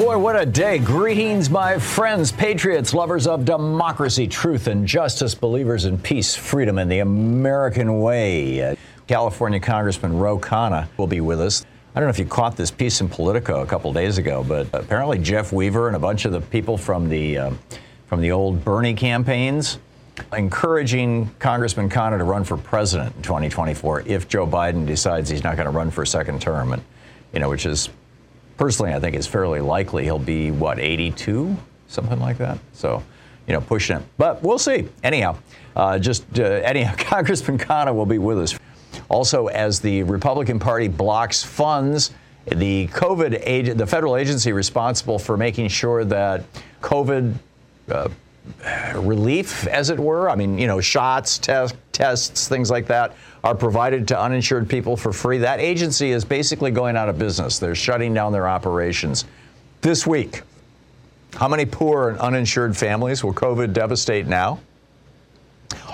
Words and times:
Boy, 0.00 0.16
what 0.16 0.34
a 0.34 0.46
day. 0.46 0.78
Greetings, 0.78 1.50
my 1.50 1.78
friends, 1.78 2.32
patriots, 2.32 2.94
lovers 2.94 3.26
of 3.26 3.44
democracy, 3.44 4.26
truth, 4.26 4.66
and 4.66 4.88
justice, 4.88 5.34
believers 5.34 5.84
in 5.84 5.98
peace, 5.98 6.34
freedom, 6.34 6.78
and 6.78 6.90
the 6.90 7.00
American 7.00 8.00
way. 8.00 8.78
California 9.06 9.60
Congressman 9.60 10.16
Ro 10.16 10.38
Khanna 10.38 10.88
will 10.96 11.06
be 11.06 11.20
with 11.20 11.38
us. 11.38 11.66
I 11.94 12.00
don't 12.00 12.06
know 12.06 12.10
if 12.10 12.18
you 12.18 12.24
caught 12.24 12.56
this 12.56 12.70
piece 12.70 13.02
in 13.02 13.10
Politico 13.10 13.60
a 13.60 13.66
couple 13.66 13.92
days 13.92 14.16
ago, 14.16 14.42
but 14.42 14.68
apparently 14.72 15.18
Jeff 15.18 15.52
Weaver 15.52 15.88
and 15.88 15.96
a 15.96 15.98
bunch 15.98 16.24
of 16.24 16.32
the 16.32 16.40
people 16.40 16.78
from 16.78 17.10
the 17.10 17.36
uh, 17.36 17.50
from 18.06 18.22
the 18.22 18.32
old 18.32 18.64
Bernie 18.64 18.94
campaigns 18.94 19.80
encouraging 20.32 21.30
Congressman 21.40 21.90
Khanna 21.90 22.16
to 22.16 22.24
run 22.24 22.44
for 22.44 22.56
president 22.56 23.14
in 23.16 23.22
2024 23.22 24.04
if 24.06 24.28
Joe 24.28 24.46
Biden 24.46 24.86
decides 24.86 25.28
he's 25.28 25.44
not 25.44 25.56
going 25.56 25.66
to 25.66 25.72
run 25.72 25.90
for 25.90 26.00
a 26.00 26.06
second 26.06 26.40
term, 26.40 26.72
and 26.72 26.82
you 27.34 27.40
know, 27.40 27.50
which 27.50 27.66
is 27.66 27.90
personally 28.60 28.92
I 28.92 29.00
think 29.00 29.16
it's 29.16 29.26
fairly 29.26 29.60
likely. 29.60 30.04
He'll 30.04 30.18
be 30.18 30.50
what 30.50 30.78
82, 30.78 31.56
something 31.88 32.20
like 32.20 32.36
that. 32.38 32.58
So, 32.74 33.02
you 33.46 33.54
know, 33.54 33.60
pushing 33.62 33.96
it, 33.96 34.02
but 34.18 34.42
we'll 34.42 34.58
see. 34.58 34.86
Anyhow, 35.02 35.38
uh, 35.74 35.98
just 35.98 36.38
uh, 36.38 36.42
anyhow, 36.42 36.94
Congressman 36.98 37.56
Khanna 37.56 37.94
will 37.94 38.06
be 38.06 38.18
with 38.18 38.38
us. 38.38 38.58
Also, 39.08 39.46
as 39.46 39.80
the 39.80 40.02
Republican 40.02 40.58
Party 40.60 40.86
blocks 40.86 41.42
funds. 41.42 42.12
The 42.46 42.88
COVID 42.88 43.76
the 43.76 43.86
federal 43.86 44.16
agency 44.16 44.52
responsible 44.52 45.18
for 45.18 45.36
making 45.36 45.68
sure 45.68 46.04
that 46.06 46.42
COVID 46.80 47.34
uh, 47.90 48.08
relief, 48.94 49.66
as 49.66 49.90
it 49.90 49.98
were. 49.98 50.30
I 50.30 50.34
mean, 50.34 50.58
you 50.58 50.66
know, 50.66 50.80
shots, 50.80 51.38
test, 51.38 51.74
tests, 51.92 52.48
things 52.48 52.70
like 52.70 52.86
that 52.86 53.16
are 53.42 53.54
provided 53.54 54.06
to 54.08 54.20
uninsured 54.20 54.68
people 54.68 54.96
for 54.96 55.12
free. 55.12 55.38
That 55.38 55.60
agency 55.60 56.10
is 56.10 56.24
basically 56.24 56.70
going 56.70 56.96
out 56.96 57.08
of 57.08 57.18
business. 57.18 57.58
They're 57.58 57.74
shutting 57.74 58.12
down 58.12 58.32
their 58.32 58.48
operations 58.48 59.24
this 59.80 60.06
week. 60.06 60.42
How 61.34 61.48
many 61.48 61.64
poor 61.64 62.10
and 62.10 62.18
uninsured 62.18 62.76
families 62.76 63.22
will 63.22 63.32
COVID 63.32 63.72
devastate 63.72 64.26
now? 64.26 64.60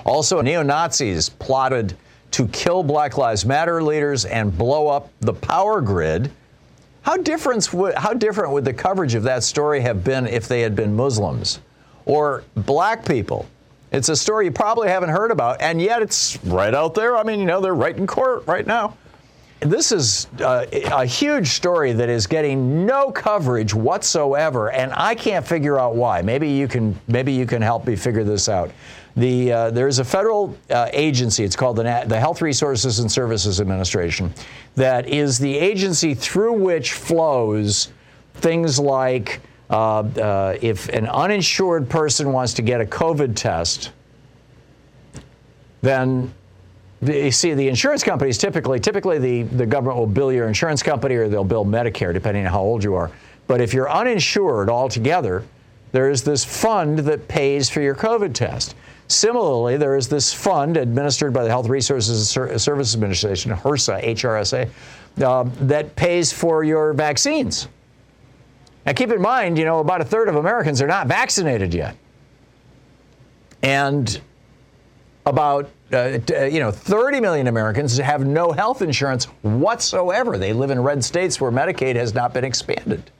Also, 0.05 0.41
neo 0.41 0.63
Nazis 0.63 1.28
plotted 1.28 1.97
to 2.33 2.49
kill 2.49 2.83
Black 2.83 3.19
Lives 3.19 3.45
Matter 3.45 3.83
leaders 3.83 4.25
and 4.25 4.57
blow 4.57 4.89
up 4.89 5.11
the 5.21 5.34
power 5.34 5.81
grid. 5.81 6.31
How 7.03 7.17
different, 7.17 7.73
would, 7.73 7.95
how 7.95 8.15
different 8.15 8.53
would 8.53 8.65
the 8.65 8.73
coverage 8.73 9.15
of 9.15 9.23
that 9.25 9.45
story 9.45 9.81
have 9.81 10.03
been 10.03 10.27
if 10.27 10.49
they 10.49 10.61
had 10.63 10.75
been 10.75 10.95
Muslims? 10.97 11.61
Or 12.06 12.44
black 12.55 13.05
people. 13.05 13.47
It's 13.93 14.09
a 14.09 14.17
story 14.17 14.47
you 14.47 14.50
probably 14.50 14.89
haven't 14.89 15.11
heard 15.11 15.31
about, 15.31 15.61
and 15.61 15.81
yet 15.81 16.03
it's 16.03 16.43
right 16.44 16.75
out 16.75 16.94
there. 16.94 17.17
I 17.17 17.22
mean, 17.22 17.39
you 17.39 17.47
know, 17.47 17.61
they're 17.61 17.75
right 17.75 17.97
in 17.97 18.06
court 18.06 18.47
right 18.47 18.67
now. 18.67 18.97
This 19.61 19.91
is 19.91 20.27
uh, 20.41 20.66
a 20.93 21.06
huge 21.06 21.49
story 21.49 21.93
that 21.93 22.11
is 22.11 22.27
getting 22.27 22.84
no 22.84 23.11
coverage 23.11 23.72
whatsoever, 23.72 24.71
and 24.71 24.93
I 24.95 25.15
can't 25.15 25.47
figure 25.47 25.78
out 25.78 25.97
why. 25.97 26.21
Maybe 26.21 26.49
you 26.49 26.69
can, 26.69 26.99
maybe 27.09 27.33
you 27.33 27.47
can 27.47 27.62
help 27.62 27.87
me 27.87 27.97
figure 27.97 28.22
this 28.22 28.49
out. 28.50 28.71
The, 29.16 29.53
uh, 29.53 29.71
there's 29.71 29.99
a 29.99 30.05
federal 30.05 30.55
uh, 30.69 30.91
agency, 30.93 31.43
it's 31.43 31.56
called 31.56 31.77
the, 31.77 32.05
the 32.06 32.21
Health 32.21 32.43
Resources 32.43 32.99
and 32.99 33.11
Services 33.11 33.59
Administration, 33.59 34.33
that 34.75 35.09
is 35.09 35.39
the 35.39 35.56
agency 35.56 36.12
through 36.12 36.53
which 36.53 36.93
flows 36.93 37.93
things 38.34 38.78
like 38.78 39.41
if 39.71 40.88
an 40.88 41.06
uninsured 41.06 41.88
person 41.88 42.32
wants 42.32 42.54
to 42.54 42.62
get 42.62 42.81
a 42.81 42.84
COVID 42.84 43.34
test, 43.37 43.91
then 45.82 46.32
you 47.03 47.31
see 47.31 47.54
the 47.54 47.69
insurance 47.69 48.03
companies 48.03 48.38
typically 48.38 48.81
typically 48.81 49.19
the, 49.19 49.43
the 49.43 49.66
government 49.66 49.99
will 49.99 50.06
bill 50.06 50.32
your 50.32 50.49
insurance 50.49 50.82
company 50.82 51.15
or 51.15 51.28
they'll 51.28 51.44
bill 51.44 51.65
medicare 51.65 52.12
depending 52.12 52.47
on 52.47 52.53
how 52.53 52.60
old 52.60 52.82
you 52.82 52.94
are. 52.94 53.10
But 53.47 53.60
if 53.60 53.75
you're 53.75 53.91
uninsured 53.91 54.71
altogether 54.71 55.44
there 55.93 56.10
is 56.10 56.22
this 56.22 56.44
fund 56.44 56.98
that 57.00 57.28
pays 57.28 57.71
for 57.71 57.81
your 57.81 57.94
covid 57.94 58.34
test. 58.34 58.75
Similarly 59.09 59.77
there 59.77 59.97
is 59.97 60.09
this 60.09 60.33
fund 60.33 60.77
administered 60.77 61.33
by 61.33 61.44
the 61.44 61.50
health 61.50 61.69
resources 61.69 62.37
and 62.37 62.60
services 62.60 62.94
administration 62.94 63.53
hrsa 63.53 64.03
hrsa 64.03 64.69
uh, 65.22 65.44
that 65.66 65.94
pays 65.97 66.33
for 66.33 66.65
your 66.65 66.93
vaccines 66.93 67.69
now, 68.87 68.93
keep 68.93 69.11
in 69.11 69.21
mind, 69.21 69.59
you 69.59 69.65
know, 69.65 69.81
about 69.81 70.01
a 70.01 70.05
third 70.05 70.29
of 70.29 70.37
Americans 70.37 70.81
are 70.81 70.87
not 70.87 71.09
vaccinated 71.09 71.75
yet. 71.75 71.97
And 73.61 74.21
about, 75.27 75.69
uh, 75.93 76.19
uh 76.31 76.45
you 76.45 76.61
know, 76.61 76.71
30 76.71 77.21
million 77.21 77.49
Americans 77.49 77.99
have 77.99 78.25
no 78.25 78.53
health 78.53 78.83
insurance 78.83 79.25
whatsoever. 79.43 80.39
They 80.39 80.53
live 80.53 80.71
in 80.71 80.81
red 80.81 81.03
states 81.03 81.41
where 81.41 81.51
Medicaid 81.51 81.97
has 81.97 82.15
not 82.15 82.33
been 82.33 82.45
expanded. 82.45 83.11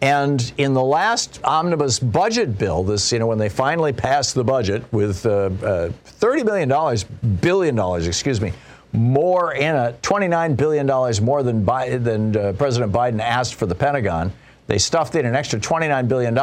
And 0.00 0.52
in 0.56 0.72
the 0.72 0.82
last 0.82 1.40
omnibus 1.44 1.98
budget 1.98 2.56
bill, 2.56 2.84
this, 2.84 3.12
you 3.12 3.18
know, 3.18 3.26
when 3.26 3.36
they 3.36 3.48
finally 3.50 3.92
passed 3.92 4.34
the 4.34 4.44
budget 4.44 4.90
with 4.90 5.26
uh, 5.26 5.50
uh, 5.62 5.90
$30 6.20 6.46
billion, 6.46 7.40
billion 7.40 7.74
dollars, 7.74 8.06
excuse 8.06 8.40
me, 8.40 8.52
more 8.92 9.52
in 9.52 9.74
it, 9.74 10.00
$29 10.02 10.56
billion 10.56 10.86
more 11.24 11.42
than, 11.42 11.64
Biden, 11.64 12.04
than 12.04 12.36
uh, 12.36 12.52
President 12.54 12.92
Biden 12.92 13.20
asked 13.20 13.54
for 13.54 13.66
the 13.66 13.74
Pentagon. 13.74 14.32
They 14.66 14.78
stuffed 14.78 15.14
in 15.14 15.26
an 15.26 15.34
extra 15.34 15.58
$29 15.58 16.08
billion. 16.08 16.34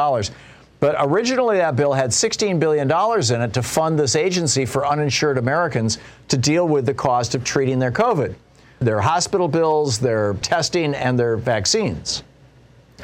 But 0.78 0.96
originally, 0.98 1.56
that 1.56 1.74
bill 1.74 1.92
had 1.92 2.10
$16 2.10 2.60
billion 2.60 2.90
in 2.90 3.42
it 3.42 3.54
to 3.54 3.62
fund 3.62 3.98
this 3.98 4.14
agency 4.14 4.66
for 4.66 4.86
uninsured 4.86 5.38
Americans 5.38 5.98
to 6.28 6.36
deal 6.36 6.68
with 6.68 6.86
the 6.86 6.94
cost 6.94 7.34
of 7.34 7.44
treating 7.44 7.78
their 7.78 7.92
COVID, 7.92 8.34
their 8.80 9.00
hospital 9.00 9.48
bills, 9.48 9.98
their 9.98 10.34
testing, 10.34 10.94
and 10.94 11.18
their 11.18 11.36
vaccines. 11.36 12.22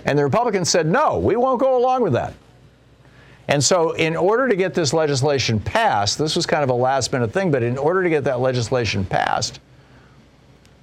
And 0.05 0.19
the 0.19 0.25
Republicans 0.25 0.69
said, 0.69 0.87
no, 0.87 1.19
we 1.19 1.37
won't 1.37 1.61
go 1.61 1.77
along 1.77 2.03
with 2.03 2.13
that. 2.13 2.35
And 3.49 3.63
so, 3.63 3.93
in 3.93 4.17
order 4.17 4.49
to 4.49 4.57
get 4.57 4.73
this 4.73 4.93
legislation 4.93 5.59
passed, 5.59 6.19
this 6.19 6.37
was 6.37 6.47
kind 6.47 6.63
of 6.63 6.71
a 6.71 6.75
last 6.75 7.13
minute 7.13 7.33
thing, 7.33 7.51
but 7.51 7.63
in 7.63 7.77
order 7.77 8.03
to 8.03 8.09
get 8.09 8.25
that 8.25 8.41
legislation 8.41 9.05
passed, 9.05 9.61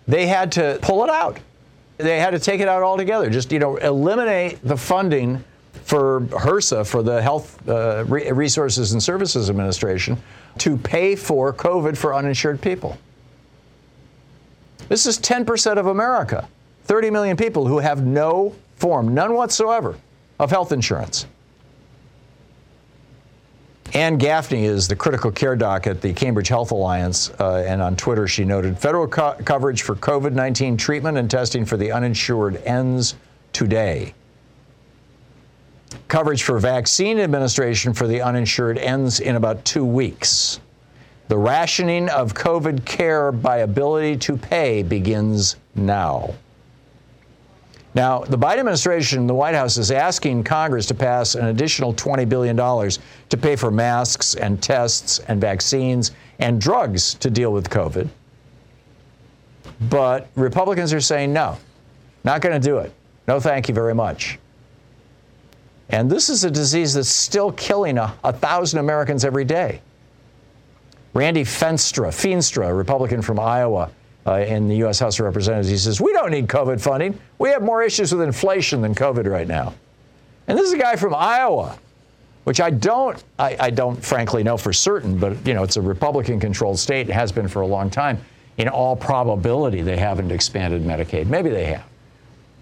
they 0.08 0.28
had 0.28 0.52
to 0.54 0.78
pull 0.82 1.04
it 1.04 1.10
out. 1.10 1.40
They 1.98 2.20
had 2.20 2.32
to 2.32 2.40
take 2.40 2.62
it 2.62 2.68
out 2.68 2.84
altogether. 2.84 3.30
Just, 3.30 3.52
you 3.52 3.60
know, 3.60 3.78
eliminate 3.78 4.60
the 4.64 4.76
funding 4.76 5.44
for 5.84 6.22
HRSA, 6.22 6.86
for 6.86 7.02
the 7.02 7.22
Health 7.22 7.68
uh, 7.68 8.06
Resources 8.06 8.94
and 8.94 9.02
Services 9.02 9.50
Administration, 9.50 10.18
to 10.60 10.78
pay 10.78 11.16
for 11.16 11.54
COVID 11.54 11.98
for 11.98 12.14
uninsured 12.14 12.62
people. 12.62 12.98
This 14.88 15.06
is 15.06 15.20
10% 15.20 15.78
of 15.78 15.88
America, 15.88 16.48
30 16.86 17.12
million 17.12 17.38
people 17.38 17.68
who 17.68 17.80
have 17.80 18.06
no 18.06 18.56
form, 18.76 19.14
none 19.14 19.34
whatsoever, 19.34 19.96
of 20.40 20.50
health 20.50 20.72
insurance. 20.72 21.28
Adam 23.94 24.20
Gaffney 24.20 24.66
is 24.66 24.88
the 24.88 24.96
critical 24.96 25.32
care 25.32 25.56
doc 25.56 25.88
at 25.88 26.00
the 26.00 26.14
Cambridge 26.14 26.48
Health 26.48 26.72
Alliance, 26.72 27.32
uh, 27.40 27.66
and 27.68 27.82
on 27.82 27.96
Twitter 27.96 28.28
she 28.28 28.46
noted 28.46 28.78
federal 28.78 29.08
co- 29.08 29.36
coverage 29.46 29.82
for 29.82 29.96
COVID 29.96 30.34
19 30.34 30.78
treatment 30.78 31.18
and 31.18 31.30
testing 31.30 31.66
for 31.66 31.76
the 31.76 31.92
uninsured 31.92 32.58
ends 32.66 33.16
today. 33.52 34.14
Coverage 36.08 36.44
for 36.44 36.60
vaccine 36.60 37.20
administration 37.20 37.94
for 37.94 38.06
the 38.06 38.22
uninsured 38.22 38.78
ends 38.78 39.20
in 39.20 39.36
about 39.36 39.66
two 39.66 39.86
weeks. 39.86 40.60
The 41.28 41.38
rationing 41.38 42.10
of 42.10 42.36
COVID 42.36 42.86
care 42.86 43.32
by 43.32 43.58
ability 43.58 44.18
to 44.18 44.38
pay 44.38 44.84
begins 44.84 45.56
now. 45.74 46.36
Now, 47.96 48.20
the 48.20 48.38
Biden 48.38 48.60
administration, 48.60 49.26
the 49.26 49.34
White 49.34 49.56
House, 49.56 49.78
is 49.78 49.90
asking 49.90 50.44
Congress 50.44 50.86
to 50.88 50.94
pass 50.94 51.36
an 51.36 51.48
additional 51.48 51.94
$20 51.94 52.30
billion 52.30 52.56
to 52.56 53.38
pay 53.38 53.56
for 53.56 53.72
masks 53.72 54.36
and 54.36 54.62
tests 54.62 55.20
and 55.20 55.42
vaccines 55.42 56.12
and 56.38 56.62
drugs 56.62 57.16
to 57.16 57.30
deal 57.32 57.52
with 57.52 57.70
COVID. 57.70 58.08
But 59.90 60.28
Republicans 60.36 60.94
are 60.94 61.02
saying 61.02 61.34
no, 61.34 61.58
not 62.24 62.42
going 62.42 62.60
to 62.60 62.66
do 62.66 62.78
it. 62.78 62.94
No, 63.28 63.40
thank 63.40 63.68
you 63.68 63.74
very 63.74 63.96
much. 63.96 64.38
And 65.90 66.10
this 66.10 66.30
is 66.30 66.44
a 66.44 66.52
disease 66.52 66.94
that's 66.94 67.10
still 67.10 67.52
killing 67.54 67.98
a, 67.98 68.16
a 68.24 68.32
thousand 68.32 68.80
Americans 68.80 69.26
every 69.26 69.46
day. 69.46 69.82
Randy 71.16 71.44
Feenstra, 71.44 72.10
Feenstra, 72.10 72.68
a 72.68 72.74
Republican 72.74 73.24
from 73.24 73.40
Iowa, 73.40 73.90
Uh, 74.30 74.42
in 74.42 74.68
the 74.68 74.76
U.S. 74.78 75.00
House 75.00 75.18
of 75.18 75.26
Representatives. 75.26 75.70
He 75.70 75.78
says, 75.78 76.00
We 76.00 76.14
don't 76.14 76.30
need 76.30 76.48
COVID 76.48 76.80
funding. 76.80 77.20
We 77.40 77.50
have 77.50 77.64
more 77.64 77.82
issues 77.82 78.14
with 78.14 78.22
inflation 78.22 78.80
than 78.80 78.94
COVID 78.94 79.28
right 79.28 79.48
now. 79.48 79.74
And 80.48 80.56
this 80.56 80.68
is 80.68 80.74
a 80.74 80.78
guy 80.78 80.98
from 80.98 81.16
Iowa, 81.16 81.80
which 82.44 82.62
I 82.62 82.70
don't, 82.70 83.24
I, 83.40 83.58
I 83.60 83.70
don't 83.72 83.98
frankly 84.06 84.44
know 84.44 84.56
for 84.56 84.72
certain, 84.72 85.18
but 85.18 85.48
you 85.48 85.56
know, 85.56 85.64
it's 85.64 85.78
a 85.78 85.82
Republican 85.82 86.40
controlled 86.40 86.78
state 86.78 87.10
It 87.10 87.14
has 87.14 87.32
been 87.32 87.48
for 87.48 87.62
a 87.62 87.68
long 87.68 87.90
time. 87.90 88.24
In 88.58 88.68
all 88.68 88.96
probability, 88.96 89.82
they 89.82 89.98
haven't 89.98 90.32
expanded 90.32 90.84
Medicaid. 90.84 91.26
Maybe 91.26 91.50
they 91.50 91.66
have. 91.66 91.86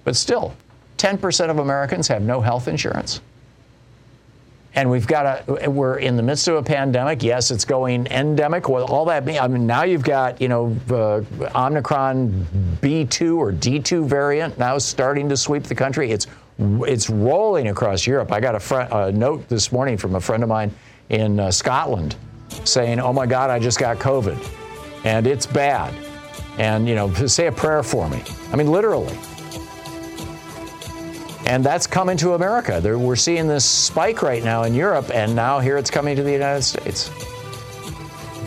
But 0.05 0.15
still, 0.15 0.55
10% 0.99 1.49
of 1.49 1.59
Americans 1.59 2.07
have 2.07 2.21
no 2.21 2.39
health 2.39 2.69
insurance 2.69 3.19
and 4.77 4.91
we've 4.91 5.07
got 5.07 5.44
a 5.47 5.69
we're 5.69 5.97
in 5.97 6.15
the 6.15 6.21
midst 6.21 6.47
of 6.47 6.56
a 6.56 6.62
pandemic. 6.62 7.24
Yes, 7.24 7.50
it's 7.50 7.65
going 7.65 8.06
endemic. 8.07 8.69
What 8.69 8.83
all 8.91 9.06
that? 9.06 9.27
I 9.27 9.47
mean, 9.47 9.65
now 9.65 9.83
you've 9.83 10.03
got 10.03 10.39
you 10.39 10.47
know 10.47 10.77
uh, 10.91 11.24
Omicron 11.56 12.45
B2 12.79 13.38
or 13.38 13.51
D2 13.51 14.06
variant 14.06 14.59
now 14.59 14.77
starting 14.77 15.27
to 15.29 15.35
sweep 15.35 15.63
the 15.63 15.74
country. 15.74 16.12
It's 16.12 16.27
it's 16.59 17.09
rolling 17.09 17.69
across 17.69 18.06
Europe. 18.06 18.31
I 18.31 18.39
got 18.39 18.53
a, 18.53 18.59
fr- 18.59 18.88
a 18.91 19.12
note 19.12 19.50
this 19.50 19.71
morning 19.71 19.97
from 19.97 20.13
a 20.13 20.21
friend 20.21 20.44
of 20.44 20.50
mine 20.50 20.71
in 21.09 21.39
uh, 21.39 21.50
Scotland 21.50 22.15
saying, 22.63 23.00
"Oh 23.00 23.12
my 23.12 23.25
God, 23.25 23.50
I 23.50 23.57
just 23.57 23.79
got 23.79 23.97
COVID, 23.97 24.38
and 25.06 25.25
it's 25.25 25.47
bad." 25.47 25.91
And 26.59 26.88
you 26.88 26.94
know, 26.94 27.12
say 27.25 27.47
a 27.47 27.51
prayer 27.51 27.81
for 27.81 28.07
me. 28.09 28.21
I 28.53 28.56
mean, 28.56 28.71
literally. 28.71 29.18
And 31.47 31.63
that's 31.63 31.88
coming 31.88 32.17
to 32.17 32.33
America. 32.33 32.81
There, 32.81 32.99
we're 32.99 33.15
seeing 33.15 33.47
this 33.47 33.63
spike 33.63 34.21
right 34.21 34.44
now 34.44 34.63
in 34.63 34.73
Europe, 34.73 35.09
and 35.13 35.33
now 35.33 35.59
here 35.59 35.77
it's 35.77 35.89
coming 35.89 36.13
to 36.17 36.21
the 36.21 36.31
United 36.31 36.61
States. 36.61 37.09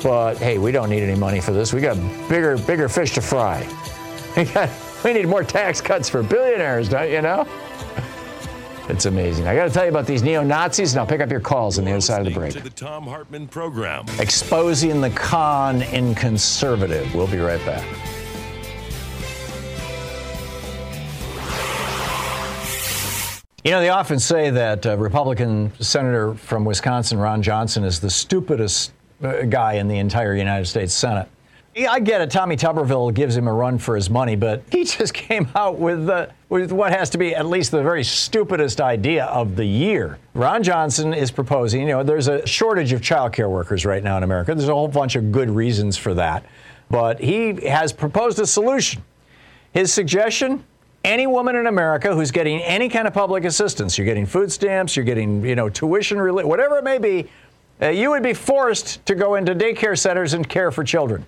But 0.02 0.36
hey, 0.36 0.58
we 0.58 0.70
don't 0.70 0.90
need 0.90 1.02
any 1.02 1.18
money 1.18 1.40
for 1.40 1.52
this. 1.52 1.72
We 1.72 1.80
got 1.80 1.96
bigger, 2.28 2.58
bigger 2.58 2.90
fish 2.90 3.12
to 3.14 3.22
fry. 3.22 3.66
We, 4.36 4.44
got, 4.44 4.70
we 5.02 5.12
need 5.12 5.26
more 5.26 5.42
tax 5.42 5.80
cuts 5.80 6.08
for 6.08 6.22
billionaires, 6.22 6.88
don't 6.88 7.10
you 7.10 7.20
know? 7.20 7.48
It's 8.88 9.06
amazing. 9.06 9.46
I 9.46 9.54
got 9.54 9.64
to 9.64 9.70
tell 9.70 9.84
you 9.84 9.90
about 9.90 10.06
these 10.06 10.24
neo 10.24 10.42
Nazis, 10.42 10.92
and 10.92 11.00
I'll 11.00 11.06
pick 11.06 11.20
up 11.20 11.30
your 11.30 11.40
calls 11.40 11.78
on 11.78 11.84
the 11.84 11.92
other 11.92 12.00
side 12.00 12.20
of 12.20 12.26
the 12.26 12.34
break. 12.34 12.52
To 12.54 12.60
the 12.60 12.70
Thom 12.70 13.04
Hartmann 13.04 13.46
program. 13.46 14.04
Exposing 14.18 15.00
the 15.00 15.10
con 15.10 15.82
in 15.82 16.12
conservative. 16.16 17.14
We'll 17.14 17.28
be 17.28 17.38
right 17.38 17.64
back. 17.64 17.86
You 23.62 23.72
know, 23.72 23.80
they 23.80 23.90
often 23.90 24.18
say 24.18 24.48
that 24.48 24.86
uh, 24.86 24.96
Republican 24.96 25.70
Senator 25.80 26.34
from 26.34 26.64
Wisconsin, 26.64 27.18
Ron 27.18 27.42
Johnson, 27.42 27.84
is 27.84 28.00
the 28.00 28.08
stupidest 28.08 28.92
uh, 29.22 29.42
guy 29.42 29.74
in 29.74 29.86
the 29.86 29.98
entire 29.98 30.34
United 30.34 30.64
States 30.64 30.94
Senate. 30.94 31.28
Yeah, 31.74 31.92
I 31.92 32.00
get 32.00 32.22
it. 32.22 32.30
Tommy 32.30 32.56
Tuberville 32.56 33.12
gives 33.12 33.36
him 33.36 33.46
a 33.46 33.52
run 33.52 33.78
for 33.78 33.94
his 33.94 34.08
money, 34.08 34.34
but 34.34 34.62
he 34.72 34.84
just 34.84 35.12
came 35.12 35.46
out 35.54 35.78
with, 35.78 36.08
uh, 36.08 36.28
with 36.48 36.72
what 36.72 36.90
has 36.92 37.10
to 37.10 37.18
be 37.18 37.34
at 37.34 37.44
least 37.44 37.70
the 37.70 37.82
very 37.82 38.02
stupidest 38.02 38.80
idea 38.80 39.26
of 39.26 39.56
the 39.56 39.66
year. 39.66 40.18
Ron 40.32 40.62
Johnson 40.62 41.12
is 41.12 41.30
proposing, 41.30 41.82
you 41.82 41.88
know, 41.88 42.02
there's 42.02 42.28
a 42.28 42.46
shortage 42.46 42.92
of 42.92 43.02
child 43.02 43.34
care 43.34 43.50
workers 43.50 43.84
right 43.84 44.02
now 44.02 44.16
in 44.16 44.22
America. 44.22 44.54
There's 44.54 44.70
a 44.70 44.74
whole 44.74 44.88
bunch 44.88 45.16
of 45.16 45.32
good 45.32 45.50
reasons 45.50 45.98
for 45.98 46.14
that. 46.14 46.46
But 46.88 47.20
he 47.20 47.66
has 47.68 47.92
proposed 47.92 48.38
a 48.38 48.46
solution. 48.46 49.02
His 49.72 49.92
suggestion 49.92 50.64
any 51.04 51.26
woman 51.26 51.56
in 51.56 51.66
America 51.66 52.14
who's 52.14 52.30
getting 52.30 52.60
any 52.60 52.88
kind 52.88 53.06
of 53.08 53.14
public 53.14 53.44
assistance, 53.44 53.96
you're 53.96 54.04
getting 54.04 54.26
food 54.26 54.52
stamps, 54.52 54.96
you're 54.96 55.04
getting, 55.04 55.44
you 55.44 55.54
know, 55.54 55.68
tuition, 55.68 56.18
whatever 56.18 56.78
it 56.78 56.84
may 56.84 56.98
be, 56.98 57.28
uh, 57.82 57.88
you 57.88 58.10
would 58.10 58.22
be 58.22 58.34
forced 58.34 59.04
to 59.06 59.14
go 59.14 59.36
into 59.36 59.54
daycare 59.54 59.98
centers 59.98 60.34
and 60.34 60.48
care 60.48 60.70
for 60.70 60.84
children. 60.84 61.24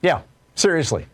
Yeah, 0.00 0.22
seriously. 0.54 1.06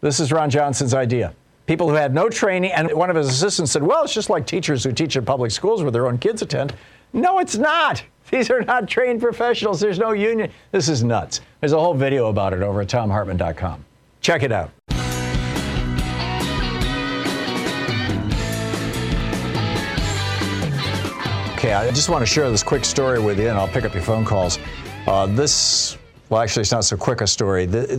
This 0.00 0.18
is 0.18 0.32
Ron 0.32 0.50
Johnson's 0.50 0.94
idea. 0.94 1.34
People 1.66 1.88
who 1.88 1.94
had 1.94 2.12
no 2.12 2.28
training, 2.28 2.72
and 2.72 2.92
one 2.92 3.08
of 3.08 3.14
his 3.14 3.28
assistants 3.28 3.70
said, 3.70 3.82
well, 3.84 4.02
it's 4.02 4.12
just 4.12 4.28
like 4.28 4.46
teachers 4.46 4.82
who 4.82 4.92
teach 4.92 5.14
in 5.14 5.24
public 5.24 5.52
schools 5.52 5.82
where 5.82 5.92
their 5.92 6.08
own 6.08 6.18
kids 6.18 6.42
attend. 6.42 6.74
No, 7.12 7.38
it's 7.38 7.56
not. 7.56 8.02
These 8.30 8.50
are 8.50 8.62
not 8.62 8.88
trained 8.88 9.20
professionals. 9.20 9.78
There's 9.78 9.98
no 9.98 10.12
union. 10.12 10.50
This 10.72 10.88
is 10.88 11.04
nuts. 11.04 11.40
There's 11.60 11.72
a 11.72 11.78
whole 11.78 11.94
video 11.94 12.28
about 12.28 12.52
it 12.52 12.62
over 12.62 12.80
at 12.80 12.88
thomhartmann.com. 12.88 13.84
Check 14.22 14.42
it 14.42 14.50
out. 14.50 14.70
I 21.74 21.90
just 21.90 22.08
want 22.08 22.22
to 22.22 22.26
share 22.26 22.50
this 22.50 22.62
quick 22.62 22.84
story 22.84 23.18
with 23.20 23.38
you, 23.38 23.48
and 23.48 23.58
I'll 23.58 23.68
pick 23.68 23.84
up 23.84 23.94
your 23.94 24.02
phone 24.02 24.24
calls. 24.24 24.58
Uh, 25.06 25.26
this, 25.26 25.96
well, 26.28 26.42
actually, 26.42 26.62
it's 26.62 26.72
not 26.72 26.84
so 26.84 26.96
quick 26.96 27.20
a 27.20 27.26
story. 27.26 27.66
The, 27.66 27.96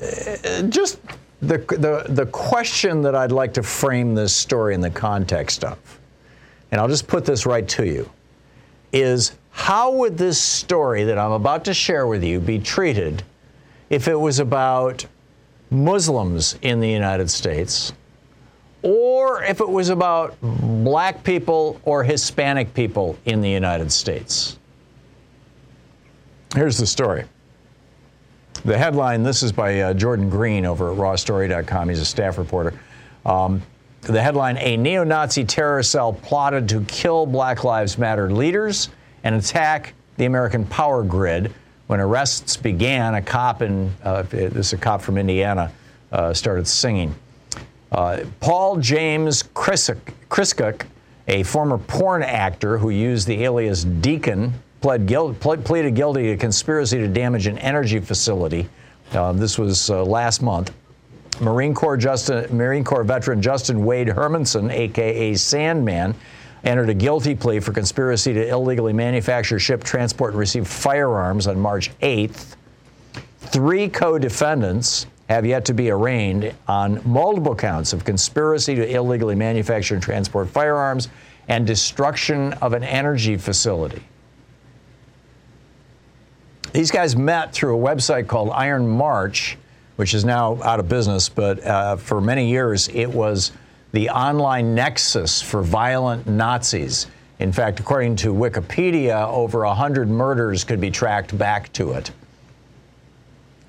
the, 0.00 0.66
just 0.68 1.00
the, 1.40 1.58
the, 1.58 2.04
the 2.08 2.26
question 2.26 3.02
that 3.02 3.14
I'd 3.14 3.32
like 3.32 3.54
to 3.54 3.62
frame 3.62 4.14
this 4.14 4.34
story 4.34 4.74
in 4.74 4.80
the 4.80 4.90
context 4.90 5.64
of, 5.64 5.78
and 6.70 6.80
I'll 6.80 6.88
just 6.88 7.06
put 7.06 7.24
this 7.24 7.46
right 7.46 7.66
to 7.68 7.86
you, 7.86 8.10
is 8.92 9.32
how 9.50 9.92
would 9.92 10.18
this 10.18 10.40
story 10.40 11.04
that 11.04 11.18
I'm 11.18 11.32
about 11.32 11.64
to 11.66 11.74
share 11.74 12.06
with 12.06 12.24
you 12.24 12.40
be 12.40 12.58
treated 12.58 13.22
if 13.88 14.08
it 14.08 14.18
was 14.18 14.38
about 14.38 15.06
Muslims 15.70 16.58
in 16.62 16.80
the 16.80 16.88
United 16.88 17.30
States? 17.30 17.92
Or 18.86 19.42
if 19.42 19.60
it 19.60 19.68
was 19.68 19.88
about 19.88 20.36
black 20.40 21.24
people 21.24 21.80
or 21.82 22.04
Hispanic 22.04 22.72
people 22.72 23.18
in 23.24 23.40
the 23.40 23.50
United 23.50 23.90
States. 23.90 24.58
Here's 26.54 26.78
the 26.78 26.86
story. 26.86 27.24
The 28.64 28.78
headline 28.78 29.24
this 29.24 29.42
is 29.42 29.50
by 29.50 29.80
uh, 29.80 29.94
Jordan 29.94 30.30
Green 30.30 30.64
over 30.64 30.92
at 30.92 30.98
rawstory.com. 30.98 31.88
He's 31.88 31.98
a 31.98 32.04
staff 32.04 32.38
reporter. 32.38 32.78
Um, 33.24 33.60
the 34.02 34.22
headline 34.22 34.56
A 34.58 34.76
neo 34.76 35.02
Nazi 35.02 35.44
terror 35.44 35.82
cell 35.82 36.12
plotted 36.12 36.68
to 36.68 36.80
kill 36.82 37.26
Black 37.26 37.64
Lives 37.64 37.98
Matter 37.98 38.30
leaders 38.30 38.90
and 39.24 39.34
attack 39.34 39.94
the 40.16 40.26
American 40.26 40.64
power 40.64 41.02
grid. 41.02 41.52
When 41.88 41.98
arrests 41.98 42.56
began, 42.56 43.16
a 43.16 43.22
cop 43.22 43.62
in, 43.62 43.92
uh, 44.04 44.22
this 44.22 44.68
is 44.68 44.72
a 44.74 44.78
cop 44.78 45.02
from 45.02 45.18
Indiana, 45.18 45.72
uh, 46.12 46.32
started 46.32 46.68
singing. 46.68 47.16
Uh, 47.92 48.24
Paul 48.40 48.78
James 48.78 49.42
Kryscuk, 49.42 50.86
a 51.28 51.42
former 51.42 51.78
porn 51.78 52.22
actor 52.22 52.78
who 52.78 52.90
used 52.90 53.26
the 53.26 53.44
alias 53.44 53.84
Deacon, 53.84 54.52
pled 54.80 55.06
guilt, 55.06 55.40
pleaded 55.40 55.94
guilty 55.94 56.24
to 56.24 56.36
conspiracy 56.36 56.98
to 56.98 57.08
damage 57.08 57.46
an 57.46 57.58
energy 57.58 58.00
facility. 58.00 58.68
Uh, 59.12 59.32
this 59.32 59.58
was 59.58 59.90
uh, 59.90 60.04
last 60.04 60.42
month. 60.42 60.72
Marine 61.40 61.74
Corps, 61.74 61.96
Justin, 61.96 62.56
Marine 62.56 62.84
Corps 62.84 63.04
veteran 63.04 63.42
Justin 63.42 63.84
Wade 63.84 64.08
Hermanson, 64.08 64.72
aka 64.72 65.34
Sandman, 65.34 66.14
entered 66.64 66.88
a 66.88 66.94
guilty 66.94 67.34
plea 67.34 67.60
for 67.60 67.72
conspiracy 67.72 68.32
to 68.32 68.48
illegally 68.48 68.92
manufacture, 68.92 69.58
ship, 69.58 69.84
transport, 69.84 70.32
and 70.32 70.38
receive 70.38 70.66
firearms 70.66 71.46
on 71.46 71.58
March 71.58 71.90
8th. 72.00 72.56
Three 73.38 73.88
co 73.88 74.18
defendants 74.18 75.06
have 75.28 75.44
yet 75.44 75.64
to 75.64 75.74
be 75.74 75.90
arraigned 75.90 76.54
on 76.68 77.00
multiple 77.04 77.54
counts 77.54 77.92
of 77.92 78.04
conspiracy 78.04 78.74
to 78.74 78.88
illegally 78.88 79.34
manufacture 79.34 79.94
and 79.94 80.02
transport 80.02 80.48
firearms 80.48 81.08
and 81.48 81.66
destruction 81.66 82.52
of 82.54 82.72
an 82.72 82.84
energy 82.84 83.36
facility. 83.36 84.02
These 86.72 86.90
guys 86.90 87.16
met 87.16 87.52
through 87.52 87.76
a 87.76 87.80
website 87.80 88.26
called 88.26 88.50
Iron 88.50 88.86
March, 88.86 89.56
which 89.96 90.14
is 90.14 90.24
now 90.24 90.62
out 90.62 90.78
of 90.78 90.88
business, 90.88 91.28
but 91.28 91.64
uh, 91.64 91.96
for 91.96 92.20
many 92.20 92.50
years 92.50 92.88
it 92.88 93.06
was 93.06 93.52
the 93.92 94.10
online 94.10 94.74
nexus 94.74 95.40
for 95.40 95.62
violent 95.62 96.26
Nazis. 96.26 97.06
In 97.38 97.52
fact, 97.52 97.80
according 97.80 98.16
to 98.16 98.32
Wikipedia, 98.32 99.26
over 99.28 99.64
100 99.64 100.08
murders 100.08 100.64
could 100.64 100.80
be 100.80 100.90
tracked 100.90 101.36
back 101.36 101.72
to 101.74 101.92
it. 101.92 102.10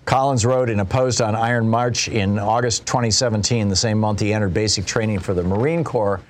Collins 0.07 0.45
wrote 0.45 0.69
in 0.69 0.79
a 0.79 0.85
post 0.85 1.19
on 1.19 1.35
Iron 1.35 1.67
March 1.67 2.07
in 2.07 2.39
August 2.39 2.85
2017, 2.85 3.67
the 3.67 3.75
same 3.75 3.99
month 3.99 4.21
he 4.21 4.33
entered 4.33 4.53
basic 4.53 4.85
training 4.85 5.19
for 5.19 5.33
the 5.33 5.43
Marine 5.43 5.83
Corps, 5.83 6.21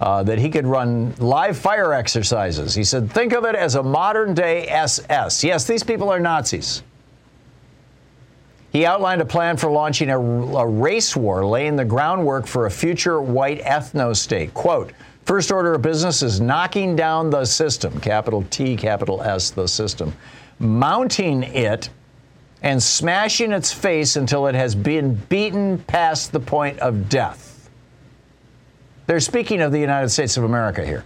uh, 0.00 0.22
that 0.22 0.38
he 0.38 0.48
could 0.48 0.66
run 0.66 1.14
live 1.18 1.58
fire 1.58 1.92
exercises. 1.92 2.74
He 2.74 2.82
said, 2.82 3.12
Think 3.12 3.34
of 3.34 3.44
it 3.44 3.54
as 3.54 3.74
a 3.74 3.82
modern 3.82 4.32
day 4.32 4.66
SS. 4.68 5.44
Yes, 5.44 5.66
these 5.66 5.82
people 5.82 6.08
are 6.08 6.18
Nazis. 6.18 6.82
He 8.72 8.86
outlined 8.86 9.20
a 9.20 9.26
plan 9.26 9.58
for 9.58 9.70
launching 9.70 10.08
a, 10.08 10.18
a 10.18 10.66
race 10.66 11.14
war, 11.14 11.44
laying 11.44 11.76
the 11.76 11.84
groundwork 11.84 12.46
for 12.46 12.64
a 12.64 12.70
future 12.70 13.20
white 13.20 13.60
ethno 13.64 14.16
state. 14.16 14.54
Quote, 14.54 14.94
First 15.26 15.52
order 15.52 15.74
of 15.74 15.82
business 15.82 16.22
is 16.22 16.40
knocking 16.40 16.96
down 16.96 17.28
the 17.28 17.44
system, 17.44 18.00
capital 18.00 18.46
T, 18.48 18.76
capital 18.76 19.22
S, 19.22 19.50
the 19.50 19.68
system, 19.68 20.14
mounting 20.58 21.42
it 21.42 21.90
and 22.62 22.82
smashing 22.82 23.52
its 23.52 23.72
face 23.72 24.16
until 24.16 24.46
it 24.46 24.54
has 24.54 24.74
been 24.74 25.14
beaten 25.14 25.78
past 25.78 26.32
the 26.32 26.40
point 26.40 26.78
of 26.80 27.08
death. 27.08 27.70
They're 29.06 29.20
speaking 29.20 29.60
of 29.60 29.72
the 29.72 29.80
United 29.80 30.10
States 30.10 30.36
of 30.36 30.44
America 30.44 30.84
here. 30.84 31.04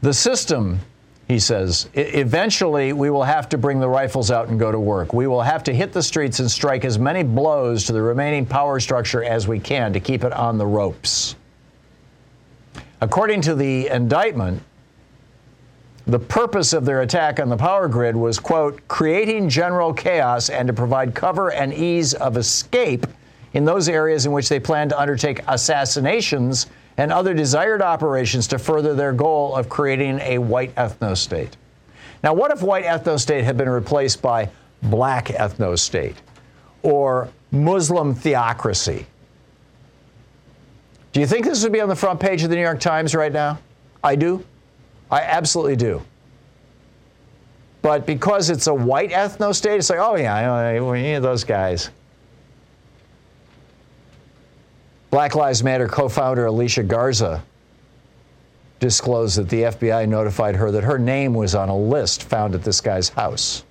The 0.00 0.12
system, 0.12 0.80
he 1.28 1.38
says, 1.38 1.88
eventually 1.94 2.92
we 2.92 3.08
will 3.08 3.24
have 3.24 3.48
to 3.48 3.58
bring 3.58 3.80
the 3.80 3.88
rifles 3.88 4.30
out 4.30 4.48
and 4.48 4.58
go 4.58 4.70
to 4.70 4.78
work. 4.78 5.14
We 5.14 5.26
will 5.26 5.42
have 5.42 5.64
to 5.64 5.74
hit 5.74 5.92
the 5.92 6.02
streets 6.02 6.40
and 6.40 6.50
strike 6.50 6.84
as 6.84 6.98
many 6.98 7.22
blows 7.22 7.84
to 7.86 7.92
the 7.92 8.02
remaining 8.02 8.44
power 8.44 8.80
structure 8.80 9.24
as 9.24 9.48
we 9.48 9.58
can 9.58 9.94
to 9.94 10.00
keep 10.00 10.22
it 10.22 10.32
on 10.32 10.58
the 10.58 10.66
ropes. 10.66 11.36
According 13.00 13.40
to 13.42 13.54
the 13.54 13.88
indictment, 13.88 14.62
the 16.06 16.18
purpose 16.18 16.72
of 16.72 16.84
their 16.84 17.00
attack 17.00 17.40
on 17.40 17.48
the 17.48 17.56
power 17.56 17.88
grid 17.88 18.14
was, 18.14 18.38
quote, 18.38 18.86
creating 18.88 19.48
general 19.48 19.92
chaos 19.92 20.50
and 20.50 20.68
to 20.68 20.74
provide 20.74 21.14
cover 21.14 21.52
and 21.52 21.72
ease 21.72 22.12
of 22.14 22.36
escape 22.36 23.06
in 23.54 23.64
those 23.64 23.88
areas 23.88 24.26
in 24.26 24.32
which 24.32 24.48
they 24.48 24.60
plan 24.60 24.88
to 24.90 25.00
undertake 25.00 25.40
assassinations 25.48 26.66
and 26.98 27.10
other 27.10 27.32
desired 27.32 27.80
operations 27.80 28.46
to 28.48 28.58
further 28.58 28.94
their 28.94 29.12
goal 29.12 29.56
of 29.56 29.68
creating 29.68 30.20
a 30.20 30.38
white 30.38 30.74
ethno 30.74 31.16
state. 31.16 31.56
Now, 32.22 32.34
what 32.34 32.50
if 32.50 32.62
white 32.62 32.84
ethno 32.84 33.18
state 33.18 33.44
had 33.44 33.56
been 33.56 33.68
replaced 33.68 34.20
by 34.20 34.50
black 34.82 35.28
ethno 35.28 35.78
state 35.78 36.16
or 36.82 37.28
Muslim 37.50 38.14
theocracy? 38.14 39.06
Do 41.12 41.20
you 41.20 41.26
think 41.26 41.46
this 41.46 41.62
would 41.62 41.72
be 41.72 41.80
on 41.80 41.88
the 41.88 41.96
front 41.96 42.20
page 42.20 42.42
of 42.42 42.50
the 42.50 42.56
New 42.56 42.62
York 42.62 42.80
Times 42.80 43.14
right 43.14 43.32
now? 43.32 43.58
I 44.02 44.16
do. 44.16 44.44
I 45.14 45.20
absolutely 45.20 45.76
do. 45.76 46.02
But 47.82 48.04
because 48.04 48.50
it's 48.50 48.66
a 48.66 48.74
white 48.74 49.10
ethno 49.10 49.54
state, 49.54 49.78
it's 49.78 49.88
like, 49.88 50.00
oh, 50.00 50.16
yeah, 50.16 50.80
we 50.80 51.02
need 51.02 51.18
those 51.18 51.44
guys. 51.44 51.90
Black 55.12 55.36
Lives 55.36 55.62
Matter 55.62 55.86
co 55.86 56.08
founder 56.08 56.46
Alicia 56.46 56.82
Garza 56.82 57.44
disclosed 58.80 59.38
that 59.38 59.48
the 59.48 59.62
FBI 59.62 60.08
notified 60.08 60.56
her 60.56 60.72
that 60.72 60.82
her 60.82 60.98
name 60.98 61.32
was 61.32 61.54
on 61.54 61.68
a 61.68 61.76
list 61.76 62.24
found 62.24 62.56
at 62.56 62.64
this 62.64 62.80
guy's 62.80 63.08
house. 63.08 63.62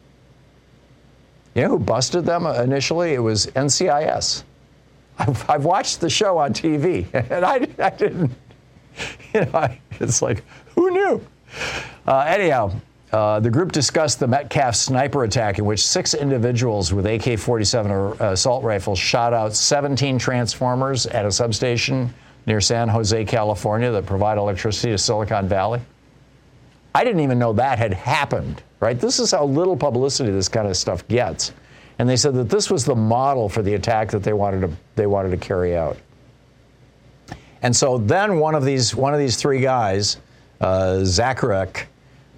You 1.56 1.64
know 1.64 1.70
who 1.72 1.80
busted 1.80 2.24
them 2.24 2.46
initially? 2.46 3.16
It 3.16 3.20
was 3.20 3.48
NCIS. 3.48 4.44
I've, 5.20 5.50
I've 5.50 5.66
watched 5.66 6.00
the 6.00 6.10
show 6.10 6.38
on 6.38 6.54
TV, 6.54 7.06
and 7.30 7.44
I, 7.44 7.68
I 7.86 7.90
didn't, 7.90 8.32
you 9.34 9.42
know, 9.42 9.52
I, 9.54 9.82
it's 10.00 10.22
like, 10.22 10.42
who 10.76 10.90
knew? 10.90 11.22
Uh, 12.07 12.19
anyhow, 12.19 12.72
uh, 13.12 13.39
the 13.39 13.50
group 13.50 13.72
discussed 13.72 14.19
the 14.19 14.27
Metcalf 14.27 14.75
sniper 14.75 15.24
attack 15.24 15.60
in 15.60 15.65
which 15.65 15.86
six 15.86 16.15
individuals 16.15 16.91
with 16.91 17.05
AK 17.05 17.38
47 17.38 17.91
assault 18.19 18.63
rifles 18.63 18.98
shot 18.98 19.33
out 19.33 19.53
17 19.53 20.17
transformers 20.17 21.05
at 21.05 21.25
a 21.25 21.31
substation 21.31 22.12
near 22.48 22.60
San 22.60 22.89
Jose, 22.89 23.24
California, 23.25 23.91
that 23.91 24.05
provide 24.05 24.38
electricity 24.38 24.91
to 24.91 24.98
Silicon 24.98 25.48
Valley. 25.48 25.79
I 26.95 27.03
didn't 27.03 27.22
even 27.22 27.39
know 27.39 27.53
that 27.53 27.77
had 27.77 27.93
happened, 27.93 28.63
right? 28.79 29.00
This 29.00 29.19
is 29.19 29.31
how 29.31 29.45
little 29.45 29.77
publicity 29.77 30.31
this 30.31 30.50
kind 30.50 30.67
of 30.67 30.75
stuff 30.75 31.07
gets. 31.07 31.53
And 32.00 32.10
they 32.10 32.17
said 32.17 32.33
that 32.36 32.50
this 32.50 32.69
was 32.69 32.86
the 32.86 32.95
model 32.95 33.48
for 33.48 33.62
the 33.62 33.75
attack 33.75 34.10
that 34.12 34.24
they 34.24 34.33
wanted 34.33 34.62
to, 34.62 34.72
they 34.95 35.05
wanted 35.05 35.29
to 35.29 35.38
carry 35.38 35.77
out. 35.77 35.98
And 37.62 37.75
so 37.75 37.98
then 37.98 38.39
one 38.39 38.55
of 38.55 38.65
these, 38.65 38.95
one 38.95 39.13
of 39.13 39.19
these 39.19 39.38
three 39.38 39.62
guys, 39.62 40.17
Zacharek, 40.63 41.86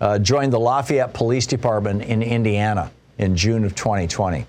uh, 0.02 0.20
joined 0.20 0.52
the 0.52 0.60
Lafayette 0.60 1.14
Police 1.14 1.48
Department 1.48 2.04
in 2.04 2.22
Indiana 2.22 2.92
in 3.18 3.36
June 3.36 3.64
of 3.64 3.76
2020. 3.76 4.46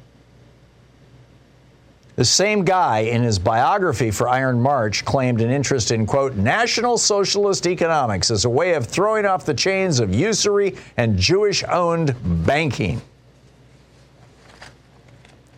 The 2.16 2.24
same 2.24 2.64
guy 2.64 3.00
in 3.00 3.22
his 3.22 3.38
biography 3.38 4.10
for 4.10 4.26
Iron 4.26 4.60
March 4.60 5.04
claimed 5.04 5.42
an 5.42 5.50
interest 5.50 5.90
in, 5.90 6.06
quote, 6.06 6.34
National 6.34 6.96
Socialist 6.96 7.66
economics 7.66 8.30
as 8.30 8.46
a 8.46 8.50
way 8.50 8.72
of 8.72 8.86
throwing 8.86 9.26
off 9.26 9.44
the 9.44 9.52
chains 9.52 10.00
of 10.00 10.14
usury 10.14 10.76
and 10.96 11.18
Jewish 11.18 11.62
owned 11.64 12.14
banking. 12.46 13.02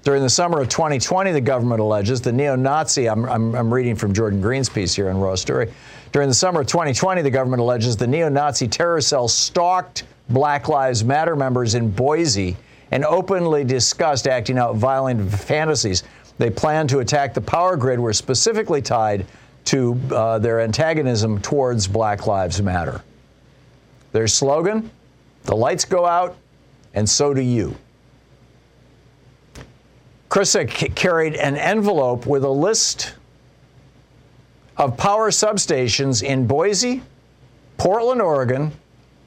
During 0.03 0.23
the 0.23 0.31
summer 0.31 0.61
of 0.61 0.69
2020, 0.69 1.31
the 1.31 1.41
government 1.41 1.81
alleges 1.81 2.21
the 2.21 2.33
neo 2.33 2.57
Nazi, 2.57 3.09
I'm, 3.09 3.25
I'm, 3.27 3.55
I'm, 3.55 3.73
reading 3.73 3.95
from 3.95 4.13
Jordan 4.13 4.41
Green's 4.41 4.69
piece 4.69 4.95
here 4.95 5.11
on 5.11 5.21
Raw 5.21 5.37
Story. 5.37 5.73
During 6.13 6.29
the 6.29 6.35
summer 6.35 6.61
of 6.61 6.67
2020, 6.67 7.23
the 7.23 7.31
government 7.31 7.61
alleges 7.61 7.97
the 7.97 8.07
neo 8.07 8.29
Nazi 8.29 8.67
terror 8.67 9.01
cell 9.01 9.29
stalked 9.29 10.05
Black 10.29 10.69
Lives 10.69 11.05
Matter 11.05 11.37
members 11.37 11.75
in 11.75 11.91
Boise 11.91 12.57
and 12.91 13.05
openly 13.05 13.65
discussed 13.65 14.27
acting 14.27 14.59
out 14.59 14.77
violent 14.77 15.31
fantasies. 15.31 16.05
They 16.39 16.51
plan 16.51 16.87
to 16.89 17.01
attack 17.01 17.35
the 17.35 17.41
power 17.41 17.77
grid 17.77 18.01
were 18.01 18.13
specifically 18.13 18.81
tied 18.81 19.27
to 19.67 20.01
uh, 20.11 20.39
their 20.39 20.61
antagonism 20.61 21.41
towards 21.43 21.87
Black 21.87 22.27
Lives 22.27 22.63
Matter. 22.63 23.03
Their 24.13 24.29
slogan 24.29 24.91
the 25.49 25.57
lights 25.57 25.87
go 25.87 26.05
out, 26.05 26.37
and 26.93 27.09
so 27.09 27.33
do 27.33 27.41
you. 27.41 27.75
Kryscuk 30.29 30.95
carried 30.95 31.37
an 31.37 31.57
envelope 31.57 32.27
with 32.27 32.45
a 32.45 32.51
list 32.51 33.15
of 34.79 34.97
power 34.97 35.31
substations 35.31 36.23
in 36.23 36.47
Boise, 36.47 37.03
Portland, 37.77 38.23
Oregon, 38.23 38.73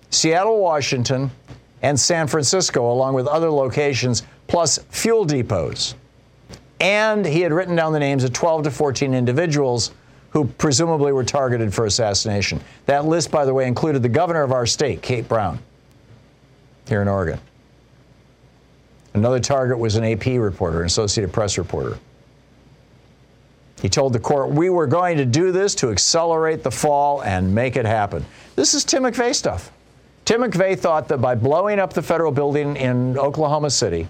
Seattle, 0.09 0.59
Washington, 0.59 1.29
and 1.81 1.99
San 1.99 2.27
Francisco, 2.27 2.91
along 2.91 3.13
with 3.13 3.27
other 3.27 3.51
locations, 3.51 4.23
plus 4.47 4.79
fuel 4.89 5.25
depots. 5.25 5.95
And 6.79 7.25
he 7.25 7.41
had 7.41 7.53
written 7.53 7.75
down 7.75 7.93
the 7.93 7.99
names 7.99 8.23
of 8.23 8.33
12 8.33 8.63
to 8.63 8.71
14 8.71 9.13
individuals 9.13 9.91
who 10.31 10.45
presumably 10.45 11.11
were 11.11 11.23
targeted 11.23 11.73
for 11.73 11.85
assassination. 11.85 12.59
That 12.85 13.05
list, 13.05 13.29
by 13.31 13.45
the 13.45 13.53
way, 13.53 13.67
included 13.67 14.01
the 14.01 14.09
governor 14.09 14.43
of 14.43 14.51
our 14.51 14.65
state, 14.65 15.01
Kate 15.01 15.27
Brown, 15.27 15.59
here 16.87 17.01
in 17.01 17.07
Oregon. 17.07 17.39
Another 19.13 19.39
target 19.39 19.77
was 19.77 19.95
an 19.95 20.05
AP 20.05 20.25
reporter, 20.25 20.79
an 20.79 20.85
Associated 20.85 21.33
Press 21.33 21.57
reporter. 21.57 21.99
He 23.81 23.89
told 23.89 24.13
the 24.13 24.19
court, 24.19 24.51
We 24.51 24.69
were 24.69 24.87
going 24.87 25.17
to 25.17 25.25
do 25.25 25.51
this 25.51 25.73
to 25.75 25.89
accelerate 25.89 26.63
the 26.63 26.71
fall 26.71 27.23
and 27.23 27.53
make 27.53 27.75
it 27.75 27.85
happen. 27.85 28.23
This 28.55 28.73
is 28.73 28.83
Tim 28.83 29.03
McVeigh 29.03 29.33
stuff. 29.33 29.71
Tim 30.23 30.41
McVeigh 30.41 30.77
thought 30.77 31.07
that 31.07 31.17
by 31.17 31.33
blowing 31.33 31.79
up 31.79 31.93
the 31.93 32.01
federal 32.01 32.31
building 32.31 32.75
in 32.75 33.17
Oklahoma 33.17 33.71
City, 33.71 34.07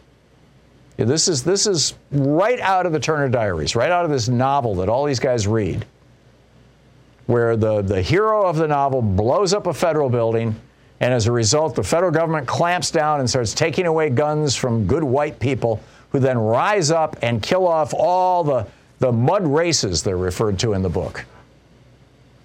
this 0.97 1.29
is, 1.29 1.41
this 1.41 1.67
is 1.67 1.93
right 2.11 2.59
out 2.59 2.85
of 2.85 2.91
the 2.91 2.99
Turner 2.99 3.29
Diaries, 3.29 3.75
right 3.75 3.89
out 3.89 4.03
of 4.03 4.11
this 4.11 4.27
novel 4.27 4.75
that 4.75 4.89
all 4.89 5.05
these 5.05 5.19
guys 5.19 5.47
read, 5.47 5.85
where 7.27 7.55
the, 7.55 7.81
the 7.81 8.01
hero 8.01 8.45
of 8.45 8.57
the 8.57 8.67
novel 8.67 9.01
blows 9.01 9.53
up 9.53 9.67
a 9.67 9.73
federal 9.73 10.09
building, 10.09 10.53
and 10.99 11.13
as 11.13 11.27
a 11.27 11.31
result, 11.31 11.75
the 11.75 11.83
federal 11.83 12.11
government 12.11 12.45
clamps 12.45 12.91
down 12.91 13.21
and 13.21 13.29
starts 13.29 13.53
taking 13.53 13.87
away 13.87 14.09
guns 14.09 14.55
from 14.55 14.85
good 14.85 15.03
white 15.03 15.39
people 15.39 15.81
who 16.11 16.19
then 16.19 16.37
rise 16.37 16.91
up 16.91 17.15
and 17.21 17.41
kill 17.41 17.65
off 17.65 17.93
all 17.93 18.43
the 18.43 18.67
the 19.01 19.11
mud 19.11 19.45
races 19.45 20.03
they're 20.03 20.15
referred 20.15 20.59
to 20.59 20.73
in 20.73 20.81
the 20.81 20.89
book 20.89 21.25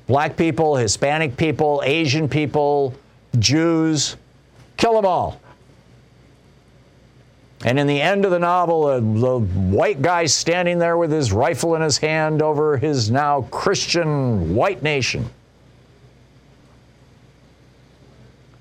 black 0.07 0.37
people, 0.37 0.77
Hispanic 0.77 1.37
people, 1.37 1.83
Asian 1.85 2.29
people, 2.29 2.95
Jews, 3.39 4.17
kill 4.77 4.95
them 4.95 5.05
all. 5.05 5.41
And 7.65 7.79
in 7.79 7.89
the 7.89 8.01
end 8.01 8.25
of 8.25 8.31
the 8.31 8.39
novel, 8.39 8.85
uh, 8.85 9.01
the 9.01 9.41
white 9.41 10.01
guy 10.03 10.27
standing 10.27 10.79
there 10.79 10.97
with 10.97 11.11
his 11.11 11.33
rifle 11.33 11.75
in 11.75 11.83
his 11.83 11.99
hand 11.99 12.41
over 12.41 12.77
his 12.77 13.11
now 13.11 13.43
Christian 13.51 14.55
white 14.55 14.83
nation. 14.83 15.29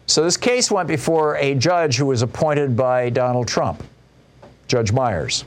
So 0.08 0.24
this 0.24 0.38
case 0.38 0.72
went 0.72 0.88
before 0.88 1.38
a 1.38 1.54
judge 1.56 1.98
who 1.98 2.08
was 2.08 2.24
appointed 2.24 2.76
by 2.76 3.10
Donald 3.10 3.48
Trump, 3.48 3.84
Judge 4.68 4.92
Myers. 4.92 5.46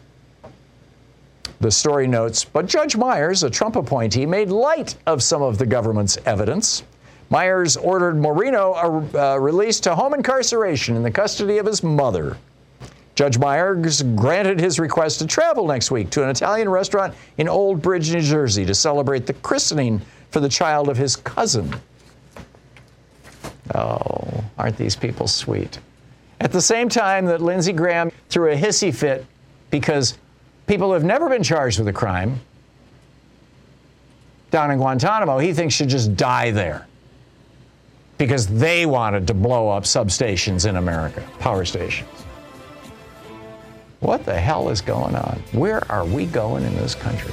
The 1.61 1.71
story 1.71 2.07
notes, 2.07 2.45
but 2.45 2.67
Judge 2.67 2.97
Myers, 2.97 3.43
a 3.43 3.51
Trump 3.51 3.75
appointee, 3.75 4.27
made 4.27 4.51
light 4.51 4.95
of 5.07 5.23
some 5.23 5.43
of 5.43 5.59
the 5.59 5.67
government's 5.67 6.17
evidence. 6.25 6.85
Myers 7.31 7.77
ordered 7.77 8.15
Maurino 8.15 9.15
uh, 9.15 9.41
released 9.41 9.83
to 9.85 9.95
home 9.95 10.15
incarceration 10.15 10.97
in 10.97 11.03
the 11.03 11.11
custody 11.11 11.59
of 11.59 11.67
his 11.67 11.83
mother. 11.83 12.37
Judge 13.17 13.37
Myers 13.39 14.03
granted 14.03 14.61
his 14.61 14.79
request 14.79 15.19
to 15.19 15.27
travel 15.27 15.67
next 15.67 15.91
week 15.91 16.09
to 16.11 16.23
an 16.23 16.31
Italian 16.31 16.69
restaurant 16.69 17.13
in 17.39 17.49
Old 17.49 17.83
Bridge, 17.83 18.13
New 18.15 18.21
Jersey 18.21 18.65
to 18.65 18.75
celebrate 18.75 19.27
the 19.27 19.33
christening 19.33 20.01
for 20.31 20.39
the 20.39 20.49
child 20.49 20.89
of 20.89 20.97
his 20.97 21.17
cousin. 21.17 21.75
Oh, 23.75 24.45
aren't 24.57 24.77
these 24.77 24.95
people 24.95 25.27
sweet? 25.27 25.81
At 26.41 26.53
the 26.53 26.63
same 26.63 26.89
time 26.89 27.27
that 27.27 27.43
Lindsey 27.43 27.73
Graham 27.73 28.13
threw 28.29 28.53
a 28.53 28.57
hissy 28.57 28.95
fit 28.95 29.27
because 29.71 30.17
people 30.69 30.89
who 30.89 30.93
have 30.93 31.05
never 31.05 31.29
been 31.29 31.43
charged 31.43 31.79
with 31.79 31.89
a 31.89 31.93
crime 31.93 32.39
down 34.51 34.71
in 34.71 34.79
Guantanamo, 34.79 35.39
he 35.39 35.53
thinks 35.53 35.75
should 35.75 35.89
just 35.89 36.17
die 36.17 36.51
there 36.51 36.87
because 38.19 38.47
they 38.47 38.87
wanted 38.87 39.27
to 39.27 39.35
blow 39.35 39.69
up 39.69 39.85
substations 39.85 40.69
in 40.69 40.77
America, 40.77 41.23
power 41.39 41.65
stations. 41.65 42.09
What 44.01 44.25
the 44.25 44.39
hell 44.39 44.69
is 44.69 44.81
going 44.81 45.17
on? 45.17 45.43
Where 45.53 45.91
are 45.91 46.05
we 46.05 46.27
going 46.27 46.65
in 46.65 46.75
this 46.77 46.95
country? 46.95 47.33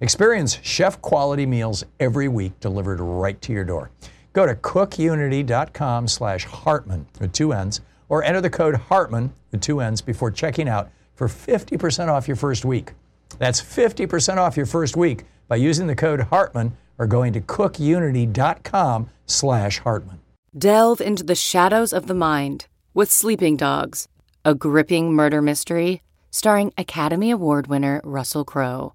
Experience 0.00 0.58
chef 0.62 1.00
quality 1.02 1.44
meals 1.44 1.84
every 1.98 2.26
week 2.26 2.58
delivered 2.60 3.00
right 3.00 3.40
to 3.42 3.52
your 3.52 3.64
door. 3.64 3.90
Go 4.32 4.46
to 4.46 4.54
cookunity.com 4.54 6.08
slash 6.08 6.44
Hartmann 6.44 7.06
with 7.20 7.32
two 7.32 7.52
N's 7.52 7.80
or 8.08 8.24
enter 8.24 8.40
the 8.40 8.48
code 8.48 8.76
Hartmann 8.76 9.32
with 9.52 9.60
two 9.60 9.80
N's 9.80 10.00
before 10.00 10.30
checking 10.30 10.68
out 10.68 10.90
for 11.14 11.28
50% 11.28 12.08
off 12.08 12.26
your 12.26 12.36
first 12.36 12.64
week. 12.64 12.92
That's 13.38 13.60
50% 13.60 14.38
off 14.38 14.56
your 14.56 14.66
first 14.66 14.96
week 14.96 15.24
by 15.48 15.56
using 15.56 15.86
the 15.86 15.94
code 15.94 16.20
Hartmann 16.20 16.76
or 16.98 17.06
going 17.06 17.34
to 17.34 17.40
cookunity.com 17.40 19.10
slash 19.26 19.78
Hartmann. 19.80 20.20
Delve 20.56 21.00
into 21.00 21.24
the 21.24 21.34
shadows 21.34 21.92
of 21.92 22.06
the 22.06 22.14
mind 22.14 22.66
with 22.94 23.10
Sleeping 23.10 23.56
Dogs, 23.56 24.08
a 24.44 24.54
gripping 24.54 25.12
murder 25.12 25.42
mystery 25.42 26.02
starring 26.30 26.72
Academy 26.78 27.30
Award 27.30 27.66
winner 27.66 28.00
Russell 28.02 28.44
Crowe. 28.44 28.94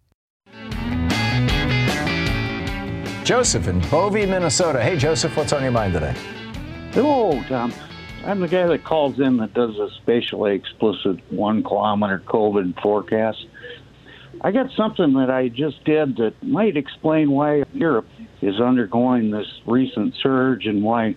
Joseph 3.23 3.67
in 3.67 3.79
Bovey, 3.89 4.25
Minnesota. 4.25 4.81
Hey, 4.81 4.97
Joseph, 4.97 5.37
what's 5.37 5.53
on 5.53 5.61
your 5.61 5.71
mind 5.71 5.93
today? 5.93 6.15
Hello, 6.91 7.41
Tom. 7.47 7.71
I'm 8.25 8.39
the 8.39 8.47
guy 8.47 8.67
that 8.67 8.83
calls 8.83 9.19
in 9.19 9.37
that 9.37 9.53
does 9.53 9.77
a 9.77 9.89
spatially 10.01 10.55
explicit 10.55 11.19
one 11.31 11.63
kilometer 11.63 12.19
COVID 12.25 12.81
forecast. 12.81 13.45
I 14.41 14.51
got 14.51 14.71
something 14.75 15.13
that 15.13 15.29
I 15.29 15.49
just 15.49 15.83
did 15.85 16.17
that 16.17 16.33
might 16.41 16.77
explain 16.77 17.31
why 17.31 17.63
Europe 17.73 18.07
is 18.41 18.59
undergoing 18.59 19.29
this 19.29 19.47
recent 19.65 20.15
surge 20.21 20.65
and 20.65 20.83
why 20.83 21.15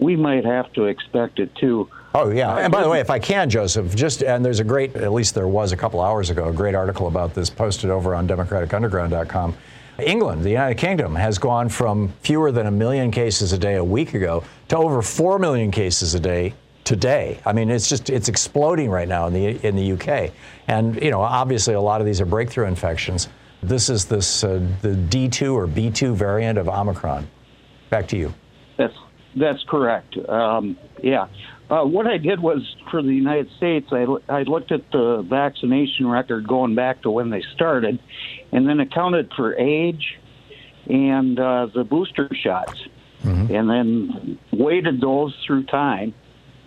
we 0.00 0.16
might 0.16 0.44
have 0.44 0.72
to 0.74 0.84
expect 0.84 1.38
it 1.38 1.54
too. 1.54 1.88
Oh 2.14 2.30
yeah, 2.30 2.56
and 2.56 2.72
by 2.72 2.82
the 2.82 2.88
way, 2.88 3.00
if 3.00 3.10
I 3.10 3.18
can, 3.18 3.50
Joseph, 3.50 3.94
just 3.94 4.22
and 4.22 4.44
there's 4.44 4.60
a 4.60 4.64
great, 4.64 4.96
at 4.96 5.12
least 5.12 5.34
there 5.34 5.48
was 5.48 5.72
a 5.72 5.76
couple 5.76 6.00
hours 6.00 6.30
ago, 6.30 6.48
a 6.48 6.52
great 6.52 6.74
article 6.74 7.06
about 7.06 7.34
this 7.34 7.50
posted 7.50 7.90
over 7.90 8.14
on 8.14 8.26
DemocraticUnderground.com. 8.26 9.54
England, 9.98 10.44
the 10.44 10.50
United 10.50 10.76
Kingdom, 10.78 11.14
has 11.14 11.38
gone 11.38 11.68
from 11.68 12.12
fewer 12.20 12.52
than 12.52 12.66
a 12.66 12.70
million 12.70 13.10
cases 13.10 13.52
a 13.52 13.58
day 13.58 13.74
a 13.74 13.84
week 13.84 14.14
ago 14.14 14.44
to 14.68 14.76
over 14.76 15.02
4 15.02 15.38
million 15.38 15.70
cases 15.70 16.14
a 16.14 16.20
day 16.20 16.54
today. 16.84 17.40
I 17.44 17.52
mean, 17.52 17.70
it's 17.70 17.88
just 17.88 18.10
it's 18.10 18.28
exploding 18.28 18.90
right 18.90 19.08
now 19.08 19.26
in 19.26 19.32
the 19.32 19.66
in 19.66 19.76
the 19.76 19.92
UK, 19.92 20.32
and 20.68 21.00
you 21.02 21.10
know, 21.10 21.20
obviously, 21.20 21.74
a 21.74 21.80
lot 21.80 22.00
of 22.00 22.06
these 22.06 22.20
are 22.20 22.26
breakthrough 22.26 22.66
infections. 22.66 23.28
This 23.62 23.90
is 23.90 24.04
this 24.04 24.44
uh, 24.44 24.66
the 24.82 24.90
D2 24.90 25.54
or 25.54 25.66
B2 25.66 26.14
variant 26.14 26.58
of 26.58 26.68
Omicron. 26.68 27.26
Back 27.90 28.06
to 28.08 28.16
you. 28.16 28.32
That's 28.76 28.94
that's 29.34 29.62
correct. 29.64 30.16
Um, 30.28 30.78
yeah. 31.02 31.28
Uh, 31.68 31.82
what 31.82 32.06
I 32.06 32.16
did 32.16 32.38
was 32.38 32.76
for 32.92 33.02
the 33.02 33.12
United 33.12 33.50
States, 33.56 33.88
I, 33.90 34.06
I 34.28 34.42
looked 34.42 34.70
at 34.70 34.88
the 34.92 35.26
vaccination 35.28 36.06
record 36.06 36.46
going 36.46 36.76
back 36.76 37.02
to 37.02 37.10
when 37.10 37.28
they 37.30 37.42
started, 37.54 37.98
and 38.56 38.66
then 38.66 38.80
accounted 38.80 39.30
for 39.36 39.54
age 39.54 40.18
and 40.88 41.38
uh, 41.38 41.66
the 41.74 41.84
booster 41.84 42.30
shots, 42.34 42.80
mm-hmm. 43.22 43.54
and 43.54 43.68
then 43.68 44.38
weighted 44.50 44.98
those 44.98 45.36
through 45.46 45.64
time 45.64 46.14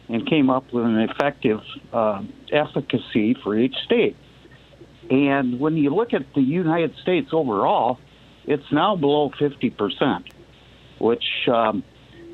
and 0.07 0.27
came 0.29 0.51
up 0.51 0.71
with 0.71 0.85
an 0.85 0.99
effective 0.99 1.61
uh, 1.91 2.21
efficacy 2.51 3.35
for 3.43 3.57
each 3.57 3.75
state. 3.85 4.15
And 5.09 5.59
when 5.59 5.77
you 5.77 5.89
look 5.89 6.13
at 6.13 6.31
the 6.35 6.41
United 6.41 6.95
States 7.01 7.29
overall, 7.31 7.97
it's 8.45 8.71
now 8.71 8.95
below 8.95 9.31
50%, 9.31 10.25
which, 10.99 11.23
um, 11.51 11.83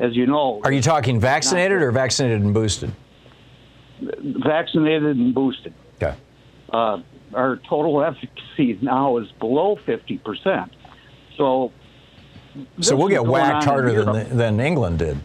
as 0.01 0.17
you 0.17 0.25
know. 0.25 0.59
Are 0.65 0.73
you 0.73 0.81
talking 0.81 1.21
vaccinated 1.21 1.81
or 1.81 1.91
vaccinated 1.91 2.41
and 2.41 2.53
boosted? 2.53 2.91
Vaccinated 4.01 5.15
and 5.15 5.33
boosted. 5.33 5.73
Okay. 5.95 6.17
Uh, 6.69 6.97
our 7.35 7.57
total 7.57 8.03
efficacy 8.03 8.79
now 8.81 9.17
is 9.17 9.31
below 9.39 9.77
50%. 9.85 10.69
So, 11.37 11.71
so 12.79 12.95
we'll 12.95 13.09
get 13.09 13.25
whacked 13.25 13.65
harder 13.65 14.03
than, 14.03 14.37
than 14.37 14.59
England 14.59 14.99
did. 14.99 15.19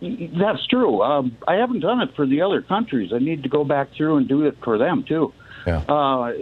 That's 0.00 0.66
true. 0.66 1.02
Um, 1.02 1.36
I 1.48 1.54
haven't 1.54 1.80
done 1.80 2.00
it 2.00 2.14
for 2.14 2.26
the 2.26 2.42
other 2.42 2.60
countries. 2.60 3.12
I 3.14 3.18
need 3.18 3.44
to 3.44 3.48
go 3.48 3.64
back 3.64 3.92
through 3.96 4.16
and 4.16 4.28
do 4.28 4.44
it 4.44 4.58
for 4.62 4.78
them 4.78 5.04
too. 5.04 5.32
Yeah. 5.66 5.78
Uh, 5.78 6.32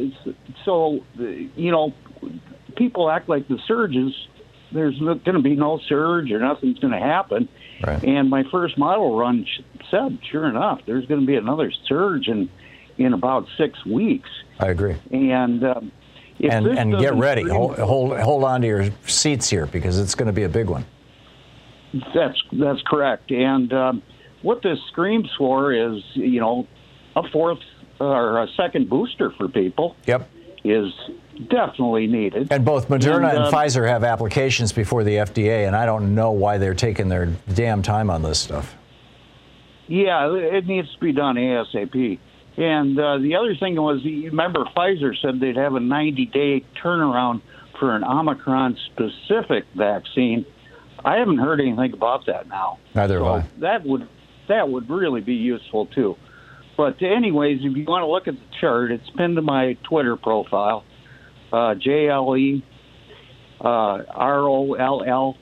so, 0.64 1.04
you 1.18 1.70
know, 1.70 1.94
people 2.76 3.10
act 3.10 3.28
like 3.28 3.48
the 3.48 3.58
surge 3.66 3.96
is 3.96 4.12
There's 4.72 4.98
going 4.98 5.20
to 5.22 5.42
be 5.42 5.54
no 5.54 5.78
surge 5.88 6.30
or 6.32 6.40
nothing's 6.40 6.78
going 6.78 6.92
to 6.92 6.98
happen. 7.00 7.48
Right. 7.87 8.02
And 8.02 8.28
my 8.28 8.44
first 8.50 8.76
model 8.76 9.16
run 9.16 9.46
said, 9.90 10.18
sure 10.30 10.46
enough, 10.46 10.80
there's 10.87 11.06
going 11.06 11.20
to 11.20 11.26
be 11.26 11.37
another 11.37 11.72
surge 11.87 12.28
in 12.28 12.50
in 12.98 13.12
about 13.12 13.46
six 13.57 13.85
weeks. 13.85 14.28
I 14.59 14.68
agree. 14.68 14.96
And 15.11 15.64
um, 15.64 15.92
If 16.38 16.52
and 16.52 16.66
and 16.66 16.98
get 16.98 17.14
ready. 17.14 17.48
Hold, 17.48 17.78
hold 17.78 18.18
hold 18.20 18.44
on 18.44 18.61
to 18.62 18.66
your 18.66 18.90
seats 19.07 19.48
here 19.50 19.66
because 19.66 19.98
it's 19.98 20.14
going 20.14 20.26
to 20.26 20.33
be 20.33 20.44
a 20.44 20.48
big 20.48 20.68
one. 20.68 20.85
That's 22.14 22.40
that's 22.52 22.83
correct. 22.87 23.30
And 23.30 23.72
um, 23.72 24.02
what 24.42 24.62
this 24.62 24.78
screams 24.90 25.30
for 25.38 25.72
is, 25.72 26.02
you 26.14 26.40
know, 26.40 26.66
a 27.16 27.22
fourth 27.30 27.61
or 28.00 28.42
a 28.42 28.48
second 28.57 28.90
booster 28.90 29.30
for 29.38 29.48
people 29.48 29.94
Yep. 30.07 30.28
is 30.64 30.92
definitely 31.48 32.07
needed. 32.09 32.48
And 32.50 32.64
both 32.64 32.88
Moderna 32.88 33.28
and, 33.28 33.38
And, 33.38 33.38
um, 33.46 33.52
Pfizer 33.52 33.88
have 33.88 34.02
applications 34.02 34.72
before 34.72 35.04
the 35.04 35.16
FDA, 35.16 35.66
and 35.66 35.76
I 35.76 35.87
don't 35.87 36.14
know 36.14 36.33
why 36.33 36.59
they're 36.59 36.74
taking 36.74 37.09
their 37.09 37.26
damn 37.54 37.83
time 37.83 38.11
on 38.11 38.22
this 38.22 38.40
stuff. 38.40 38.74
Yeah, 39.87 40.35
it 40.35 40.66
needs 40.66 40.92
to 40.94 40.98
be 40.98 41.12
done 41.12 41.37
ASAP. 41.37 42.18
And 42.57 42.99
uh, 42.99 43.19
the 43.19 43.37
other 43.37 43.57
thing 43.57 43.77
was, 43.77 44.01
you 44.05 44.31
remember 44.31 44.64
Pfizer 44.77 45.14
said 45.21 45.40
they'd 45.40 45.57
have 45.57 45.75
a 45.75 45.81
90 45.81 46.27
day 46.27 46.64
turnaround 46.83 47.43
for 47.79 47.95
an 47.95 48.05
Omicron 48.05 48.79
specific 48.93 49.64
vaccine. 49.75 50.47
I 51.05 51.17
haven't 51.17 51.38
heard 51.38 51.61
anything 51.61 51.93
about 51.93 52.27
that 52.27 52.49
now. 52.49 52.79
Neither 52.95 53.19
so 53.19 53.25
have 53.25 53.45
I. 53.45 53.61
That 53.61 53.85
would 53.85 54.09
that 54.49 54.69
would 54.69 54.88
really 54.88 55.21
be 55.21 55.35
useful 55.35 55.87
too. 55.87 56.17
But 56.77 57.03
anyways, 57.03 57.61
if 57.62 57.77
you 57.77 57.85
want 57.85 58.03
to 58.03 58.07
look 58.07 58.29
at 58.29 58.35
the 58.35 58.57
chart, 58.61 58.90
it's 58.90 59.09
pinned 59.11 59.37
to 59.37 59.43
my 59.43 59.77
Twitter 59.85 60.17
profile. 60.17 60.85
Uh, 61.53 61.75
J 61.75 62.09
L 62.09 62.37
E 62.37 62.64
uh, 63.61 63.64
R 63.64 64.40
O 64.40 64.75
L 64.75 65.05
L 65.07 65.37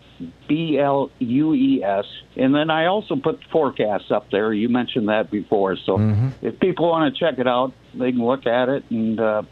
B 0.49 0.79
L 0.79 1.11
U 1.19 1.55
E 1.55 1.83
S, 1.85 2.05
and 2.37 2.55
then 2.55 2.71
I 2.71 2.87
also 2.87 3.17
put 3.17 3.41
forecasts 3.51 4.11
up 4.11 4.31
there. 4.31 4.53
You 4.53 4.69
mentioned 4.69 5.09
that 5.09 5.31
before, 5.31 5.77
so 5.77 5.99
Mm-hmm. 5.99 6.29
if 6.47 6.59
people 6.61 6.89
want 6.91 7.15
to 7.15 7.19
check 7.19 7.39
it 7.39 7.47
out, 7.47 7.73
they 7.95 8.13
can 8.13 8.25
look 8.25 8.47
at 8.47 8.69
it 8.69 8.85
and 8.91 9.19
uh, 9.21 9.43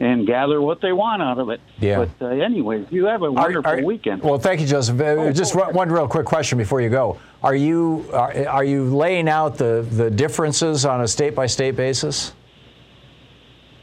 and 0.00 0.26
gather 0.26 0.60
what 0.60 0.80
they 0.80 0.92
want 0.92 1.22
out 1.22 1.38
of 1.38 1.50
it. 1.50 1.60
Yeah. 1.78 2.04
But 2.18 2.24
uh, 2.26 2.28
anyways, 2.28 2.86
you 2.90 3.06
have 3.06 3.22
a 3.22 3.30
wonderful 3.30 3.70
Are- 3.70 3.78
are- 3.78 3.84
weekend. 3.84 4.22
Well, 4.22 4.38
thank 4.38 4.60
you, 4.60 4.66
Joseph. 4.66 5.00
Uh, 5.00 5.04
Oh, 5.04 5.32
Just 5.32 5.54
oh, 5.54 5.60
one 5.60 5.74
one 5.74 5.88
real 5.92 6.08
quick 6.08 6.26
question 6.26 6.58
before 6.58 6.80
you 6.80 6.90
go. 6.90 7.18
Are 7.42 7.54
you 7.54 8.04
are, 8.12 8.48
are 8.48 8.64
you 8.64 8.84
laying 8.84 9.28
out 9.28 9.56
the, 9.56 9.86
the 9.90 10.10
differences 10.10 10.84
on 10.84 11.00
a 11.02 11.08
state 11.08 11.34
by 11.34 11.46
state 11.46 11.76
basis? 11.76 12.32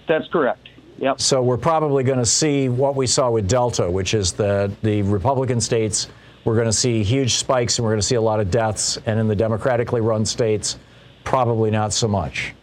That's 0.08 0.28
correct. 0.30 0.67
Yep. 0.98 1.20
So 1.22 1.41
we're 1.41 1.58
probably 1.58 2.04
going 2.04 2.20
to 2.20 2.26
see 2.26 2.70
what 2.70 2.96
we 2.96 3.08
saw 3.08 3.32
with 3.32 3.48
Delta, 3.48 3.89
which 3.89 4.13
is 4.13 4.34
that 4.34 4.70
the 4.82 5.02
Republican 5.04 5.60
states 5.62 6.10
we're 6.45 6.56
going 6.56 6.65
to 6.67 6.73
see 6.73 7.04
huge 7.04 7.36
spikes 7.36 7.77
and 7.77 7.86
we're 7.86 7.91
going 7.91 8.01
to 8.01 8.06
see 8.08 8.15
a 8.15 8.21
lot 8.21 8.39
of 8.39 8.49
deaths, 8.51 8.97
and 9.06 9.19
in 9.19 9.27
the 9.27 9.36
democratically 9.36 10.01
run 10.01 10.25
states, 10.25 10.77
probably 11.23 11.71
not 11.71 11.93
so 11.93 12.08
much. 12.08 12.54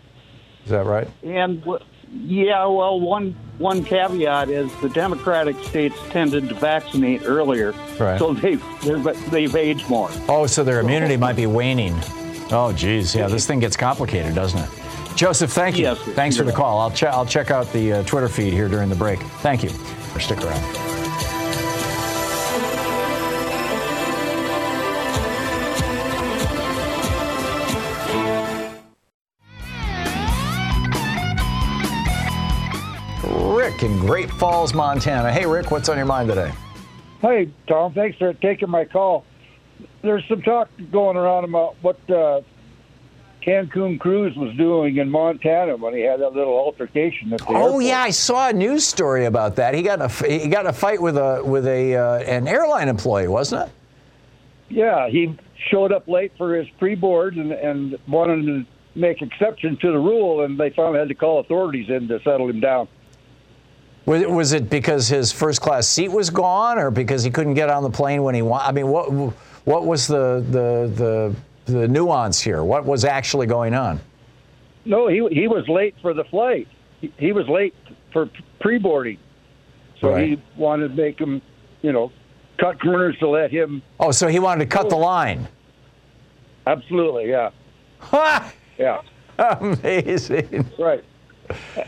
Is 0.64 0.70
that 0.70 0.84
right? 0.86 1.08
And 1.22 1.60
w- 1.60 1.84
yeah, 2.12 2.64
well, 2.66 2.98
one 3.00 3.36
one 3.58 3.84
caveat 3.84 4.48
is 4.50 4.70
the 4.80 4.88
Democratic 4.88 5.56
states 5.64 5.96
tended 6.10 6.48
to 6.48 6.54
vaccinate 6.54 7.22
earlier, 7.24 7.72
Right. 7.98 8.18
so 8.18 8.32
they've 8.34 8.62
they're, 8.82 8.98
they've 9.30 9.54
aged 9.56 9.88
more. 9.90 10.08
Oh, 10.28 10.46
so 10.46 10.62
their 10.64 10.80
immunity 10.80 11.16
might 11.16 11.36
be 11.36 11.46
waning. 11.46 11.94
Oh, 12.50 12.72
geez, 12.74 13.14
yeah, 13.14 13.26
this 13.28 13.46
thing 13.46 13.60
gets 13.60 13.76
complicated, 13.76 14.34
doesn't 14.34 14.58
it? 14.60 14.70
Joseph, 15.16 15.50
thank 15.52 15.76
you. 15.76 15.82
Yes. 15.84 15.98
Thanks 15.98 16.36
for 16.36 16.44
the 16.44 16.52
call. 16.52 16.78
I'll, 16.78 16.90
che- 16.92 17.08
I'll 17.08 17.26
check 17.26 17.50
out 17.50 17.70
the 17.72 17.92
uh, 17.94 18.02
Twitter 18.04 18.28
feed 18.28 18.52
here 18.52 18.68
during 18.68 18.88
the 18.88 18.94
break. 18.96 19.20
Thank 19.42 19.62
you. 19.64 19.70
Stick 20.20 20.38
around. 20.44 20.97
Rick 33.68 33.82
in 33.82 33.98
Great 33.98 34.30
Falls, 34.30 34.72
Montana. 34.72 35.30
Hey, 35.30 35.44
Rick, 35.44 35.70
what's 35.70 35.90
on 35.90 35.98
your 35.98 36.06
mind 36.06 36.30
today? 36.30 36.50
Hey, 37.20 37.50
Tom. 37.66 37.92
Thanks 37.92 38.16
for 38.16 38.32
taking 38.32 38.70
my 38.70 38.86
call. 38.86 39.26
There's 40.00 40.24
some 40.26 40.40
talk 40.40 40.70
going 40.90 41.18
around 41.18 41.44
about 41.44 41.76
what 41.82 41.98
uh, 42.08 42.40
Cancun 43.42 44.00
Cruz 44.00 44.34
was 44.36 44.56
doing 44.56 44.96
in 44.96 45.10
Montana 45.10 45.76
when 45.76 45.92
he 45.92 46.00
had 46.00 46.18
that 46.20 46.32
little 46.32 46.54
altercation 46.56 47.30
at 47.34 47.40
the 47.40 47.48
Oh 47.50 47.64
airport. 47.66 47.84
yeah, 47.84 48.00
I 48.00 48.08
saw 48.10 48.48
a 48.48 48.52
news 48.54 48.86
story 48.86 49.26
about 49.26 49.56
that. 49.56 49.74
He 49.74 49.82
got 49.82 49.98
in 50.00 50.06
a 50.06 50.38
he 50.38 50.48
got 50.48 50.64
a 50.66 50.72
fight 50.72 51.02
with 51.02 51.18
a 51.18 51.42
with 51.44 51.66
a 51.66 51.94
uh, 51.94 52.18
an 52.20 52.48
airline 52.48 52.88
employee, 52.88 53.28
wasn't 53.28 53.68
it? 53.68 53.74
Yeah, 54.70 55.10
he 55.10 55.36
showed 55.70 55.92
up 55.92 56.08
late 56.08 56.32
for 56.38 56.54
his 56.54 56.66
pre-board 56.78 57.36
and, 57.36 57.52
and 57.52 57.98
wanted 58.06 58.46
to 58.46 58.64
make 58.98 59.20
exception 59.20 59.76
to 59.82 59.92
the 59.92 59.98
rule, 59.98 60.42
and 60.42 60.58
they 60.58 60.70
finally 60.70 60.98
had 61.00 61.08
to 61.08 61.14
call 61.14 61.40
authorities 61.40 61.90
in 61.90 62.08
to 62.08 62.18
settle 62.22 62.48
him 62.48 62.60
down. 62.60 62.88
Was 64.08 64.22
it, 64.22 64.30
was 64.30 64.52
it 64.54 64.70
because 64.70 65.06
his 65.06 65.30
first 65.30 65.60
class 65.60 65.86
seat 65.86 66.08
was 66.08 66.30
gone, 66.30 66.78
or 66.78 66.90
because 66.90 67.22
he 67.22 67.30
couldn't 67.30 67.52
get 67.52 67.68
on 67.68 67.82
the 67.82 67.90
plane 67.90 68.22
when 68.22 68.34
he 68.34 68.40
wanted? 68.40 68.64
I 68.66 68.72
mean, 68.72 68.88
what 68.88 69.10
what 69.66 69.84
was 69.84 70.06
the 70.06 70.42
the 70.50 71.36
the 71.66 71.72
the 71.72 71.86
nuance 71.88 72.40
here? 72.40 72.64
What 72.64 72.86
was 72.86 73.04
actually 73.04 73.46
going 73.46 73.74
on? 73.74 74.00
No, 74.86 75.08
he 75.08 75.28
he 75.30 75.46
was 75.46 75.68
late 75.68 75.94
for 76.00 76.14
the 76.14 76.24
flight. 76.24 76.66
He, 77.02 77.12
he 77.18 77.32
was 77.32 77.46
late 77.48 77.74
for 78.14 78.30
pre-boarding, 78.60 79.18
so 80.00 80.12
Right. 80.12 80.28
he 80.30 80.42
wanted 80.56 80.88
to 80.88 80.94
make 80.94 81.18
him, 81.18 81.42
you 81.82 81.92
know, 81.92 82.10
cut 82.56 82.80
corners 82.80 83.14
to 83.18 83.28
let 83.28 83.50
him. 83.50 83.82
Oh, 84.00 84.10
so 84.10 84.26
he 84.26 84.38
wanted 84.38 84.64
to 84.70 84.74
cut 84.74 84.88
the 84.88 84.96
line. 84.96 85.46
Absolutely, 86.66 87.28
yeah, 87.28 87.50
Ha! 87.98 88.52
yeah. 88.78 89.02
Amazing. 89.38 90.66
Right. 90.78 91.04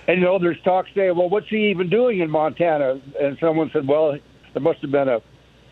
And 0.09 0.20
you 0.20 0.25
know, 0.25 0.38
there's 0.38 0.61
talk 0.62 0.87
saying, 0.94 1.16
well, 1.16 1.29
what's 1.29 1.49
he 1.49 1.70
even 1.70 1.88
doing 1.90 2.20
in 2.20 2.31
Montana? 2.31 3.01
And 3.20 3.37
someone 3.40 3.70
said, 3.73 3.87
well, 3.87 4.16
there 4.53 4.62
must 4.62 4.81
have 4.81 4.90
been 4.90 5.09
a, 5.09 5.20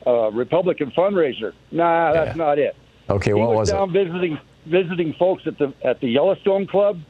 a 0.08 0.30
Republican 0.30 0.90
fundraiser. 0.90 1.52
Nah, 1.70 2.12
that's 2.12 2.36
Yeah. 2.36 2.44
not 2.44 2.58
it. 2.58 2.76
Okay, 3.10 3.30
he 3.30 3.34
what 3.34 3.50
was 3.50 3.58
was 3.58 3.68
it? 3.70 3.72
down 3.72 3.92
visiting 3.92 4.38
visiting 4.66 5.14
folks 5.14 5.46
at 5.46 5.56
the 5.58 5.72
at 5.82 6.00
the 6.00 6.08
Yellowstone 6.08 6.66
Club. 6.66 7.00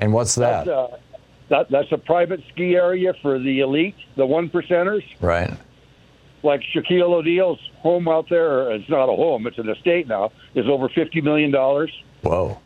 And 0.00 0.12
what's 0.12 0.34
that? 0.34 0.66
That's, 0.66 0.68
uh, 0.68 0.96
that 1.50 1.70
that's 1.70 1.92
a 1.92 1.98
private 1.98 2.40
ski 2.52 2.74
area 2.74 3.14
for 3.22 3.38
the 3.38 3.60
elite, 3.60 3.94
the 4.16 4.26
one 4.26 4.48
percenters, 4.48 5.04
Right. 5.20 5.52
like 6.42 6.62
Shaquille 6.74 7.02
O'Neal's 7.12 7.60
home 7.78 8.08
out 8.08 8.28
there, 8.28 8.72
it's 8.72 8.88
not 8.88 9.04
a 9.08 9.14
home; 9.14 9.46
it's 9.46 9.58
an 9.58 9.68
estate 9.68 10.08
now. 10.08 10.32
Is 10.54 10.66
over 10.68 10.88
fifty 10.88 11.20
million 11.20 11.50
dollars. 11.52 11.92
Whoa. 12.22 12.58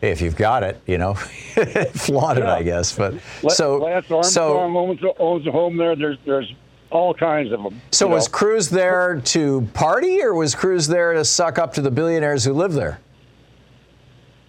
If 0.00 0.20
you've 0.20 0.36
got 0.36 0.62
it, 0.62 0.80
you 0.86 0.96
know, 0.96 1.14
flaunt 1.94 2.38
it, 2.38 2.44
I 2.44 2.62
guess. 2.62 2.96
But 2.96 3.14
so, 3.48 3.78
Lance 3.78 4.08
Armstrong 4.10 4.22
so, 4.22 4.58
owns, 4.58 5.00
owns 5.18 5.46
a 5.46 5.50
home 5.50 5.76
there. 5.76 5.96
There's 5.96 6.18
there's 6.24 6.52
all 6.90 7.12
kinds 7.12 7.52
of 7.52 7.62
them. 7.62 7.80
so 7.90 8.06
was 8.06 8.28
know. 8.28 8.32
Cruz 8.32 8.70
there 8.70 9.20
to 9.20 9.68
party, 9.74 10.22
or 10.22 10.34
was 10.34 10.54
Cruz 10.54 10.86
there 10.86 11.14
to 11.14 11.24
suck 11.24 11.58
up 11.58 11.74
to 11.74 11.80
the 11.82 11.90
billionaires 11.90 12.44
who 12.44 12.52
live 12.52 12.74
there? 12.74 13.00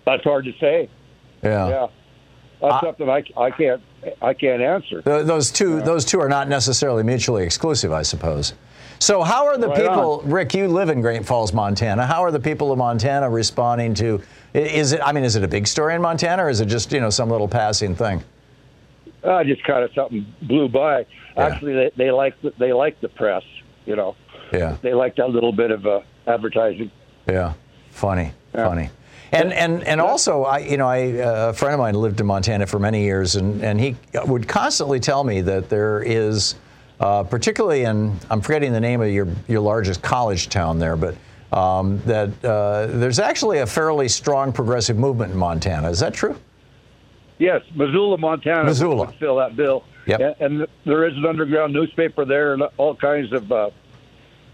That's 0.05 0.23
hard 0.23 0.45
to 0.45 0.53
say. 0.59 0.89
Yeah. 1.43 1.67
Yeah, 1.69 1.87
that's 2.61 2.85
something 2.85 3.09
I, 3.09 3.23
I 3.35 3.49
can't 3.51 3.81
I 4.21 4.33
can't 4.33 4.61
answer. 4.61 5.01
Th- 5.01 5.25
Those 5.25 5.51
two, 5.51 5.81
those 5.81 6.05
two 6.05 6.19
are 6.19 6.29
not 6.29 6.47
necessarily 6.47 7.03
mutually 7.03 7.43
exclusive, 7.43 7.91
I 7.91 8.03
suppose. 8.03 8.53
So, 8.99 9.23
how 9.23 9.45
are 9.45 9.57
the 9.57 9.69
Right 9.69 9.81
people, 9.81 10.21
Rick? 10.25 10.53
You 10.53 10.67
live 10.67 10.89
in 10.89 10.99
Great 11.01 11.25
Falls, 11.25 11.53
Montana. 11.53 12.05
How 12.05 12.21
are 12.21 12.31
the 12.31 12.39
people 12.39 12.71
of 12.71 12.77
Montana 12.77 13.29
responding 13.29 13.93
to? 13.95 14.21
Is 14.53 14.93
it? 14.93 15.01
I 15.03 15.11
mean, 15.11 15.23
is 15.23 15.35
it 15.35 15.43
a 15.43 15.47
big 15.47 15.67
story 15.67 15.93
in 15.95 16.01
Montana, 16.01 16.45
or 16.45 16.49
is 16.49 16.59
it 16.61 16.65
just 16.65 16.91
you 16.91 16.99
know 16.99 17.09
some 17.09 17.29
little 17.29 17.47
passing 17.47 17.95
thing? 17.95 18.23
I 19.23 19.43
just 19.43 19.63
kind 19.63 19.83
of 19.83 19.91
something 19.93 20.25
blew 20.43 20.69
by. 20.69 21.05
Yeah. 21.35 21.45
Actually, 21.47 21.73
they, 21.73 21.91
they 21.97 22.11
like 22.11 22.41
the, 22.41 22.53
they 22.57 22.73
like 22.73 22.99
the 23.01 23.09
press. 23.09 23.43
You 23.85 23.95
know, 23.95 24.15
Yeah. 24.53 24.77
they 24.81 24.93
like 24.93 25.15
that 25.17 25.29
little 25.29 25.51
bit 25.51 25.71
of 25.71 25.85
uh, 25.85 26.01
advertising. 26.27 26.89
Yeah, 27.27 27.53
funny, 27.91 28.31
Yeah. 28.55 28.65
funny. 28.67 28.89
And 29.31 29.53
and 29.53 29.83
and 29.83 30.01
also, 30.01 30.43
I 30.43 30.59
you 30.59 30.77
know, 30.77 30.87
I 30.87 31.19
uh, 31.19 31.49
a 31.49 31.53
friend 31.53 31.73
of 31.75 31.79
mine 31.79 31.93
lived 31.93 32.19
in 32.19 32.25
Montana 32.25 32.65
for 32.65 32.79
many 32.79 33.03
years, 33.03 33.35
and 33.35 33.63
and 33.63 33.79
he 33.79 33.95
would 34.25 34.47
constantly 34.47 34.99
tell 34.99 35.23
me 35.23 35.41
that 35.41 35.69
there 35.69 36.01
is, 36.01 36.55
uh, 36.99 37.21
particularly 37.23 37.83
in 37.83 38.17
I'm 38.31 38.41
forgetting 38.41 38.73
the 38.73 38.79
name 38.79 39.01
of 39.01 39.09
your 39.11 39.27
your 39.47 39.59
largest 39.59 40.01
college 40.01 40.49
town 40.49 40.79
there, 40.79 40.95
but. 40.95 41.13
Um, 41.51 41.99
that 42.05 42.29
uh, 42.45 42.87
there's 42.87 43.17
actually 43.17 43.59
a 43.59 43.65
fairly 43.65 44.07
strong 44.07 44.51
progressive 44.51 44.97
movement 44.97 45.31
in 45.31 45.37
Montana. 45.37 45.89
Is 45.89 45.99
that 45.99 46.13
true? 46.13 46.37
Yes, 47.39 47.63
Missoula, 47.73 48.17
Montana 48.17 48.65
Missoula. 48.65 49.07
would 49.07 49.15
fill 49.15 49.37
that 49.37 49.55
bill. 49.55 49.83
Yep. 50.05 50.37
And, 50.39 50.61
and 50.61 50.67
there 50.85 51.07
is 51.07 51.15
an 51.17 51.25
underground 51.25 51.73
newspaper 51.73 52.25
there 52.25 52.53
and 52.53 52.63
all 52.77 52.95
kinds 52.95 53.31
of 53.33 53.51
uh, 53.51 53.69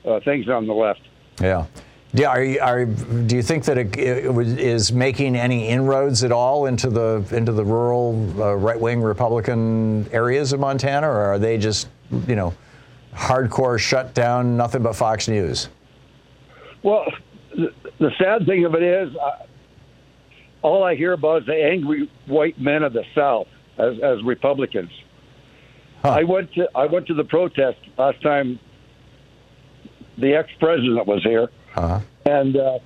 uh, 0.05 0.19
things 0.21 0.47
on 0.47 0.67
the 0.67 0.73
left. 0.73 1.01
Yeah. 1.41 1.65
Yeah, 2.13 2.29
are 2.29 2.43
you, 2.43 2.59
are, 2.61 2.85
do 2.85 3.35
you 3.35 3.41
think 3.41 3.65
that 3.65 3.77
it, 3.77 3.97
it 3.97 4.59
is 4.59 4.93
making 4.93 5.35
any 5.35 5.67
inroads 5.67 6.23
at 6.23 6.31
all 6.31 6.67
into 6.67 6.89
the 6.89 7.25
into 7.31 7.51
the 7.51 7.65
rural 7.65 8.41
uh, 8.41 8.53
right-wing 8.53 9.01
Republican 9.01 10.07
areas 10.13 10.53
of 10.53 10.61
Montana, 10.61 11.09
or 11.09 11.33
are 11.33 11.39
they 11.39 11.57
just 11.57 11.89
you 12.25 12.37
know 12.37 12.53
hardcore 13.13 13.77
shut 13.77 14.13
down, 14.13 14.55
nothing 14.55 14.81
but 14.81 14.95
Fox 14.95 15.27
News? 15.27 15.67
Well, 16.85 17.03
the, 17.55 17.73
the 17.99 18.11
sad 18.19 18.45
thing 18.45 18.63
of 18.63 18.75
it 18.75 18.83
is, 18.83 19.15
uh, 19.15 19.31
all 20.61 20.83
I 20.83 20.95
hear 20.95 21.13
about 21.13 21.41
is 21.41 21.47
the 21.47 21.55
angry 21.55 22.09
white 22.27 22.59
men 22.61 22.83
of 22.83 22.93
the 22.93 23.03
South 23.15 23.47
as, 23.79 23.95
as 24.03 24.23
Republicans. 24.23 24.91
I 26.03 26.23
went 26.23 26.53
to 26.53 26.69
I 26.75 26.85
went 26.85 27.07
to 27.07 27.15
the 27.15 27.23
protest 27.23 27.79
last 27.97 28.21
time. 28.21 28.59
The 30.19 30.35
ex 30.35 30.49
president 30.59 31.07
was 31.07 31.23
here, 31.23 31.49
Uh-huh. 31.75 31.99
and 32.25 32.55
uh, 32.55 32.77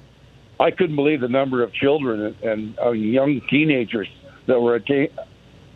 I 0.60 0.72
couldn't 0.72 0.96
believe 0.96 1.20
the 1.20 1.28
number 1.28 1.62
of 1.62 1.74
children 1.74 2.22
and, 2.22 2.36
and 2.44 2.80
uh, 2.80 2.92
young 2.92 3.42
teenagers 3.50 4.08
that 4.48 4.60
were 4.60 4.76
atta- 4.76 5.12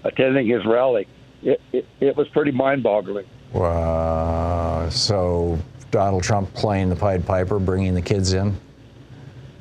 attending 0.05 0.47
his 0.47 0.65
rally. 0.65 1.07
It, 1.43 1.59
it, 1.73 1.85
it 1.99 2.15
was 2.17 2.27
pretty 2.29 2.51
mind-boggling. 2.51 3.25
Wow. 3.53 4.87
so 4.89 5.59
Donald 5.93 6.23
Trump 6.23 6.51
playing 6.55 6.89
the 6.89 6.95
Pied 6.95 7.23
Piper, 7.23 7.59
bringing 7.59 7.93
the 7.93 8.01
kids 8.01 8.33
in. 8.33 8.57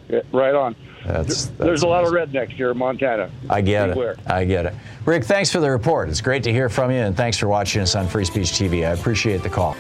Yeah, 0.09 0.21
right 0.33 0.55
on. 0.55 0.75
That's, 1.05 1.47
There's 1.47 1.59
that's 1.59 1.83
a 1.83 1.87
lot 1.87 2.05
of 2.05 2.11
amazing. 2.13 2.33
rednecks 2.33 2.53
here 2.53 2.71
in 2.71 2.79
Montana. 2.79 3.31
I 3.51 3.61
get 3.61 3.93
Beware. 3.93 4.13
it. 4.13 4.19
I 4.27 4.45
get 4.47 4.65
it. 4.67 4.73
Rick, 5.05 5.25
thanks 5.25 5.53
for 5.53 5.61
the 5.61 5.71
report. 5.71 6.09
It's 6.09 6.23
great 6.23 6.43
to 6.45 6.53
hear 6.53 6.71
from 6.71 6.91
you, 6.91 6.97
and 6.99 7.15
thanks 7.15 7.37
for 7.37 7.49
watching 7.49 7.83
us 7.83 7.95
on 7.95 8.09
Free 8.09 8.25
Speech 8.25 8.47
TV. 8.53 8.87
I 8.89 8.93
appreciate 8.93 9.43
the 9.43 9.51
call. 9.51 9.77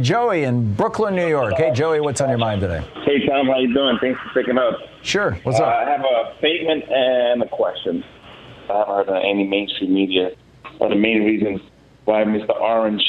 Joey 0.00 0.44
in 0.44 0.72
Brooklyn, 0.74 1.14
New 1.14 1.28
York. 1.28 1.54
Hey, 1.58 1.72
Joey, 1.72 2.00
what's 2.00 2.22
on 2.22 2.30
your 2.30 2.38
mind 2.38 2.62
today? 2.62 2.82
Hey 3.04 3.24
Tom, 3.26 3.46
how 3.46 3.58
you 3.58 3.72
doing? 3.74 3.98
Thanks 4.00 4.18
for 4.22 4.40
picking 4.40 4.56
up. 4.58 4.74
Sure. 5.02 5.32
What's 5.42 5.60
Uh, 5.60 5.64
up? 5.64 5.86
I 5.86 5.90
have 5.90 6.00
a 6.00 6.34
statement 6.38 6.84
and 6.90 7.42
a 7.42 7.48
question. 7.48 8.02
I 8.70 8.78
haven't 8.78 8.94
heard 8.94 9.08
on 9.10 9.22
any 9.22 9.44
mainstream 9.46 9.92
media. 9.94 10.30
One 10.78 10.90
of 10.90 10.96
the 10.96 11.02
main 11.02 11.22
reasons 11.22 11.60
why 12.06 12.24
Mr. 12.24 12.58
Orange 12.60 13.04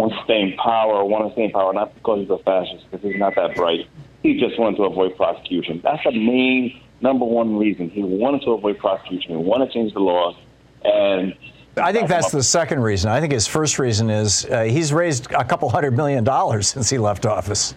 wants 0.00 0.16
to 0.16 0.24
stay 0.24 0.40
in 0.40 0.52
power 0.56 1.04
want 1.04 1.28
to 1.28 1.32
stay 1.34 1.44
in 1.44 1.50
power, 1.50 1.72
not 1.72 1.94
because 1.94 2.20
he's 2.20 2.30
a 2.30 2.38
fascist, 2.38 2.90
because 2.90 3.04
he's 3.06 3.20
not 3.20 3.34
that 3.36 3.54
bright. 3.54 3.86
He 4.22 4.38
just 4.38 4.58
wanted 4.58 4.76
to 4.78 4.84
avoid 4.84 5.16
prosecution. 5.16 5.80
That's 5.82 6.02
the 6.04 6.12
main 6.12 6.80
number 7.00 7.24
one 7.24 7.56
reason. 7.56 7.90
He 7.90 8.02
wanted 8.02 8.42
to 8.42 8.52
avoid 8.52 8.78
prosecution. 8.78 9.30
He 9.30 9.36
wanted 9.36 9.66
to 9.66 9.72
change 9.72 9.92
the 9.94 10.00
laws, 10.00 10.36
and 10.84 11.34
I 11.76 11.92
think 11.92 12.08
that's 12.08 12.32
the 12.32 12.42
second 12.42 12.80
reason. 12.80 13.10
I 13.10 13.20
think 13.20 13.32
his 13.32 13.46
first 13.46 13.78
reason 13.78 14.10
is 14.10 14.44
uh, 14.46 14.64
he's 14.64 14.92
raised 14.92 15.30
a 15.32 15.44
couple 15.44 15.68
hundred 15.68 15.96
million 15.96 16.24
dollars 16.24 16.68
since 16.68 16.90
he 16.90 16.98
left 16.98 17.26
office. 17.26 17.74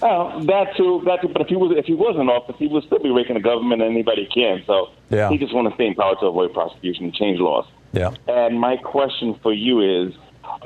Well, 0.00 0.40
that 0.44 0.76
too, 0.76 1.00
that 1.06 1.22
too. 1.22 1.28
But 1.28 1.42
if 1.42 1.48
he 1.48 1.56
was, 1.56 1.74
if 1.78 1.86
he 1.86 1.94
was 1.94 2.16
in 2.20 2.28
office, 2.28 2.56
he 2.58 2.66
would 2.66 2.84
still 2.84 2.98
be 2.98 3.08
raking 3.10 3.34
the 3.34 3.40
government 3.40 3.80
and 3.80 3.90
anybody 3.90 4.28
can. 4.32 4.62
So 4.66 4.90
Yeah. 5.08 5.30
he 5.30 5.38
just 5.38 5.54
want 5.54 5.68
to 5.68 5.74
stay 5.76 5.86
in 5.86 5.94
power 5.94 6.14
to 6.20 6.26
avoid 6.26 6.52
prosecution 6.52 7.04
and 7.06 7.14
change 7.14 7.40
laws. 7.40 7.64
Yeah. 7.92 8.10
And 8.28 8.60
my 8.60 8.76
question 8.76 9.34
for 9.42 9.52
you 9.52 9.80
is: 9.80 10.14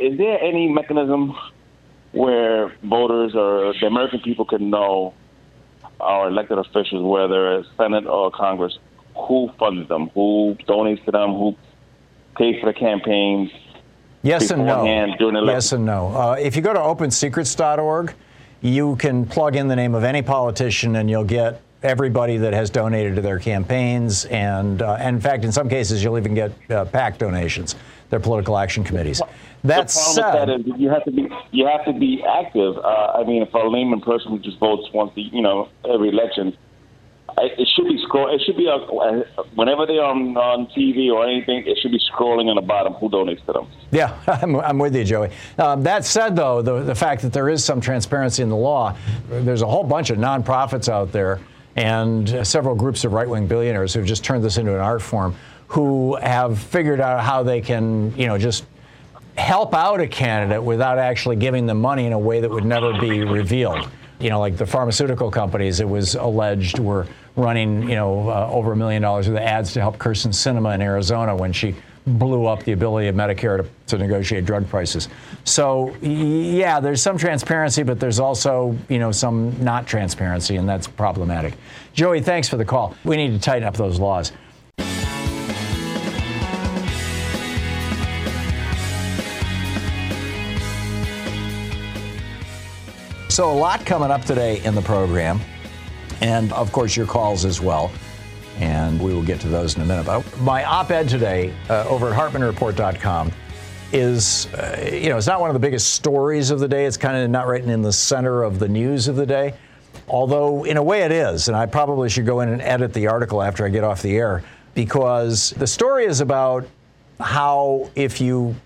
Is 0.01 0.17
there 0.17 0.41
any 0.41 0.69
mechanism 0.69 1.37
where 2.13 2.73
voters 2.83 3.35
or 3.35 3.75
the 3.81 3.87
American 3.87 4.21
people 4.21 4.45
can 4.45 4.71
know 4.71 5.15
our 6.01 6.29
elected 6.29 6.59
officials, 6.59 7.03
whether 7.03 7.59
it's 7.59 7.69
Senate 7.77 8.07
or 8.07 8.31
Congress, 8.31 8.79
who 9.17 9.51
funds 9.59 9.89
them, 9.89 10.09
who 10.15 10.57
donates 10.67 11.05
to 11.05 11.11
them, 11.11 11.31
who 11.33 11.57
pays 12.37 12.61
for 12.61 12.73
the 12.73 12.79
campaigns? 12.79 13.51
Yes 14.23 14.51
and 14.51 14.67
no. 14.67 14.85
Yes 15.47 15.73
and 15.73 15.85
no. 15.85 16.09
Uh, 16.09 16.37
if 16.39 16.57
you 16.57 16.63
go 16.63 16.73
to 16.73 16.79
opensecrets.org, 16.79 18.15
you 18.61 18.97
can 18.97 19.25
plug 19.25 19.57
in 19.57 19.69
the 19.69 19.77
name 19.77 19.95
of 19.95 20.05
any 20.05 20.23
politician 20.23 20.97
and 20.97 21.09
you'll 21.09 21.25
get 21.25 21.63
everybody 21.83 22.37
that 22.39 22.53
has 22.53 22.71
donated 22.71 23.15
to 23.17 23.23
their 23.23 23.39
campaigns. 23.39 24.25
And, 24.27 24.83
uh, 24.83 24.97
and 24.99 25.17
in 25.17 25.23
fact, 25.23 25.45
in 25.45 25.53
some 25.53 25.69
cases, 25.69 26.03
you'll 26.03 26.19
even 26.19 26.35
get 26.35 26.53
uh, 26.71 26.85
PAC 26.87 27.19
donations, 27.19 27.77
their 28.11 28.19
political 28.21 28.59
action 28.59 28.83
committees. 28.83 29.23
That 29.65 29.89
the 29.89 29.95
problem 29.95 30.15
said, 30.15 30.49
with 30.49 30.67
that 30.67 30.73
is 30.73 30.81
you 30.81 30.89
have 30.89 31.05
to 31.05 31.11
be 31.11 31.29
you 31.51 31.67
have 31.67 31.85
to 31.87 31.93
be 31.93 32.23
active. 32.25 32.77
Uh, 32.77 33.19
I 33.21 33.25
mean, 33.25 33.43
if 33.43 33.53
a 33.55 33.59
layman 33.59 34.01
person 34.01 34.31
who 34.31 34.39
just 34.39 34.59
votes 34.59 34.89
once, 34.93 35.13
a, 35.17 35.21
you 35.21 35.43
know, 35.43 35.69
every 35.89 36.11
election, 36.11 36.57
I, 37.37 37.51
it 37.59 37.69
should 37.75 37.87
be 37.87 38.01
scroll. 38.05 38.35
It 38.35 38.41
should 38.45 38.57
be 38.57 38.69
uh, 38.69 38.79
whenever 39.55 39.87
they're 39.87 40.05
on 40.05 40.37
on 40.37 40.67
TV 40.69 41.11
or 41.13 41.27
anything, 41.27 41.65
it 41.67 41.79
should 41.81 41.91
be 41.91 42.01
scrolling 42.13 42.49
on 42.49 42.57
the 42.57 42.63
bottom 42.63 42.95
who 42.95 43.09
donates 43.09 43.45
to 43.47 43.53
them. 43.53 43.69
Yeah, 43.91 44.19
I'm, 44.27 44.57
I'm 44.57 44.79
with 44.79 44.95
you, 44.95 45.05
Joey. 45.05 45.31
Um, 45.59 45.83
that 45.83 46.05
said, 46.05 46.37
though, 46.37 46.63
the, 46.63 46.83
the 46.83 46.95
fact 46.95 47.23
that 47.23 47.33
there 47.33 47.49
is 47.49 47.65
some 47.65 47.81
transparency 47.81 48.43
in 48.43 48.49
the 48.49 48.57
law, 48.57 48.97
there's 49.29 49.63
a 49.63 49.67
whole 49.67 49.85
bunch 49.85 50.11
of 50.11 50.19
nonprofits 50.19 50.89
out 50.89 51.13
there 51.13 51.41
and 51.77 52.31
uh, 52.31 52.45
several 52.45 52.75
groups 52.75 53.05
of 53.05 53.13
right 53.13 53.29
wing 53.29 53.47
billionaires 53.47 53.95
who've 53.95 54.07
just 54.07 54.25
turned 54.25 54.43
this 54.43 54.59
into 54.59 54.75
an 54.75 54.81
art 54.81 55.03
form 55.03 55.35
who 55.69 56.17
have 56.17 56.59
figured 56.59 57.01
out 57.01 57.23
how 57.23 57.43
they 57.43 57.61
can, 57.61 58.17
you 58.17 58.27
know, 58.27 58.39
just 58.39 58.65
help 59.39 59.73
out 59.75 60.01
a 60.01 60.07
candidate 60.07 60.63
without 60.63 60.99
actually 60.99 61.37
giving 61.37 61.67
them 61.67 61.81
money 61.81 62.07
in 62.07 62.13
a 62.13 62.19
way 62.19 62.41
that 62.41 62.51
would 62.51 62.65
never 62.65 62.99
be 62.99 63.23
revealed. 63.23 63.89
You 64.19 64.31
know, 64.31 64.41
like 64.41 64.57
the 64.57 64.67
pharmaceutical 64.67 65.31
companies, 65.31 65.79
it 65.79 65.89
was 65.89 66.17
alleged 66.17 66.81
were 66.81 67.07
running, 67.37 67.89
you 67.89 67.95
know, 67.95 68.29
uh, 68.29 68.51
over 68.51 68.73
a 68.73 68.77
million 68.77 69.01
dollars 69.01 69.29
of 69.29 69.37
ads 69.37 69.73
to 69.75 69.81
help 69.81 69.97
Kyrsten 69.97 70.33
Sinema 70.33 70.75
in 70.75 70.83
Arizona 70.83 71.37
when 71.37 71.53
she 71.53 71.77
blew 72.05 72.47
up 72.47 72.65
the 72.65 72.73
ability 72.73 73.07
of 73.07 73.15
Medicare 73.15 73.59
to, 73.59 73.69
to 73.87 73.99
negotiate 73.99 74.45
drug 74.45 74.69
prices. 74.69 75.09
So, 75.45 75.95
yeah, 76.01 76.81
there's 76.81 77.03
some 77.03 77.17
transparency, 77.17 77.83
but 77.83 78.01
there's 78.01 78.19
also, 78.19 78.77
you 78.89 78.99
know, 78.99 79.13
some 79.13 79.63
not 79.63 79.87
transparency, 79.87 80.57
and 80.57 80.69
that's 80.69 80.89
problematic. 80.89 81.55
Joey, 81.93 82.21
thanks 82.21 82.49
for 82.49 82.57
the 82.57 82.65
call. 82.65 82.97
We 83.05 83.17
need 83.17 83.31
to 83.33 83.39
tighten 83.39 83.69
up 83.69 83.77
those 83.77 84.01
laws. 84.01 84.33
So, 93.39 93.53
a 93.53 93.55
lot 93.55 93.87
coming 93.87 94.11
up 94.11 94.25
today 94.25 94.61
in 94.65 94.75
the 94.75 94.83
program, 94.83 95.41
and 96.21 96.53
of 96.53 96.73
course, 96.73 96.97
your 96.97 97.07
calls 97.07 97.45
as 97.45 97.61
well. 97.61 97.93
And 98.59 99.01
we 99.01 99.15
will 99.15 99.23
get 99.23 99.39
to 99.43 99.49
those 99.49 99.77
in 99.77 99.83
a 99.83 99.85
minute. 99.85 100.07
But 100.07 100.41
my 100.41 100.65
op 100.65 100.91
ed 100.91 101.09
today 101.09 101.55
uh, 101.71 101.85
over 101.89 102.13
at 102.13 102.19
HartmannReport.com 102.19 103.31
is, 103.93 104.47
uh, 104.55 104.91
you 104.93 105.09
know, 105.09 105.17
it's 105.17 105.29
not 105.29 105.41
one 105.41 105.51
of 105.51 105.55
the 105.55 105.61
biggest 105.61 105.95
stories 105.95 106.51
of 106.51 106.59
the 106.59 106.67
day. 106.67 106.85
It's 106.85 106.97
kind 106.97 107.17
of 107.17 107.31
not 107.31 107.47
right 107.47 107.63
in 107.63 107.81
the 107.81 107.93
center 107.93 108.43
of 108.43 108.59
the 108.59 108.67
news 108.67 109.07
of 109.07 109.15
the 109.15 109.25
day. 109.25 109.55
Although, 110.09 110.65
in 110.65 110.77
a 110.77 110.83
way, 110.83 111.03
it 111.03 111.13
is. 111.13 111.47
And 111.47 111.57
I 111.57 111.67
probably 111.67 112.09
should 112.09 112.27
go 112.27 112.41
in 112.41 112.49
and 112.49 112.61
edit 112.61 112.93
the 112.93 113.07
article 113.07 113.41
after 113.41 113.65
I 113.65 113.69
get 113.69 113.85
off 113.85 114.03
the 114.03 114.17
air 114.17 114.43
because 114.75 115.51
the 115.51 115.67
story 115.69 116.07
is 116.07 116.21
about 116.21 116.67
how 117.21 117.89
if 117.95 118.21
you 118.21 118.57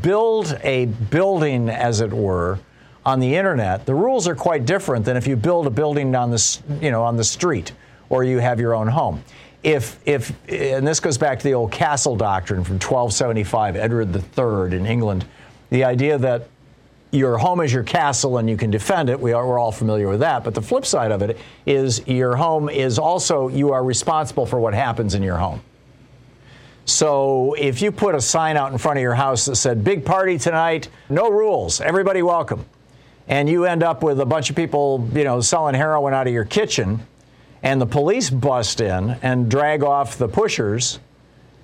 build 0.00 0.58
a 0.62 0.86
building, 0.86 1.68
as 1.68 2.00
it 2.00 2.10
were, 2.10 2.58
on 3.04 3.20
the 3.20 3.34
internet, 3.34 3.84
the 3.86 3.94
rules 3.94 4.28
are 4.28 4.34
quite 4.34 4.64
different 4.64 5.04
than 5.04 5.16
if 5.16 5.26
you 5.26 5.36
build 5.36 5.66
a 5.66 5.70
building 5.70 6.14
on 6.14 6.30
the, 6.30 6.58
you 6.80 6.90
know, 6.90 7.02
on 7.02 7.16
the 7.16 7.24
street 7.24 7.72
or 8.08 8.24
you 8.24 8.38
have 8.38 8.60
your 8.60 8.74
own 8.74 8.86
home. 8.86 9.22
If, 9.62 9.98
if, 10.06 10.32
and 10.48 10.86
this 10.86 11.00
goes 11.00 11.18
back 11.18 11.38
to 11.38 11.44
the 11.44 11.54
old 11.54 11.72
castle 11.72 12.16
doctrine 12.16 12.64
from 12.64 12.74
1275, 12.74 13.76
Edward 13.76 14.14
III 14.16 14.76
in 14.76 14.86
England, 14.86 15.24
the 15.70 15.84
idea 15.84 16.18
that 16.18 16.48
your 17.12 17.38
home 17.38 17.60
is 17.60 17.72
your 17.72 17.82
castle 17.82 18.38
and 18.38 18.48
you 18.48 18.56
can 18.56 18.70
defend 18.70 19.10
it. 19.10 19.20
We 19.20 19.32
are, 19.32 19.46
we're 19.46 19.58
all 19.58 19.72
familiar 19.72 20.08
with 20.08 20.20
that. 20.20 20.44
But 20.44 20.54
the 20.54 20.62
flip 20.62 20.86
side 20.86 21.12
of 21.12 21.22
it 21.22 21.38
is 21.66 22.06
your 22.06 22.36
home 22.36 22.68
is 22.68 22.98
also, 22.98 23.48
you 23.48 23.72
are 23.72 23.84
responsible 23.84 24.46
for 24.46 24.58
what 24.58 24.74
happens 24.74 25.14
in 25.14 25.22
your 25.22 25.36
home. 25.36 25.62
So 26.84 27.54
if 27.54 27.80
you 27.80 27.92
put 27.92 28.14
a 28.14 28.20
sign 28.20 28.56
out 28.56 28.72
in 28.72 28.78
front 28.78 28.98
of 28.98 29.02
your 29.02 29.14
house 29.14 29.44
that 29.44 29.56
said, 29.56 29.84
big 29.84 30.04
party 30.04 30.38
tonight, 30.38 30.88
no 31.08 31.30
rules, 31.30 31.80
everybody 31.80 32.22
welcome, 32.22 32.64
and 33.32 33.48
you 33.48 33.64
end 33.64 33.82
up 33.82 34.02
with 34.02 34.20
a 34.20 34.26
bunch 34.26 34.50
of 34.50 34.56
people, 34.56 35.08
you 35.14 35.24
know, 35.24 35.40
selling 35.40 35.74
heroin 35.74 36.12
out 36.12 36.26
of 36.26 36.34
your 36.34 36.44
kitchen, 36.44 37.00
and 37.62 37.80
the 37.80 37.86
police 37.86 38.28
bust 38.28 38.78
in 38.78 39.16
and 39.22 39.50
drag 39.50 39.82
off 39.82 40.18
the 40.18 40.28
pushers, 40.28 41.00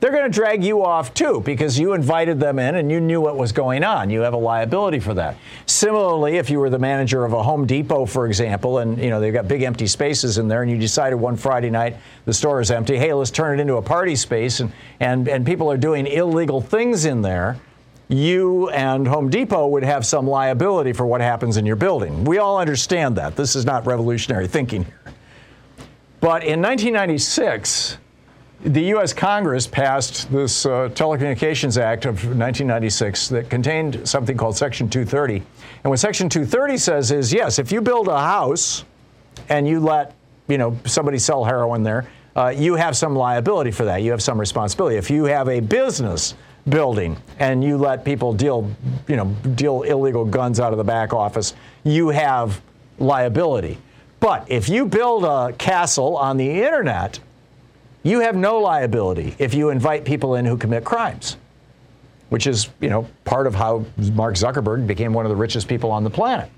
they're 0.01 0.11
going 0.11 0.25
to 0.25 0.35
drag 0.35 0.65
you 0.65 0.83
off 0.83 1.13
too 1.13 1.43
because 1.45 1.79
you 1.79 1.93
invited 1.93 2.41
them 2.41 2.59
in 2.59 2.77
and 2.77 2.91
you 2.91 3.01
knew 3.01 3.21
what 3.21 3.37
was 3.37 3.53
going 3.53 3.85
on. 3.85 4.09
You 4.09 4.21
have 4.23 4.33
a 4.33 4.39
liability 4.39 4.99
for 4.99 5.13
that. 5.15 5.37
Similarly, 5.67 6.39
if 6.39 6.49
you 6.49 6.59
were 6.59 6.71
the 6.71 6.79
manager 6.79 7.27
of 7.27 7.35
a 7.35 7.43
Home 7.43 7.67
Depot, 7.67 8.07
for 8.07 8.27
example, 8.27 8.79
and 8.79 8.97
you 8.97 9.11
know 9.11 9.21
they've 9.21 9.35
got 9.35 9.47
big 9.47 9.63
empty 9.63 9.89
spaces 9.89 10.39
in 10.39 10.49
there, 10.49 10.63
and 10.63 10.71
you 10.71 10.79
decided 10.79 11.17
one 11.17 11.37
Friday 11.37 11.69
night 11.69 11.99
the 12.25 12.33
store 12.33 12.63
is 12.63 12.71
empty, 12.71 12.97
hey, 12.97 13.13
let's 13.13 13.31
turn 13.31 13.59
it 13.59 13.61
into 13.61 13.75
a 13.75 13.83
party 13.83 14.17
space, 14.17 14.61
and 14.61 14.73
and 15.01 15.29
and 15.29 15.45
people 15.45 15.71
are 15.71 15.77
doing 15.77 16.07
illegal 16.07 16.63
things 16.63 17.05
in 17.05 17.21
there. 17.21 17.59
You 18.09 18.71
and 18.71 19.07
Home 19.07 19.29
Depot 19.29 19.69
would 19.69 19.85
have 19.85 20.07
some 20.07 20.27
liability 20.27 20.95
for 20.95 21.05
what 21.05 21.21
happens 21.21 21.59
in 21.59 21.67
your 21.67 21.77
building. 21.77 22.25
We 22.25 22.39
all 22.39 22.59
understand 22.59 23.17
that. 23.17 23.37
This 23.37 23.55
is 23.55 23.67
not 23.67 23.87
revolutionary 23.87 24.49
thinking 24.49 24.85
here. 24.85 25.01
But 26.21 26.43
in 26.43 26.61
1996, 26.61 27.99
the 28.65 28.81
U.S. 28.83 29.13
Congress 29.13 29.67
passed 29.67 30.33
this 30.33 30.67
uh, 30.67 30.89
Telecommunications 30.95 31.81
Act 31.81 32.07
of 32.07 32.15
1996 32.15 33.29
that 33.29 33.51
contained 33.51 34.09
something 34.09 34.37
called 34.37 34.57
Section 34.57 34.89
230. 34.89 35.37
And 35.85 35.91
what 35.91 35.99
Section 35.99 36.29
230 36.29 36.77
says 36.79 37.13
is 37.13 37.33
yes, 37.33 37.59
if 37.59 37.71
you 37.71 37.81
build 37.81 38.09
a 38.09 38.19
house 38.19 38.85
and 39.49 39.69
you 39.69 39.81
let 39.81 40.15
you 40.49 40.59
know 40.59 40.77
somebody 40.87 41.19
sell 41.19 41.45
heroin 41.45 41.83
there, 41.83 42.09
uh, 42.35 42.49
you 42.49 42.75
have 42.75 42.97
some 42.97 43.15
liability 43.15 43.71
for 43.71 43.85
that. 43.85 44.03
You 44.03 44.11
have 44.11 44.23
some 44.23 44.41
responsibility. 44.41 44.97
If 44.97 45.11
you 45.11 45.25
have 45.25 45.49
a 45.49 45.61
business 45.61 46.35
building 46.71 47.17
and 47.39 47.63
you 47.65 47.77
let 47.77 48.05
people 48.05 48.33
deal 48.33 48.71
you 49.07 49.17
know 49.17 49.27
deal 49.55 49.83
illegal 49.83 50.25
guns 50.25 50.61
out 50.61 50.73
of 50.73 50.79
the 50.79 50.85
back 50.85 51.13
office, 51.13 51.55
you 51.85 52.09
have 52.09 52.61
liability. 52.99 53.79
But 54.21 54.51
if 54.51 54.69
you 54.69 54.85
build 54.87 55.25
a 55.25 55.53
castle 55.57 56.17
on 56.17 56.37
the 56.37 56.63
internet, 56.63 57.21
you 58.03 58.21
have 58.21 58.35
no 58.37 58.59
liability 58.59 59.35
if 59.39 59.55
you 59.55 59.71
invite 59.71 60.05
people 60.05 60.35
in 60.35 60.45
who 60.45 60.57
commit 60.57 60.85
crimes. 60.85 61.37
which 62.31 62.47
is, 62.47 62.69
you 62.81 62.91
know, 62.91 63.07
part 63.25 63.47
of 63.47 63.55
how 63.55 63.85
Mark 64.13 64.35
Zuckerberg 64.35 64.87
became 64.87 65.13
one 65.13 65.25
of 65.25 65.31
the 65.31 65.37
richest 65.37 65.67
people 65.69 65.91
on 65.91 66.05
the 66.05 66.11
planet, 66.11 66.51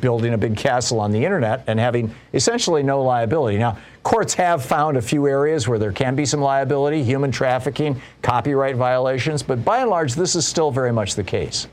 building 0.00 0.34
a 0.34 0.38
big 0.38 0.56
castle 0.56 1.00
on 1.00 1.10
the 1.10 1.24
internet 1.24 1.64
and 1.66 1.80
having 1.80 2.14
essentially 2.34 2.82
no 2.82 3.02
liability. 3.02 3.58
Now, 3.58 3.78
courts 4.02 4.34
have 4.34 4.64
found 4.64 4.96
a 4.96 5.02
few 5.02 5.26
areas 5.26 5.66
where 5.66 5.78
there 5.78 5.92
can 5.92 6.14
be 6.14 6.26
some 6.26 6.40
liability, 6.40 7.02
human 7.02 7.30
trafficking, 7.30 8.00
copyright 8.22 8.76
violations, 8.76 9.42
but 9.42 9.64
by 9.64 9.80
and 9.80 9.90
large, 9.90 10.14
this 10.14 10.36
is 10.36 10.46
still 10.46 10.70
very 10.70 10.92
much 10.92 11.14
the 11.14 11.24
case. 11.24 11.68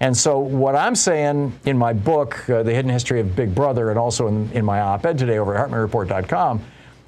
And 0.00 0.16
so, 0.16 0.38
what 0.38 0.74
I'm 0.74 0.94
saying 0.94 1.52
in 1.66 1.76
my 1.76 1.92
book, 1.92 2.48
uh, 2.48 2.62
The 2.62 2.72
Hidden 2.72 2.90
History 2.90 3.20
of 3.20 3.36
Big 3.36 3.54
Brother, 3.54 3.90
and 3.90 3.98
also 3.98 4.28
in, 4.28 4.50
in 4.52 4.64
my 4.64 4.80
op 4.80 5.04
ed 5.04 5.18
today 5.18 5.38
over 5.38 5.54
at 5.54 5.68
HartmannReport.com, 5.68 6.64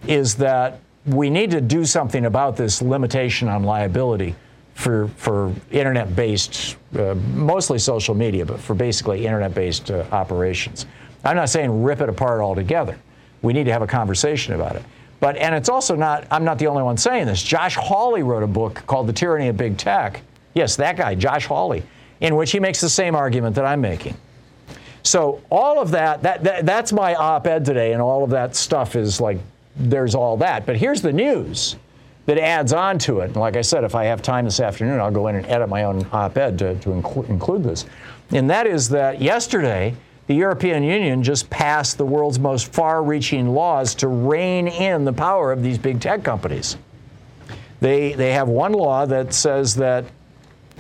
is 0.07 0.35
that 0.37 0.81
we 1.07 1.31
need 1.31 1.51
to 1.53 1.61
do 1.61 1.85
something 1.87 2.27
about 2.27 2.57
this 2.57 2.83
limitation 2.83 3.49
on 3.49 3.65
liability 3.65 4.35
for, 4.75 5.09
for 5.17 5.55
internet 5.71 6.15
based, 6.17 6.77
uh, 6.99 7.15
mostly 7.35 7.79
social 7.79 8.15
media, 8.15 8.45
but 8.45 8.59
for 8.59 8.75
basically 8.75 9.27
internet 9.27 9.55
based 9.55 9.91
uh, 9.91 10.05
operations. 10.13 10.87
I'm 11.25 11.37
not 11.37 11.51
saying 11.51 11.83
rip 11.83 12.01
it 12.01 12.09
apart 12.09 12.41
altogether. 12.41 12.99
We 13.43 13.53
need 13.53 13.65
to 13.65 13.73
have 13.73 13.83
a 13.83 13.87
conversation 13.87 14.55
about 14.55 14.77
it. 14.77 14.83
But, 15.21 15.37
and 15.37 15.55
it's 15.55 15.69
also 15.69 15.95
not, 15.95 16.27
I'm 16.31 16.45
not 16.45 16.59
the 16.59 16.67
only 16.67 16.83
one 16.83 16.97
saying 16.97 17.27
this. 17.27 17.43
Josh 17.43 17.77
Hawley 17.77 18.23
wrote 18.23 18.43
a 18.43 18.49
book 18.49 18.83
called 18.87 19.07
The 19.07 19.13
Tyranny 19.13 19.49
of 19.49 19.57
Big 19.57 19.77
Tech. 19.77 20.21
Yes, 20.55 20.75
that 20.77 20.97
guy, 20.97 21.15
Josh 21.15 21.47
Hawley 21.47 21.85
in 22.23 22.37
which 22.37 22.53
he 22.53 22.61
makes 22.61 22.81
the 22.81 22.89
same 22.89 23.15
argument 23.15 23.55
that 23.57 23.67
I'm 23.67 23.81
making. 23.81 24.17
So 25.03 25.43
all 25.51 25.81
of 25.81 25.91
that, 25.91 26.23
that, 26.23 26.45
that 26.45 26.65
that's 26.65 26.93
my 26.93 27.15
op-ed 27.17 27.65
today, 27.65 27.93
and 27.93 28.01
all 28.01 28.23
of 28.23 28.31
that 28.31 28.55
stuff 28.55 28.95
is 28.95 29.21
like 29.21 29.39
there's 29.77 30.15
all 30.15 30.37
that. 30.39 30.65
But 30.65 30.77
here's 30.77 31.03
the 31.03 31.13
news 31.13 31.77
that 32.27 32.39
adds 32.39 32.73
on 32.73 32.99
to 33.01 33.21
it. 33.21 33.27
And 33.27 33.37
like 33.37 33.57
I 33.57 33.63
said, 33.63 33.85
if 33.85 33.95
I 33.95 34.05
have 34.05 34.23
time 34.23 34.45
this 34.45 34.61
afternoon, 34.61 35.01
I'll 35.01 35.11
go 35.11 35.27
in 35.27 35.37
and 35.37 35.47
edit 35.47 35.69
my 35.69 35.85
own 35.85 36.07
op-ed 36.13 36.59
to, 36.61 36.75
to 36.79 36.91
inclu- 36.91 37.29
include 37.29 37.65
this. 37.65 37.85
And 38.31 38.49
that 38.51 38.67
is 38.67 38.89
that 38.91 39.21
yesterday, 39.21 39.95
the 40.27 40.35
European 40.35 40.85
Union 40.85 41.23
just 41.23 41.51
passed 41.51 41.99
the 41.99 42.07
world's 42.07 42.39
most 42.39 42.73
far-reaching 42.73 43.49
laws 43.49 43.95
to 43.97 44.09
rein 44.09 44.69
in 44.69 45.05
the 45.05 45.13
power 45.13 45.51
of 45.51 45.63
these 45.63 45.79
big 45.79 46.01
tech 46.01 46.23
companies. 46.23 46.77
They, 47.81 48.13
they 48.13 48.33
have 48.33 48.49
one 48.49 48.73
law 48.73 49.05
that 49.07 49.35
says 49.35 49.75
that 49.77 50.05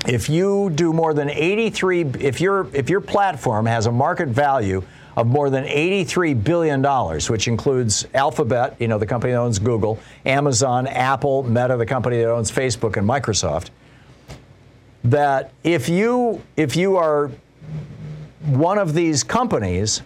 if 0.07 0.29
you 0.29 0.71
do 0.71 0.93
more 0.93 1.15
than 1.15 1.31
83 1.31 2.03
if 2.21 2.41
your 2.41 2.67
if 2.75 2.91
your 2.91 3.01
platform 3.01 3.67
has 3.67 3.87
a 3.87 3.93
market 3.93 4.29
value 4.29 4.83
of 5.17 5.27
more 5.27 5.51
than 5.51 5.65
83 5.65 6.35
billion 6.35 6.83
dollars 6.83 7.29
which 7.29 7.49
includes 7.49 8.07
Alphabet 8.15 8.77
you 8.79 8.89
know 8.89 8.99
the 8.99 9.07
company 9.07 9.33
that 9.33 9.39
owns 9.39 9.59
Google 9.59 9.99
Amazon 10.25 10.87
Apple 10.87 11.43
Meta 11.43 11.77
the 11.77 11.87
company 11.87 12.19
that 12.19 12.31
owns 12.31 12.51
Facebook 12.51 12.97
and 12.97 13.09
Microsoft 13.09 13.71
that 15.05 15.53
if 15.65 15.89
you 15.89 16.41
if 16.57 16.77
you 16.77 16.97
are 16.97 17.31
one 18.47 18.79
of 18.79 18.95
these 18.95 19.23
companies 19.23 20.03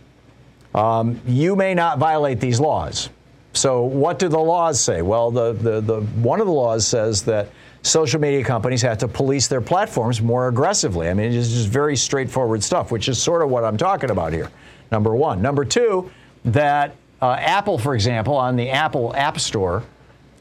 um, 0.75 1.21
you 1.27 1.57
may 1.57 1.75
not 1.75 1.99
violate 1.99 2.41
these 2.41 2.61
laws 2.61 3.09
so 3.53 3.83
what 3.83 4.19
do 4.19 4.29
the 4.29 4.39
laws 4.39 4.81
say 4.81 5.03
well 5.03 5.31
the, 5.31 5.53
the, 5.53 5.81
the 5.81 6.01
one 6.01 6.41
of 6.41 6.47
the 6.47 6.53
laws 6.53 6.87
says 6.87 7.23
that 7.23 7.49
social 7.87 8.21
media 8.21 8.43
companies 8.43 8.83
have 8.83 8.99
to 8.99 9.09
police 9.09 9.47
their 9.47 9.61
platforms 9.61 10.21
more 10.21 10.49
aggressively. 10.49 11.09
I 11.09 11.15
mean, 11.15 11.33
it's 11.33 11.49
just 11.49 11.69
very 11.69 11.97
straightforward 11.97 12.63
stuff, 12.63 12.91
which 12.91 13.09
is 13.09 13.23
sort 13.23 13.43
of 13.43 13.51
what 13.51 13.65
I'm 13.65 13.77
talking 13.77 14.11
about 14.11 14.33
here. 14.33 14.51
Number 14.91 15.15
one. 15.15 15.43
Number 15.43 15.65
two, 15.65 16.11
that 16.45 16.97
uh, 17.21 17.33
Apple, 17.33 17.79
for 17.79 17.95
example, 17.95 18.37
on 18.37 18.57
the 18.57 18.71
Apple 18.71 19.15
App 19.17 19.41
Store, 19.41 19.83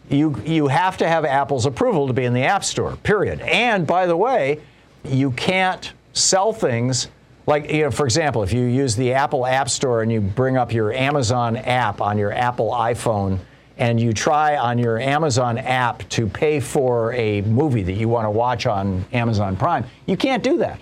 you, 0.10 0.40
you 0.46 0.68
have 0.68 0.98
to 0.98 1.08
have 1.08 1.26
Apple's 1.26 1.66
approval 1.66 2.08
to 2.08 2.14
be 2.14 2.26
in 2.26 2.34
the 2.34 2.44
App 2.44 2.64
Store, 2.64 2.96
period. 2.98 3.40
And 3.42 3.88
by 3.88 4.06
the 4.06 4.16
way, 4.16 4.62
you 5.04 5.32
can't 5.32 5.92
sell 6.14 6.54
things 6.54 7.08
like, 7.48 7.72
you 7.72 7.84
know, 7.84 7.92
for 7.92 8.06
example, 8.06 8.42
if 8.42 8.52
you 8.52 8.66
use 8.66 8.96
the 8.96 9.14
Apple 9.14 9.46
App 9.46 9.70
Store 9.70 10.02
and 10.02 10.12
you 10.12 10.20
bring 10.20 10.58
up 10.58 10.74
your 10.74 10.92
Amazon 10.94 11.58
app 11.58 12.02
on 12.02 12.18
your 12.18 12.32
Apple 12.32 12.72
iPhone 12.72 13.40
and 13.78 14.00
you 14.00 14.14
try 14.14 14.58
on 14.58 14.80
your 14.80 15.00
Amazon 15.00 15.58
app 15.58 16.08
to 16.10 16.28
pay 16.28 16.60
for 16.60 17.14
a 17.14 17.42
movie 17.42 17.84
that 17.84 17.94
you 17.94 18.10
want 18.10 18.26
to 18.26 18.32
watch 18.32 18.66
on 18.66 19.06
Amazon 19.14 19.56
Prime, 19.56 19.86
you 20.08 20.18
can't 20.18 20.42
do 20.42 20.58
that. 20.58 20.80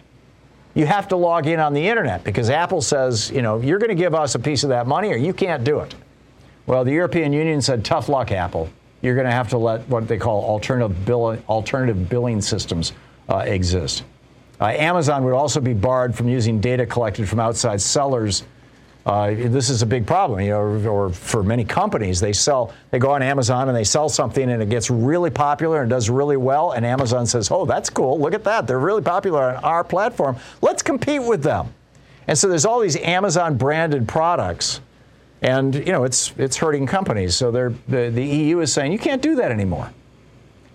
You 0.75 0.85
have 0.85 1.07
to 1.09 1.15
log 1.15 1.45
in 1.45 1.59
on 1.59 1.73
the 1.73 1.87
internet 1.87 2.23
because 2.23 2.49
Apple 2.49 2.81
says, 2.81 3.29
you 3.29 3.41
know, 3.41 3.59
you're 3.59 3.79
going 3.79 3.89
to 3.89 3.95
give 3.95 4.15
us 4.15 4.35
a 4.35 4.39
piece 4.39 4.63
of 4.63 4.69
that 4.69 4.87
money 4.87 5.11
or 5.11 5.17
you 5.17 5.33
can't 5.33 5.63
do 5.63 5.79
it. 5.79 5.93
Well, 6.65 6.83
the 6.83 6.93
European 6.93 7.33
Union 7.33 7.61
said, 7.61 7.85
tough 7.85 8.09
luck, 8.09 8.31
Apple. 8.31 8.69
You're 9.01 9.15
going 9.15 9.27
to 9.27 9.31
have 9.31 9.49
to 9.49 9.57
let 9.57 9.87
what 9.89 10.07
they 10.07 10.17
call 10.17 10.43
alternative, 10.45 11.05
bill, 11.05 11.37
alternative 11.49 12.09
billing 12.09 12.41
systems 12.41 12.93
uh, 13.29 13.39
exist. 13.39 14.03
Uh, 14.59 14.67
Amazon 14.67 15.23
would 15.25 15.33
also 15.33 15.59
be 15.59 15.73
barred 15.73 16.15
from 16.15 16.29
using 16.29 16.61
data 16.61 16.85
collected 16.85 17.27
from 17.27 17.39
outside 17.39 17.81
sellers 17.81 18.43
uh, 19.05 19.33
this 19.33 19.69
is 19.69 19.81
a 19.81 19.85
big 19.85 20.07
problem, 20.07 20.39
you 20.39 20.51
know, 20.51 20.59
or, 20.59 20.87
or, 20.87 21.09
for 21.09 21.43
many 21.43 21.65
companies, 21.65 22.21
they 22.21 22.31
sell, 22.31 22.73
they 22.89 22.99
go 22.99 23.11
on 23.11 23.21
Amazon 23.21 23.67
and 23.67 23.75
they 23.77 23.83
sell 23.83 24.07
something 24.07 24.49
and 24.49 24.61
it 24.61 24.69
gets 24.69 24.89
really 24.89 25.29
popular 25.29 25.81
and 25.81 25.89
does 25.89 26.09
really 26.09 26.37
well, 26.37 26.71
and 26.71 26.85
Amazon 26.85 27.25
says, 27.25 27.51
"Oh, 27.51 27.65
that's 27.65 27.89
cool. 27.89 28.17
Look 28.17 28.33
at 28.33 28.45
that. 28.45 28.65
They're 28.65 28.79
really 28.79 29.01
popular 29.01 29.55
on 29.55 29.63
our 29.63 29.83
platform. 29.83 30.37
Let's 30.61 30.81
compete 30.81 31.21
with 31.21 31.43
them." 31.43 31.73
And 32.27 32.37
so 32.37 32.47
there's 32.47 32.63
all 32.63 32.79
these 32.79 32.95
Amazon 32.95 33.57
branded 33.57 34.07
products, 34.07 34.79
and 35.41 35.75
you 35.75 35.91
know, 35.91 36.05
it's 36.05 36.33
it's 36.37 36.55
hurting 36.55 36.87
companies. 36.87 37.35
So 37.35 37.51
the 37.51 37.73
the 37.89 38.23
EU 38.23 38.59
is 38.59 38.71
saying 38.71 38.93
you 38.93 38.99
can't 38.99 39.21
do 39.21 39.35
that 39.35 39.51
anymore. 39.51 39.91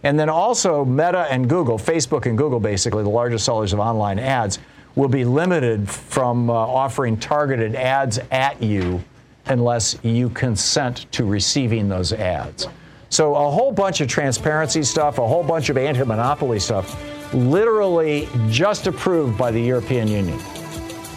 And 0.03 0.21
then 0.21 0.29
also 0.29 0.85
Meta 0.85 1.27
and 1.31 1.49
Google, 1.49 1.79
Facebook 1.79 2.27
and 2.27 2.37
Google, 2.37 2.61
basically 2.61 3.03
the 3.03 3.09
largest 3.09 3.47
sellers 3.47 3.73
of 3.73 3.81
online 3.81 4.19
ads 4.19 4.59
will 4.99 5.09
be 5.09 5.25
limited 5.25 5.89
from 5.89 6.51
uh, 6.51 6.53
offering 6.53 7.17
targeted 7.17 7.77
ads 7.77 8.19
at 8.33 8.61
you 8.61 9.01
unless 9.47 9.97
you 10.03 10.29
consent 10.31 11.11
to 11.13 11.25
receiving 11.25 11.89
those 11.89 12.13
ads. 12.13 12.67
So, 13.09 13.37
a 13.37 13.49
whole 13.49 13.71
bunch 13.71 14.01
of 14.01 14.09
transparency 14.09 14.83
stuff, 14.83 15.19
a 15.19 15.27
whole 15.27 15.45
bunch 15.45 15.69
of 15.71 15.79
anti 15.79 16.03
monopoly 16.03 16.59
stuff, 16.59 17.01
literally 17.33 18.29
just 18.51 18.89
approved 18.89 19.39
by 19.39 19.53
the 19.53 19.61
European 19.61 20.09
Union. 20.09 20.39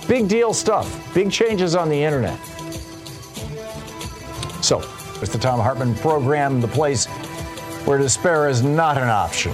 Big 0.08 0.30
deal 0.30 0.54
stuff, 0.54 1.12
big 1.16 1.32
changes 1.32 1.76
on 1.76 1.90
the 1.90 2.02
internet. 2.02 2.38
So, 4.64 4.78
it's 5.24 5.32
the 5.32 5.40
Thom 5.40 5.60
Hartmann 5.60 5.96
program, 5.96 6.62
the 6.62 6.68
place 6.68 7.08
where 7.86 7.98
despair 7.98 8.48
is 8.48 8.62
not 8.62 9.00
an 9.00 9.10
option. 9.10 9.54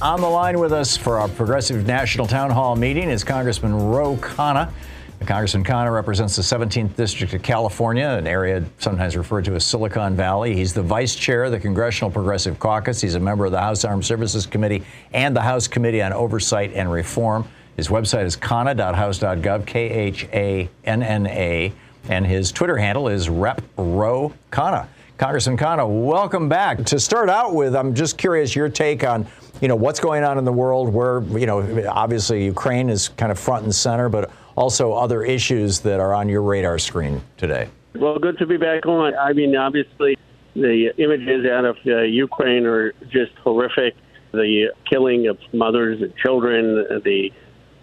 On 0.00 0.20
the 0.20 0.28
line 0.28 0.60
with 0.60 0.72
us 0.72 0.96
for 0.96 1.18
our 1.18 1.26
Progressive 1.26 1.84
National 1.84 2.28
Town 2.28 2.50
Hall 2.50 2.76
meeting 2.76 3.10
is 3.10 3.24
Congressman 3.24 3.74
Ro 3.74 4.16
Khanna. 4.18 4.70
Congressman 5.26 5.64
Khanna 5.64 5.92
represents 5.92 6.36
the 6.36 6.42
17th 6.42 6.94
District 6.94 7.34
of 7.34 7.42
California, 7.42 8.06
an 8.06 8.28
area 8.28 8.64
sometimes 8.78 9.16
referred 9.16 9.44
to 9.46 9.56
as 9.56 9.64
Silicon 9.64 10.14
Valley. 10.14 10.54
He's 10.54 10.72
the 10.72 10.84
vice 10.84 11.16
chair 11.16 11.42
of 11.42 11.50
the 11.50 11.58
Congressional 11.58 12.12
Progressive 12.12 12.60
Caucus. 12.60 13.00
He's 13.00 13.16
a 13.16 13.20
member 13.20 13.44
of 13.44 13.50
the 13.50 13.60
House 13.60 13.84
Armed 13.84 14.06
Services 14.06 14.46
Committee 14.46 14.84
and 15.12 15.34
the 15.34 15.42
House 15.42 15.66
Committee 15.66 16.00
on 16.00 16.12
Oversight 16.12 16.72
and 16.74 16.92
Reform. 16.92 17.44
His 17.76 17.88
website 17.88 18.24
is 18.24 18.36
khanna.house.gov, 18.36 19.66
K 19.66 19.90
H 19.90 20.28
A 20.32 20.68
N 20.84 21.02
N 21.02 21.26
A, 21.26 21.72
and 22.08 22.24
his 22.24 22.52
Twitter 22.52 22.76
handle 22.76 23.08
is 23.08 23.28
Rep 23.28 23.62
Ro 23.76 24.32
Khanna. 24.52 24.86
Congressman 25.18 25.56
Khanna, 25.56 25.84
welcome 26.06 26.48
back. 26.48 26.84
To 26.84 27.00
start 27.00 27.28
out 27.28 27.52
with, 27.52 27.74
I'm 27.74 27.92
just 27.92 28.16
curious 28.16 28.54
your 28.54 28.68
take 28.68 29.02
on 29.02 29.26
you 29.60 29.68
know 29.68 29.76
what's 29.76 30.00
going 30.00 30.24
on 30.24 30.38
in 30.38 30.44
the 30.44 30.52
world 30.52 30.92
where 30.92 31.22
you 31.22 31.46
know 31.46 31.86
obviously 31.88 32.44
Ukraine 32.44 32.88
is 32.88 33.08
kind 33.08 33.32
of 33.32 33.38
front 33.38 33.64
and 33.64 33.74
center, 33.74 34.08
but 34.08 34.30
also 34.56 34.92
other 34.92 35.22
issues 35.22 35.80
that 35.80 36.00
are 36.00 36.14
on 36.14 36.28
your 36.28 36.42
radar 36.42 36.78
screen 36.78 37.20
today. 37.36 37.68
Well, 37.94 38.18
good 38.18 38.38
to 38.38 38.46
be 38.46 38.56
back 38.56 38.86
on. 38.86 39.14
I 39.16 39.32
mean, 39.32 39.56
obviously, 39.56 40.16
the 40.54 40.92
images 40.98 41.46
out 41.46 41.64
of 41.64 41.76
uh, 41.86 42.02
Ukraine 42.02 42.66
are 42.66 42.92
just 43.10 43.32
horrific. 43.42 43.94
The 44.32 44.72
killing 44.88 45.26
of 45.26 45.38
mothers 45.52 46.02
and 46.02 46.14
children, 46.16 47.02
the 47.04 47.30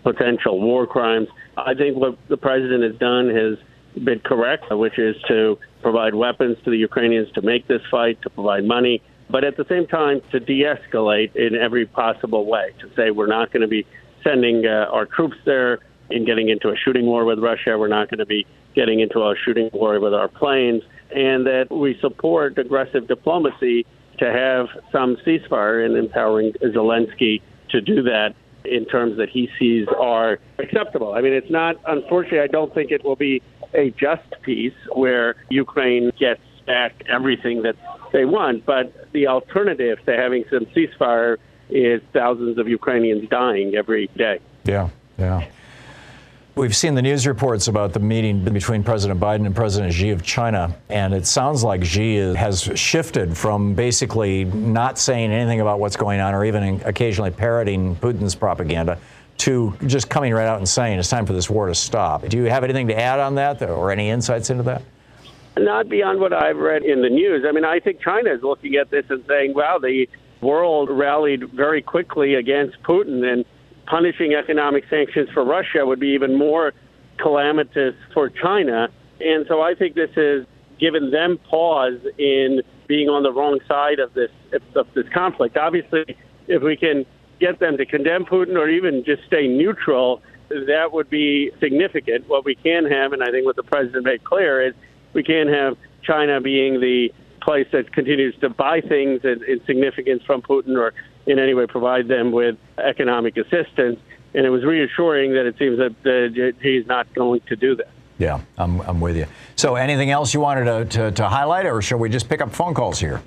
potential 0.03 0.61
war 0.61 0.85
crimes. 0.85 1.27
I 1.57 1.73
think 1.73 1.97
what 1.97 2.17
the 2.27 2.37
president 2.37 2.83
has 2.83 2.95
done 2.99 3.29
has 3.29 3.57
been 4.03 4.19
correct, 4.19 4.65
which 4.69 4.99
is 4.99 5.15
to 5.27 5.57
provide 5.81 6.13
weapons 6.13 6.57
to 6.65 6.69
the 6.69 6.77
Ukrainians 6.77 7.31
to 7.31 7.41
make 7.41 7.67
this 7.67 7.81
fight, 7.89 8.21
to 8.21 8.29
provide 8.29 8.65
money, 8.65 9.01
but 9.29 9.43
at 9.43 9.57
the 9.57 9.65
same 9.69 9.87
time 9.87 10.21
to 10.31 10.39
de-escalate 10.39 11.35
in 11.35 11.55
every 11.55 11.85
possible 11.85 12.45
way. 12.45 12.73
To 12.79 12.89
say 12.95 13.11
we're 13.11 13.27
not 13.27 13.51
going 13.51 13.61
to 13.61 13.67
be 13.67 13.85
sending 14.23 14.65
uh, 14.65 14.87
our 14.91 15.05
troops 15.05 15.37
there 15.45 15.79
and 16.09 16.25
getting 16.25 16.49
into 16.49 16.69
a 16.69 16.75
shooting 16.75 17.05
war 17.05 17.25
with 17.25 17.39
Russia. 17.39 17.77
We're 17.77 17.87
not 17.87 18.09
going 18.09 18.19
to 18.19 18.25
be 18.25 18.45
getting 18.75 18.99
into 18.99 19.19
a 19.19 19.35
shooting 19.43 19.69
war 19.73 19.99
with 19.99 20.13
our 20.13 20.27
planes, 20.27 20.83
and 21.15 21.45
that 21.45 21.67
we 21.71 21.97
support 22.01 22.57
aggressive 22.57 23.07
diplomacy 23.07 23.85
to 24.19 24.31
have 24.31 24.67
some 24.91 25.17
ceasefire 25.25 25.85
and 25.85 25.97
empowering 25.97 26.53
Zelensky 26.63 27.41
to 27.69 27.81
do 27.81 28.03
that 28.03 28.35
in 28.63 28.85
terms 28.85 29.17
that 29.17 29.29
he 29.29 29.49
sees 29.59 29.87
are 29.99 30.39
acceptable. 30.59 31.13
I 31.13 31.21
mean, 31.21 31.33
it's 31.33 31.51
not, 31.51 31.75
unfortunately, 31.87 32.39
I 32.39 32.47
don't 32.47 32.73
think 32.73 32.91
it 32.91 33.03
will 33.03 33.15
be 33.15 33.41
a 33.73 33.91
just 33.91 34.23
peace 34.41 34.73
where 34.93 35.35
Ukraine 35.49 36.11
gets 36.19 36.41
back 36.65 37.03
everything 37.07 37.61
that 37.63 37.75
they 38.15 38.25
want, 38.25 38.65
but 38.65 39.11
the 39.11 39.27
alternative 39.27 39.99
to 40.05 40.15
having 40.15 40.45
some 40.49 40.65
ceasefire 40.67 41.37
is 41.69 42.01
thousands 42.13 42.57
of 42.57 42.67
Ukrainians 42.67 43.27
dying 43.29 43.75
every 43.75 44.07
day. 44.15 44.39
Yeah, 44.63 44.89
yeah. 45.17 45.45
We've 46.55 46.75
seen 46.75 46.95
the 46.95 47.01
news 47.01 47.27
reports 47.27 47.67
about 47.67 47.91
the 47.91 47.99
meeting 47.99 48.41
between 48.45 48.81
President 48.85 49.19
Biden 49.19 49.45
and 49.45 49.53
President 49.53 49.91
Xi 49.91 50.11
of 50.11 50.23
China, 50.23 50.73
and 50.87 51.13
it 51.13 51.27
sounds 51.27 51.65
like 51.65 51.83
Xi 51.83 52.15
has 52.35 52.61
shifted 52.75 53.37
from 53.37 53.73
basically 53.73 54.45
not 54.45 54.97
saying 54.97 55.31
anything 55.31 55.59
about 55.59 55.81
what's 55.81 55.97
going 55.97 56.21
on 56.21 56.33
or 56.33 56.45
even 56.45 56.81
occasionally 56.85 57.31
parroting 57.31 57.97
Putin's 57.97 58.35
propaganda 58.35 58.97
to 59.39 59.75
just 59.87 60.09
coming 60.09 60.33
right 60.33 60.47
out 60.47 60.59
and 60.59 60.69
saying 60.69 60.97
it's 60.97 61.09
time 61.09 61.25
for 61.25 61.33
this 61.33 61.49
war 61.49 61.67
to 61.67 61.75
stop. 61.75 62.25
Do 62.29 62.37
you 62.37 62.45
have 62.45 62.63
anything 62.63 62.87
to 62.87 62.97
add 62.97 63.19
on 63.19 63.35
that 63.35 63.61
or 63.61 63.91
any 63.91 64.09
insights 64.09 64.49
into 64.49 64.63
that? 64.63 64.81
Not 65.57 65.87
beyond 65.87 66.19
what 66.19 66.33
I've 66.33 66.57
read 66.57 66.83
in 66.83 67.01
the 67.01 67.09
news. 67.09 67.45
I 67.47 67.51
mean, 67.51 67.63
I 67.63 67.79
think 67.79 68.01
China 68.01 68.33
is 68.33 68.43
looking 68.43 68.75
at 68.75 68.91
this 68.91 69.05
and 69.09 69.23
saying, 69.27 69.53
wow, 69.53 69.79
the 69.81 70.07
world 70.41 70.89
rallied 70.91 71.49
very 71.51 71.81
quickly 71.81 72.35
against 72.35 72.81
Putin 72.83 73.23
and 73.23 73.45
punishing 73.87 74.33
economic 74.33 74.83
sanctions 74.89 75.29
for 75.33 75.45
Russia 75.45 75.85
would 75.85 75.99
be 75.99 76.09
even 76.09 76.37
more 76.37 76.73
calamitous 77.17 77.95
for 78.13 78.29
China. 78.29 78.89
And 79.21 79.45
so 79.47 79.61
I 79.61 79.75
think 79.75 79.95
this 79.95 80.09
has 80.15 80.45
given 80.79 81.11
them 81.11 81.39
pause 81.49 81.99
in 82.17 82.61
being 82.87 83.07
on 83.07 83.23
the 83.23 83.31
wrong 83.31 83.59
side 83.67 83.99
of 83.99 84.13
this 84.13 84.29
of 84.75 84.87
this 84.93 85.05
conflict. 85.13 85.57
Obviously, 85.57 86.17
if 86.47 86.61
we 86.61 86.75
can 86.75 87.05
get 87.39 87.59
them 87.59 87.77
to 87.77 87.85
condemn 87.85 88.25
Putin 88.25 88.55
or 88.55 88.69
even 88.69 89.03
just 89.05 89.23
stay 89.25 89.47
neutral, 89.47 90.21
that 90.49 90.91
would 90.91 91.09
be 91.09 91.51
significant. 91.59 92.27
What 92.27 92.45
we 92.45 92.55
can 92.55 92.85
have, 92.85 93.13
and 93.13 93.23
I 93.23 93.31
think 93.31 93.45
what 93.45 93.55
the 93.55 93.63
president 93.63 94.05
made 94.05 94.23
clear, 94.23 94.61
is 94.61 94.73
we 95.15 95.23
can't 95.23 95.49
have 95.49 95.77
China 96.03 96.39
being 96.39 96.79
the 96.79 97.11
place 97.41 97.67
that 97.71 97.91
continues 97.93 98.35
to 98.41 98.49
buy 98.49 98.81
things 98.81 99.21
in, 99.23 99.43
in 99.47 99.63
significance 99.65 100.21
from 100.23 100.41
Putin 100.41 100.77
or 100.77 100.93
in 101.25 101.39
any 101.39 101.53
way 101.55 101.65
provide 101.65 102.07
them 102.07 102.31
with 102.31 102.57
economic 102.77 103.37
assistance. 103.37 103.99
And 104.35 104.45
it 104.45 104.49
was 104.49 104.63
reassuring 104.63 105.33
that 105.33 105.47
it 105.47 105.57
seems 105.57 105.77
that 105.77 105.95
uh, 106.05 106.59
he's 106.61 106.85
not 106.85 107.11
going 107.15 107.41
to 107.47 107.55
do 107.55 107.75
that. 107.77 107.89
Yeah, 108.17 108.41
I'm, 108.57 108.81
I'm 108.81 108.99
with 108.99 109.15
you. 109.15 109.25
So, 109.55 109.75
anything 109.75 110.11
else 110.11 110.33
you 110.33 110.39
wanted 110.39 110.65
to, 110.65 110.97
to, 110.97 111.11
to 111.11 111.27
highlight, 111.27 111.65
or 111.65 111.81
shall 111.81 111.97
we 111.97 112.09
just 112.09 112.29
pick 112.29 112.41
up 112.41 112.53
phone 112.53 112.73
calls 112.73 112.99
here? 112.99 113.21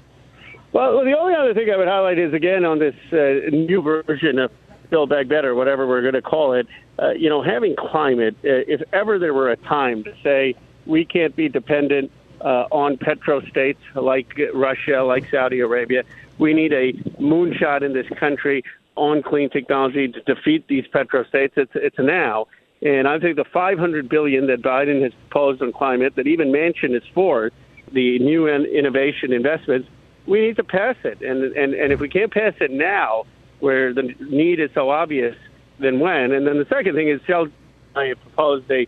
Well, 0.73 1.05
the 1.05 1.17
only 1.19 1.35
other 1.35 1.55
thing 1.55 1.69
I 1.71 1.77
would 1.77 1.89
highlight 1.89 2.19
is 2.19 2.33
again 2.33 2.65
on 2.65 2.79
this 2.79 2.95
uh, 3.13 3.51
new 3.51 3.83
version 3.83 4.39
of 4.39 4.51
Build 4.91 5.11
Back 5.11 5.29
Better, 5.29 5.55
whatever 5.55 5.87
we're 5.87 6.03
going 6.03 6.15
to 6.15 6.23
call 6.23 6.55
it. 6.55 6.67
Uh, 6.99 7.11
you 7.11 7.29
know, 7.29 7.43
having 7.43 7.77
climate, 7.77 8.35
uh, 8.45 8.65
if 8.67 8.83
ever 8.93 9.19
there 9.19 9.35
were 9.35 9.51
a 9.51 9.57
time 9.57 10.05
to 10.05 10.15
say 10.23 10.55
we 10.89 11.05
can't 11.05 11.37
be 11.37 11.49
dependent 11.49 12.11
uh, 12.41 12.67
on 12.71 12.97
petrostates 12.97 13.79
like 13.95 14.41
Russia, 14.55 15.03
like 15.03 15.29
Saudi 15.31 15.61
Arabia, 15.61 16.05
we 16.39 16.55
need 16.55 16.73
a 16.73 16.93
moonshot 17.21 17.83
in 17.83 17.93
this 17.93 18.09
country 18.19 18.65
on 18.97 19.23
clean 19.23 19.51
technology 19.51 20.09
to 20.09 20.21
defeat 20.23 20.67
these 20.69 20.85
petrostates. 20.87 21.53
It's 21.57 21.73
it's 21.75 21.99
now. 21.99 22.47
And 22.81 23.09
I 23.09 23.19
think 23.19 23.37
the 23.37 23.45
500 23.45 24.09
billion 24.09 24.47
that 24.47 24.63
Biden 24.63 25.03
has 25.03 25.13
proposed 25.13 25.63
on 25.63 25.73
climate, 25.73 26.15
that 26.15 26.29
even 26.29 26.53
Manchin 26.53 26.95
is 26.95 27.03
for, 27.13 27.51
the 27.91 28.21
new 28.21 28.47
innovation 28.47 29.33
investments, 29.33 29.89
we 30.27 30.41
need 30.41 30.57
to 30.57 30.65
pass 30.65 30.97
it. 31.05 31.21
And 31.21 31.43
and 31.57 31.75
and 31.75 31.93
if 31.93 32.01
we 32.01 32.09
can't 32.09 32.33
pass 32.33 32.55
it 32.61 32.71
now, 32.71 33.25
where 33.61 33.93
the 33.93 34.15
need 34.21 34.61
is 34.61 34.71
so 34.75 34.91
obvious, 34.91 35.37
then 35.79 35.99
when? 35.99 36.33
And 36.33 36.47
then 36.47 36.59
the 36.59 36.67
second 36.69 36.95
thing 36.95 37.09
is, 37.09 37.21
Shell 37.27 37.49
I 37.97 38.15
proposed 38.15 38.71
a 38.71 38.87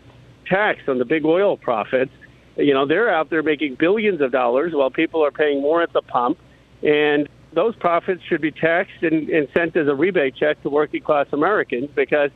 tax 0.51 0.81
on 0.89 0.99
the 0.99 1.05
big 1.05 1.25
oil 1.25 1.57
profits. 1.57 2.13
You 2.57 2.75
know, 2.75 2.87
they're 2.87 3.09
out 3.09 3.31
there 3.31 3.43
making 3.43 3.77
billions 3.77 4.21
of 4.21 4.33
dollars 4.33 4.73
while 4.75 4.91
people 4.91 5.25
are 5.25 5.31
paying 5.31 5.63
more 5.63 5.83
at 5.83 5.93
the 5.93 6.03
pump, 6.03 6.39
and 6.83 7.29
those 7.55 7.75
profits 7.77 8.23
should 8.29 8.41
be 8.41 8.51
taxed 8.51 9.03
and, 9.03 9.29
and 9.31 9.49
sent 9.57 9.77
as 9.77 9.89
a 9.89 9.95
rebate 9.95 10.37
check 10.37 10.63
to 10.63 10.69
working 10.69 11.03
class 11.03 11.27
Americans 11.33 11.89
because 11.95 12.31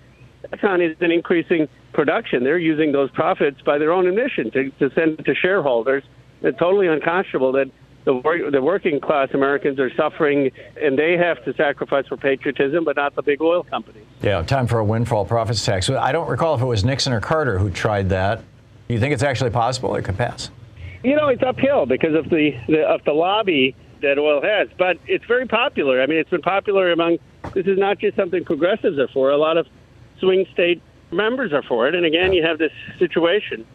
Exxon 0.51 0.93
isn't 0.93 1.11
increasing 1.11 1.69
production. 1.93 2.45
They're 2.45 2.59
using 2.59 2.93
those 2.93 3.11
profits 3.11 3.61
by 3.63 3.79
their 3.79 3.93
own 3.93 4.07
admission 4.07 4.51
to, 4.53 4.71
to 4.71 4.95
send 4.95 5.25
to 5.25 5.35
shareholders. 5.35 6.05
It's 6.43 6.59
totally 6.59 6.89
unconscionable 6.89 7.53
that 7.53 7.71
the, 8.05 8.51
the 8.53 8.63
working 8.63 9.01
class 9.01 9.31
Americans 9.33 9.79
are 9.79 9.95
suffering 9.95 10.51
and 10.81 10.99
they 10.99 11.17
have 11.17 11.43
to 11.45 11.55
sacrifice 11.55 12.07
for 12.07 12.17
patriotism, 12.17 12.85
but 12.85 12.97
not 12.97 13.15
the 13.15 13.23
big 13.23 13.41
oil 13.41 13.63
companies. 13.63 14.05
Yeah, 14.23 14.43
time 14.43 14.67
for 14.67 14.79
a 14.79 14.85
windfall 14.85 15.25
profits 15.25 15.65
tax. 15.65 15.89
I 15.89 16.13
don't 16.13 16.29
recall 16.29 16.55
if 16.55 16.61
it 16.61 16.67
was 16.67 16.85
Nixon 16.85 17.13
or 17.13 17.21
Carter 17.21 17.59
who 17.59 17.71
tried 17.71 18.11
that. 18.11 18.43
Do 18.89 18.95
you 18.95 19.01
think 19.01 19.15
it's 19.15 19.23
actually 19.23 19.51
possible 19.51 19.95
it 19.97 20.05
could 20.05 20.19
pass? 20.19 20.51
You 21.03 21.17
know, 21.17 21.29
it's 21.29 21.43
uphill 21.43 21.87
because 21.87 22.15
of 22.15 22.29
the, 22.31 22.53
the 22.69 22.87
of 22.87 23.05
the 23.05 23.13
lobby 23.13 23.75
that 24.03 24.19
oil 24.19 24.43
has. 24.43 24.69
But 24.79 24.99
it's 25.07 25.25
very 25.25 25.47
popular. 25.47 26.03
I 26.03 26.07
mean, 26.07 26.19
it's 26.19 26.31
been 26.31 26.43
popular 26.43 26.93
among. 26.93 27.19
This 27.55 27.67
is 27.67 27.79
not 27.79 27.99
just 27.99 28.17
something 28.17 28.45
progressives 28.45 28.99
are 28.99 29.09
for. 29.09 29.31
A 29.31 29.37
lot 29.37 29.57
of 29.57 29.67
swing 30.19 30.47
state 30.53 30.83
members 31.11 31.53
are 31.53 31.63
for 31.63 31.89
it. 31.89 31.95
And 31.95 32.05
again, 32.05 32.33
you 32.33 32.43
have 32.43 32.59
this 32.59 32.73
situation, 32.99 33.67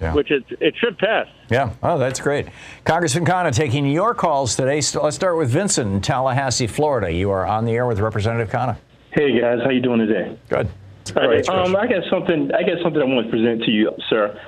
yeah. 0.00 0.14
which 0.14 0.30
it, 0.30 0.44
it 0.60 0.74
should 0.78 0.98
pass. 0.98 1.26
Yeah. 1.50 1.72
Oh, 1.82 1.98
that's 1.98 2.20
great. 2.20 2.46
Congressman 2.84 3.24
Khanna 3.24 3.54
taking 3.54 3.86
your 3.86 4.14
calls 4.14 4.56
today. 4.56 4.80
Let's 4.94 5.16
start 5.16 5.36
with 5.36 5.50
Vincent 5.50 5.92
in 5.92 6.00
Tallahassee, 6.00 6.66
Florida. 6.66 7.12
You 7.12 7.30
are 7.30 7.46
on 7.46 7.64
the 7.64 7.72
air 7.72 7.86
with 7.86 8.00
Representative 8.00 8.50
Khanna. 8.50 8.76
Hey 9.12 9.40
guys, 9.40 9.58
how 9.64 9.70
you 9.70 9.80
doing 9.80 9.98
today? 9.98 10.38
Good. 10.48 10.68
All 11.16 11.28
right. 11.28 11.48
Um, 11.48 11.74
I 11.74 11.86
got 11.86 12.04
something. 12.08 12.52
I 12.54 12.62
got 12.62 12.80
something 12.82 13.02
I 13.02 13.04
want 13.04 13.26
to 13.26 13.30
present 13.30 13.62
to 13.64 13.70
you, 13.70 13.90
sir 14.08 14.38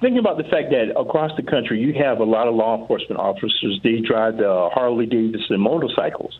thinking 0.00 0.18
about 0.18 0.38
the 0.38 0.44
fact 0.44 0.70
that 0.70 0.98
across 0.98 1.30
the 1.36 1.42
country 1.42 1.80
you 1.80 1.92
have 2.02 2.20
a 2.20 2.24
lot 2.24 2.48
of 2.48 2.54
law 2.54 2.80
enforcement 2.80 3.20
officers. 3.20 3.80
They 3.82 4.00
drive 4.00 4.38
the 4.38 4.70
Harley 4.72 5.06
Davidson 5.06 5.60
motorcycles. 5.60 6.38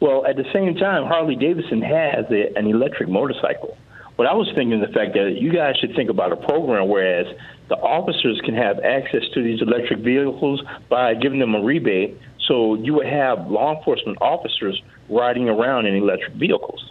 Well, 0.00 0.26
at 0.26 0.36
the 0.36 0.44
same 0.52 0.74
time, 0.74 1.06
Harley 1.06 1.36
Davidson 1.36 1.80
has 1.82 2.24
a, 2.30 2.56
an 2.56 2.66
electric 2.66 3.08
motorcycle. 3.08 3.76
What 4.16 4.26
I 4.26 4.34
was 4.34 4.50
thinking 4.54 4.80
the 4.80 4.88
fact 4.88 5.14
that 5.14 5.36
you 5.40 5.52
guys 5.52 5.76
should 5.80 5.94
think 5.94 6.10
about 6.10 6.32
a 6.32 6.36
program 6.36 6.88
whereas 6.88 7.26
the 7.68 7.76
officers 7.76 8.40
can 8.44 8.54
have 8.54 8.78
access 8.80 9.22
to 9.34 9.42
these 9.42 9.62
electric 9.62 10.00
vehicles 10.00 10.62
by 10.88 11.14
giving 11.14 11.38
them 11.38 11.54
a 11.54 11.62
rebate 11.62 12.18
So 12.48 12.74
you 12.74 12.94
would 12.94 13.06
have 13.06 13.50
law 13.50 13.76
enforcement 13.76 14.18
officers 14.20 14.80
riding 15.08 15.48
around 15.48 15.86
in 15.86 15.94
electric 15.94 16.34
vehicles. 16.34 16.90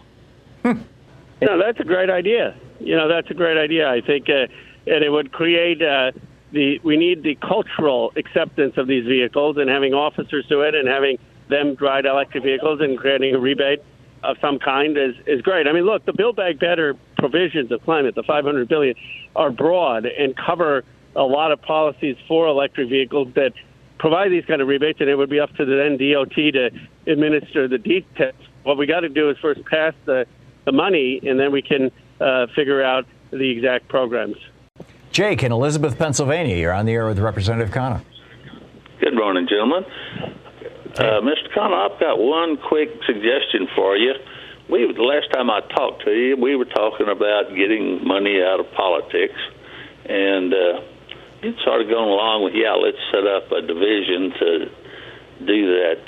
No, 0.64 1.58
that's 1.58 1.80
a 1.80 1.84
great 1.84 2.08
idea. 2.08 2.56
You 2.80 2.96
know, 2.96 3.08
that's 3.08 3.30
a 3.30 3.34
great 3.34 3.58
idea. 3.58 3.88
I 3.88 4.00
think, 4.00 4.28
uh, 4.28 4.46
and 4.86 5.04
it 5.04 5.10
would 5.10 5.32
create 5.32 5.82
uh, 5.82 6.12
the. 6.52 6.78
We 6.84 6.96
need 6.96 7.22
the 7.22 7.34
cultural 7.36 8.12
acceptance 8.16 8.74
of 8.76 8.86
these 8.86 9.04
vehicles, 9.06 9.56
and 9.56 9.68
having 9.68 9.92
officers 9.92 10.46
do 10.48 10.62
it, 10.62 10.74
and 10.74 10.88
having 10.88 11.18
them 11.48 11.74
drive 11.74 12.04
electric 12.04 12.44
vehicles, 12.44 12.80
and 12.80 12.96
creating 12.96 13.34
a 13.34 13.38
rebate 13.38 13.82
of 14.22 14.36
some 14.40 14.58
kind 14.60 14.96
is 14.96 15.14
is 15.26 15.42
great. 15.42 15.66
I 15.66 15.72
mean, 15.72 15.84
look, 15.84 16.04
the 16.06 16.12
Build 16.12 16.36
Back 16.36 16.60
Better 16.60 16.94
provisions 17.22 17.70
of 17.70 17.82
climate, 17.84 18.14
the 18.14 18.24
500 18.24 18.68
billion, 18.68 18.96
are 19.36 19.50
broad 19.50 20.06
and 20.06 20.34
cover 20.36 20.84
a 21.14 21.22
lot 21.22 21.52
of 21.52 21.62
policies 21.62 22.16
for 22.26 22.48
electric 22.48 22.88
vehicles 22.88 23.28
that 23.34 23.52
provide 23.98 24.32
these 24.32 24.44
kind 24.46 24.60
of 24.60 24.66
rebates, 24.66 25.00
and 25.00 25.08
it 25.08 25.14
would 25.14 25.30
be 25.30 25.38
up 25.38 25.54
to 25.54 25.64
the 25.64 25.76
then 25.76 25.96
DOT 25.96 26.34
to 26.34 26.70
administer 27.06 27.68
the 27.68 27.78
details. 27.78 28.34
What 28.64 28.76
we 28.76 28.86
got 28.86 29.00
to 29.00 29.08
do 29.08 29.30
is 29.30 29.36
first 29.38 29.64
pass 29.66 29.94
the 30.04 30.26
the 30.64 30.72
money, 30.72 31.20
and 31.24 31.40
then 31.40 31.50
we 31.50 31.60
can 31.60 31.90
uh, 32.20 32.46
figure 32.54 32.82
out 32.82 33.04
the 33.32 33.50
exact 33.50 33.88
programs. 33.88 34.36
Jake 35.10 35.42
in 35.42 35.50
Elizabeth, 35.50 35.98
Pennsylvania. 35.98 36.56
You're 36.56 36.72
on 36.72 36.86
the 36.86 36.92
air 36.92 37.06
with 37.06 37.18
Representative 37.18 37.74
Khanna. 37.74 38.02
Good 39.00 39.16
morning, 39.16 39.48
gentlemen. 39.48 39.84
Uh, 40.94 41.20
Mr. 41.20 41.50
Khanna, 41.56 41.90
I've 41.90 41.98
got 41.98 42.18
one 42.18 42.56
quick 42.68 42.90
suggestion 43.06 43.66
for 43.74 43.96
you. 43.96 44.14
We 44.72 44.88
the 44.88 45.04
last 45.04 45.28
time 45.36 45.50
I 45.50 45.60
talked 45.60 46.02
to 46.04 46.10
you, 46.10 46.34
we 46.40 46.56
were 46.56 46.64
talking 46.64 47.06
about 47.12 47.52
getting 47.54 48.00
money 48.08 48.40
out 48.40 48.58
of 48.58 48.72
politics, 48.72 49.36
and 50.08 50.48
uh, 50.48 50.80
you'd 51.42 51.60
sort 51.60 51.82
of 51.82 51.92
gone 51.92 52.08
along 52.08 52.44
with, 52.44 52.54
yeah, 52.56 52.72
let's 52.72 52.96
set 53.12 53.28
up 53.28 53.52
a 53.52 53.60
division 53.60 54.32
to 54.40 54.48
do 55.44 55.60
that. 55.76 56.00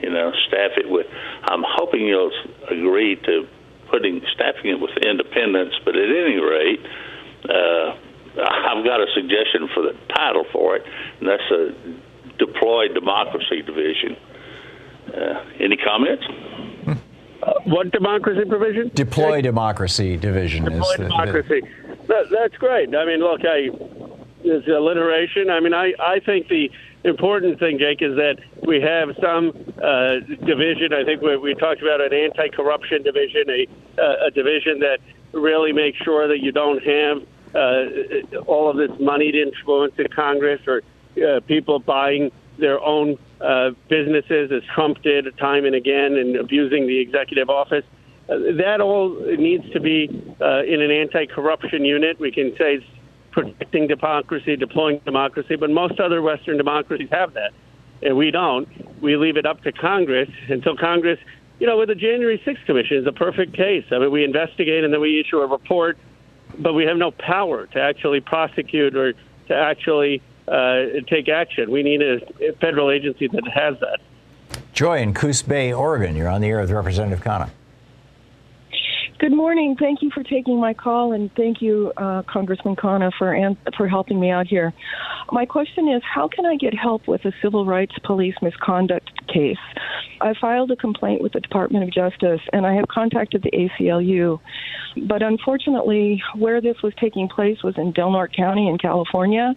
You 0.00 0.08
know, 0.08 0.32
staff 0.48 0.80
it 0.80 0.88
with. 0.88 1.04
I'm 1.44 1.60
hoping 1.60 2.06
you'll 2.06 2.32
agree 2.70 3.16
to 3.16 3.46
putting 3.90 4.22
staffing 4.32 4.70
it 4.70 4.80
with 4.80 4.96
independents, 4.96 5.76
but 5.84 5.94
at 5.94 6.08
any 6.08 6.40
rate, 6.40 6.80
uh, 7.44 8.00
I've 8.40 8.82
got 8.82 9.04
a 9.04 9.12
suggestion 9.12 9.68
for 9.74 9.82
the 9.82 9.92
title 10.16 10.46
for 10.50 10.76
it, 10.76 10.86
and 11.20 11.28
that's 11.28 11.50
a 11.52 11.76
deployed 12.38 12.94
democracy 12.94 13.60
division. 13.60 14.16
Uh, 15.12 15.44
any 15.60 15.76
comments? 15.76 16.24
Uh, 17.42 17.54
what 17.64 17.90
democracy 17.90 18.44
provision? 18.48 18.90
Deploy 18.94 19.40
democracy 19.40 20.16
division 20.16 20.64
Deploy 20.64 20.80
is 20.80 20.96
the, 20.96 21.02
democracy. 21.04 21.62
That, 22.08 22.28
that's 22.30 22.56
great. 22.56 22.94
I 22.94 23.04
mean, 23.04 23.20
look, 23.20 23.40
I 23.44 23.70
there's 24.44 24.66
alliteration. 24.68 25.50
I 25.50 25.60
mean, 25.60 25.74
I 25.74 25.94
I 26.00 26.20
think 26.20 26.48
the 26.48 26.70
important 27.04 27.58
thing, 27.58 27.78
Jake, 27.78 28.02
is 28.02 28.16
that 28.16 28.36
we 28.66 28.80
have 28.80 29.16
some 29.20 29.50
uh, 29.82 30.20
division. 30.44 30.92
I 30.92 31.04
think 31.04 31.22
we, 31.22 31.36
we 31.36 31.54
talked 31.54 31.82
about 31.82 32.00
an 32.00 32.12
anti-corruption 32.12 33.02
division, 33.02 33.44
a 33.48 33.66
uh, 34.00 34.26
a 34.26 34.30
division 34.30 34.80
that 34.80 34.98
really 35.32 35.72
makes 35.72 35.98
sure 35.98 36.28
that 36.28 36.40
you 36.40 36.52
don't 36.52 36.82
have 36.82 37.22
uh, 37.54 38.38
all 38.46 38.68
of 38.68 38.76
this 38.76 38.90
moneyed 39.00 39.34
influence 39.34 39.94
in 39.98 40.08
Congress 40.08 40.60
or 40.66 40.82
uh, 41.22 41.40
people 41.40 41.78
buying 41.78 42.30
their 42.58 42.80
own 42.80 43.18
uh, 43.40 43.70
businesses, 43.88 44.52
as 44.52 44.62
Trump 44.74 45.02
did 45.02 45.26
time 45.38 45.64
and 45.64 45.74
again, 45.74 46.16
and 46.16 46.36
abusing 46.36 46.86
the 46.86 46.98
executive 46.98 47.48
office. 47.48 47.84
Uh, 48.28 48.36
that 48.58 48.80
all 48.80 49.08
needs 49.38 49.68
to 49.72 49.80
be 49.80 50.08
uh, 50.40 50.62
in 50.62 50.80
an 50.80 50.90
anti-corruption 50.90 51.84
unit. 51.84 52.20
We 52.20 52.30
can 52.30 52.52
say 52.56 52.76
it's 52.76 52.86
protecting 53.30 53.86
democracy, 53.86 54.56
deploying 54.56 55.00
democracy, 55.04 55.56
but 55.56 55.70
most 55.70 56.00
other 56.00 56.20
Western 56.22 56.56
democracies 56.56 57.08
have 57.10 57.34
that, 57.34 57.52
and 58.02 58.16
we 58.16 58.30
don't. 58.30 58.68
We 59.00 59.16
leave 59.16 59.36
it 59.36 59.46
up 59.46 59.62
to 59.62 59.72
Congress 59.72 60.28
until 60.48 60.76
Congress, 60.76 61.18
you 61.58 61.66
know, 61.66 61.78
with 61.78 61.88
the 61.88 61.94
January 61.94 62.42
6th 62.44 62.64
Commission 62.66 62.98
is 62.98 63.06
a 63.06 63.12
perfect 63.12 63.54
case. 63.54 63.84
I 63.90 63.98
mean, 63.98 64.10
we 64.10 64.24
investigate 64.24 64.84
and 64.84 64.92
then 64.92 65.00
we 65.00 65.20
issue 65.20 65.38
a 65.38 65.46
report, 65.46 65.98
but 66.58 66.72
we 66.74 66.84
have 66.84 66.96
no 66.96 67.10
power 67.10 67.66
to 67.66 67.80
actually 67.80 68.20
prosecute 68.20 68.96
or 68.96 69.12
to 69.12 69.54
actually 69.54 70.22
uh, 70.50 71.00
take 71.06 71.28
action. 71.28 71.70
We 71.70 71.82
need 71.82 72.02
a, 72.02 72.20
federal 72.60 72.90
agency 72.90 73.28
that 73.28 73.46
has 73.48 73.78
that. 73.80 74.00
Joy 74.72 74.98
in 74.98 75.14
Coos 75.14 75.42
Bay, 75.42 75.72
Oregon. 75.72 76.16
You're 76.16 76.28
on 76.28 76.40
the 76.40 76.48
air 76.48 76.60
with 76.60 76.70
Representative 76.70 77.24
Khanna. 77.24 77.50
Good 79.20 79.36
morning. 79.36 79.76
Thank 79.78 80.00
you 80.00 80.10
for 80.14 80.22
taking 80.22 80.58
my 80.58 80.72
call, 80.72 81.12
and 81.12 81.30
thank 81.34 81.60
you, 81.60 81.92
uh, 81.98 82.22
Congressman 82.22 82.74
Khanna, 82.74 83.12
for 83.18 83.34
an- 83.34 83.58
for 83.76 83.86
helping 83.86 84.18
me 84.18 84.30
out 84.30 84.46
here. 84.46 84.72
My 85.30 85.44
question 85.44 85.88
is, 85.88 86.02
how 86.02 86.26
can 86.26 86.46
I 86.46 86.56
get 86.56 86.72
help 86.72 87.06
with 87.06 87.26
a 87.26 87.32
civil 87.42 87.66
rights 87.66 87.94
police 88.02 88.34
misconduct 88.40 89.10
case? 89.26 89.58
I 90.22 90.32
filed 90.40 90.70
a 90.70 90.76
complaint 90.76 91.20
with 91.20 91.32
the 91.32 91.40
Department 91.40 91.84
of 91.84 91.90
Justice, 91.90 92.40
and 92.54 92.66
I 92.66 92.72
have 92.72 92.88
contacted 92.88 93.42
the 93.42 93.50
ACLU, 93.50 94.40
but 94.96 95.22
unfortunately, 95.22 96.22
where 96.34 96.62
this 96.62 96.80
was 96.82 96.94
taking 96.94 97.28
place 97.28 97.62
was 97.62 97.76
in 97.76 97.92
Del 97.92 98.10
Norte 98.10 98.34
County 98.34 98.68
in 98.68 98.78
California, 98.78 99.54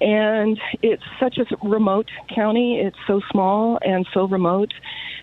and 0.00 0.58
it's 0.82 1.04
such 1.20 1.38
a 1.38 1.44
remote 1.62 2.10
county. 2.34 2.80
It's 2.80 2.98
so 3.06 3.20
small 3.30 3.78
and 3.80 4.04
so 4.12 4.26
remote 4.26 4.72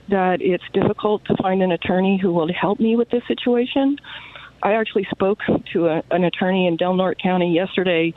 that 0.09 0.37
it's 0.39 0.63
difficult 0.73 1.25
to 1.25 1.35
find 1.41 1.63
an 1.63 1.71
attorney 1.71 2.19
who 2.21 2.31
will 2.31 2.51
help 2.53 2.79
me 2.79 2.95
with 2.95 3.09
this 3.09 3.23
situation. 3.27 3.64
I 4.63 4.73
actually 4.73 5.05
spoke 5.11 5.39
to 5.73 5.87
a, 5.87 6.03
an 6.09 6.23
attorney 6.23 6.65
in 6.65 6.75
Del 6.75 6.95
Norte 6.95 7.21
County 7.21 7.53
yesterday 7.53 8.13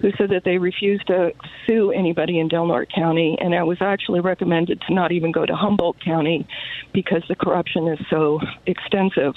who 0.00 0.10
said 0.18 0.30
that 0.30 0.42
they 0.44 0.58
refused 0.58 1.06
to 1.06 1.30
sue 1.64 1.92
anybody 1.92 2.40
in 2.40 2.48
Del 2.48 2.66
Norte 2.66 2.90
County, 2.92 3.38
and 3.40 3.54
I 3.54 3.62
was 3.62 3.78
actually 3.80 4.20
recommended 4.20 4.80
to 4.88 4.94
not 4.94 5.12
even 5.12 5.30
go 5.30 5.46
to 5.46 5.54
Humboldt 5.54 6.02
County 6.04 6.46
because 6.92 7.22
the 7.28 7.36
corruption 7.36 7.86
is 7.86 8.00
so 8.10 8.40
extensive. 8.66 9.34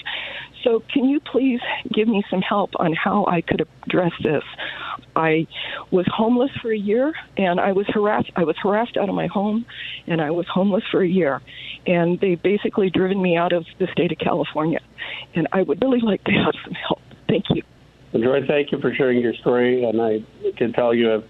So, 0.66 0.82
can 0.92 1.04
you 1.04 1.20
please 1.20 1.60
give 1.94 2.08
me 2.08 2.24
some 2.28 2.42
help 2.42 2.70
on 2.76 2.92
how 2.92 3.24
I 3.26 3.40
could 3.40 3.64
address 3.86 4.10
this? 4.20 4.42
I 5.14 5.46
was 5.92 6.06
homeless 6.12 6.50
for 6.60 6.72
a 6.72 6.76
year, 6.76 7.12
and 7.36 7.60
I 7.60 7.70
was 7.70 7.86
harassed. 7.86 8.32
I 8.34 8.42
was 8.42 8.56
harassed 8.60 8.96
out 8.96 9.08
of 9.08 9.14
my 9.14 9.28
home, 9.28 9.64
and 10.08 10.20
I 10.20 10.32
was 10.32 10.46
homeless 10.52 10.82
for 10.90 11.02
a 11.02 11.08
year, 11.08 11.40
and 11.86 12.18
they 12.20 12.34
basically 12.34 12.90
driven 12.90 13.22
me 13.22 13.36
out 13.36 13.52
of 13.52 13.64
the 13.78 13.86
state 13.92 14.10
of 14.10 14.18
California. 14.18 14.80
And 15.36 15.46
I 15.52 15.62
would 15.62 15.80
really 15.80 16.00
like 16.00 16.24
to 16.24 16.32
have 16.32 16.54
some 16.64 16.74
help. 16.74 17.00
Thank 17.28 17.44
you. 17.50 17.62
Joy, 18.12 18.40
thank 18.48 18.72
you 18.72 18.80
for 18.80 18.92
sharing 18.92 19.20
your 19.20 19.34
story, 19.34 19.84
and 19.84 20.02
I 20.02 20.24
can 20.56 20.72
tell 20.72 20.92
you 20.92 21.06
have 21.06 21.24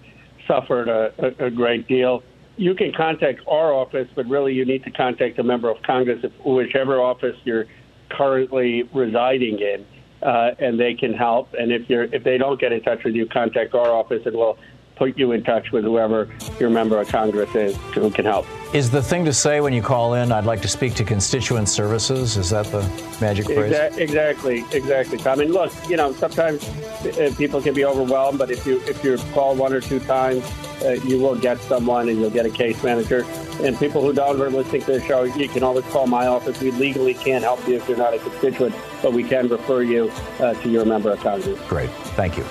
suffered 0.49 0.89
a, 0.89 1.13
a, 1.19 1.47
a 1.47 1.51
great 1.51 1.87
deal. 1.87 2.23
You 2.57 2.75
can 2.75 2.93
contact 2.97 3.41
our 3.47 3.75
office, 3.75 4.09
but 4.17 4.25
really 4.27 4.55
you 4.55 4.65
need 4.65 4.83
to 4.85 4.91
contact 4.91 5.39
a 5.39 5.43
member 5.43 5.69
of 5.69 5.83
Congress, 5.83 6.25
whichever 6.43 7.01
office 7.01 7.37
you're 7.45 7.67
currently 8.11 8.89
residing 8.95 9.59
in, 9.59 9.87
uh, 10.23 10.53
and 10.59 10.79
they 10.79 10.95
can 10.95 11.13
help. 11.13 11.55
And 11.59 11.73
if 11.73 11.89
you're 11.89 12.05
if 12.05 12.25
they 12.25 12.39
don't 12.39 12.61
get 12.61 12.73
in 12.73 12.83
touch 12.83 13.05
with 13.05 13.15
you, 13.15 13.27
contact 13.27 13.75
our 13.75 13.91
office, 13.91 14.23
and 14.27 14.37
we'll 14.37 14.59
put 14.97 15.17
you 15.17 15.33
in 15.33 15.45
touch 15.45 15.71
with 15.71 15.85
whoever 15.85 16.29
your 16.59 16.71
member 16.71 16.99
of 16.99 17.09
Congress 17.09 17.55
is 17.55 17.77
who 17.95 18.11
can 18.11 18.25
help. 18.25 18.47
Is 18.75 18.91
the 18.91 19.03
thing 19.03 19.25
to 19.27 19.33
say 19.33 19.61
when 19.61 19.73
you 19.73 19.83
call 19.83 20.15
in, 20.15 20.33
I'd 20.33 20.45
like 20.45 20.61
to 20.63 20.69
speak 20.69 20.95
to 20.95 21.05
constituent 21.05 21.69
services? 21.69 22.37
Is 22.37 22.51
that 22.51 22.67
the 22.67 22.81
magic 23.21 23.47
phrase? 23.47 23.73
Exa- 23.73 23.99
exactly, 23.99 24.65
exactly. 24.73 25.25
I 25.25 25.37
mean, 25.37 25.53
look, 25.53 25.73
you 25.89 25.97
know, 25.97 26.13
sometimes 26.13 26.69
uh, 26.69 27.33
people 27.39 27.63
can 27.63 27.75
be 27.75 27.85
overwhelmed, 27.85 28.39
but 28.39 28.51
if 28.51 28.67
you 28.67 28.81
if 28.87 29.05
you 29.05 29.19
call 29.33 29.55
one 29.55 29.73
or 29.73 29.81
two 29.81 30.01
times, 30.01 30.45
uh, 30.83 30.99
you 31.05 31.19
will 31.19 31.37
get 31.37 31.59
someone, 31.61 32.09
and 32.09 32.21
you'll 32.21 32.31
get 32.31 32.45
a 32.45 32.51
case 32.51 32.83
manager. 32.83 33.25
And 33.61 33.79
people 33.79 34.03
who 34.03 34.13
don't 34.13 34.41
are 34.41 34.51
listening 34.51 34.83
to 34.83 34.93
the 34.93 35.03
show, 35.03 35.23
you 35.23 35.49
can 35.49 35.63
always 35.63 35.85
call 35.87 36.07
my 36.07 36.27
office. 36.27 36.61
We 36.61 36.71
legally 36.73 37.15
can't 37.15 37.45
help 37.45 37.67
you 37.69 37.77
if 37.77 37.89
you're 37.89 37.97
not 37.97 38.15
a 38.15 38.19
constituent, 38.19 38.75
but 39.01 39.13
we 39.13 39.23
can 39.23 39.49
refer 39.49 39.83
you 39.83 40.11
uh, 40.41 40.55
to 40.55 40.69
your 40.69 40.85
member 40.85 41.13
of 41.13 41.21
Congress. 41.21 41.59
Great, 41.69 41.91
thank 42.17 42.37
you. 42.37 42.45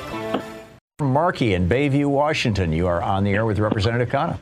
Markey 1.01 1.53
in 1.53 1.67
Bayview, 1.67 2.05
Washington, 2.05 2.71
you 2.71 2.87
are 2.87 3.01
on 3.01 3.25
the 3.25 3.31
air 3.31 3.45
with 3.45 3.59
Representative 3.59 4.07
Khanna. 4.07 4.39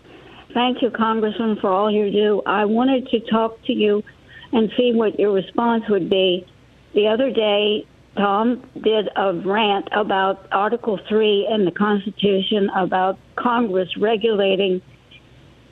Thank 0.54 0.84
you, 0.84 0.92
Congressman, 0.92 1.58
for 1.60 1.72
all 1.72 1.90
you 1.90 2.12
do. 2.12 2.44
I 2.46 2.66
wanted 2.66 3.08
to 3.08 3.22
talk 3.22 3.60
to 3.66 3.74
you 3.74 4.04
and 4.52 4.72
see 4.78 4.94
what 4.94 5.20
your 5.20 5.32
response 5.32 5.84
would 5.90 6.12
be. 6.12 6.46
The 6.94 7.08
other 7.08 7.32
day, 7.32 7.88
Thom 8.16 8.62
did 8.84 9.10
a 9.16 9.34
rant 9.34 9.88
about 9.94 10.46
Article 10.52 11.00
3 11.10 11.48
in 11.52 11.66
the 11.66 11.72
Constitution 11.72 12.70
about 12.78 13.18
Congress 13.36 13.90
regulating 13.98 14.80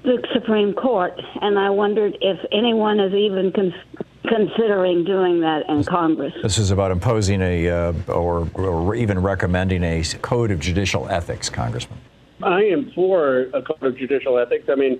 the 0.01 0.17
Supreme 0.33 0.73
Court, 0.73 1.13
and 1.43 1.59
I 1.59 1.69
wondered 1.69 2.17
if 2.21 2.39
anyone 2.51 2.99
is 2.99 3.13
even 3.13 3.51
cons- 3.51 4.05
considering 4.27 5.03
doing 5.03 5.41
that 5.41 5.67
in 5.67 5.83
Congress. 5.83 6.33
This 6.43 6.57
is 6.57 6.71
about 6.71 6.91
imposing 6.91 7.41
a, 7.41 7.69
uh, 7.69 7.93
or, 8.07 8.47
or 8.53 8.95
even 8.95 9.21
recommending 9.21 9.83
a 9.83 10.03
code 10.21 10.51
of 10.51 10.59
judicial 10.59 11.09
ethics, 11.09 11.49
Congressman. 11.49 11.99
I 12.43 12.63
am 12.63 12.91
for 12.93 13.49
a 13.53 13.61
code 13.61 13.83
of 13.83 13.97
judicial 13.97 14.37
ethics. 14.37 14.65
I 14.69 14.75
mean, 14.75 14.99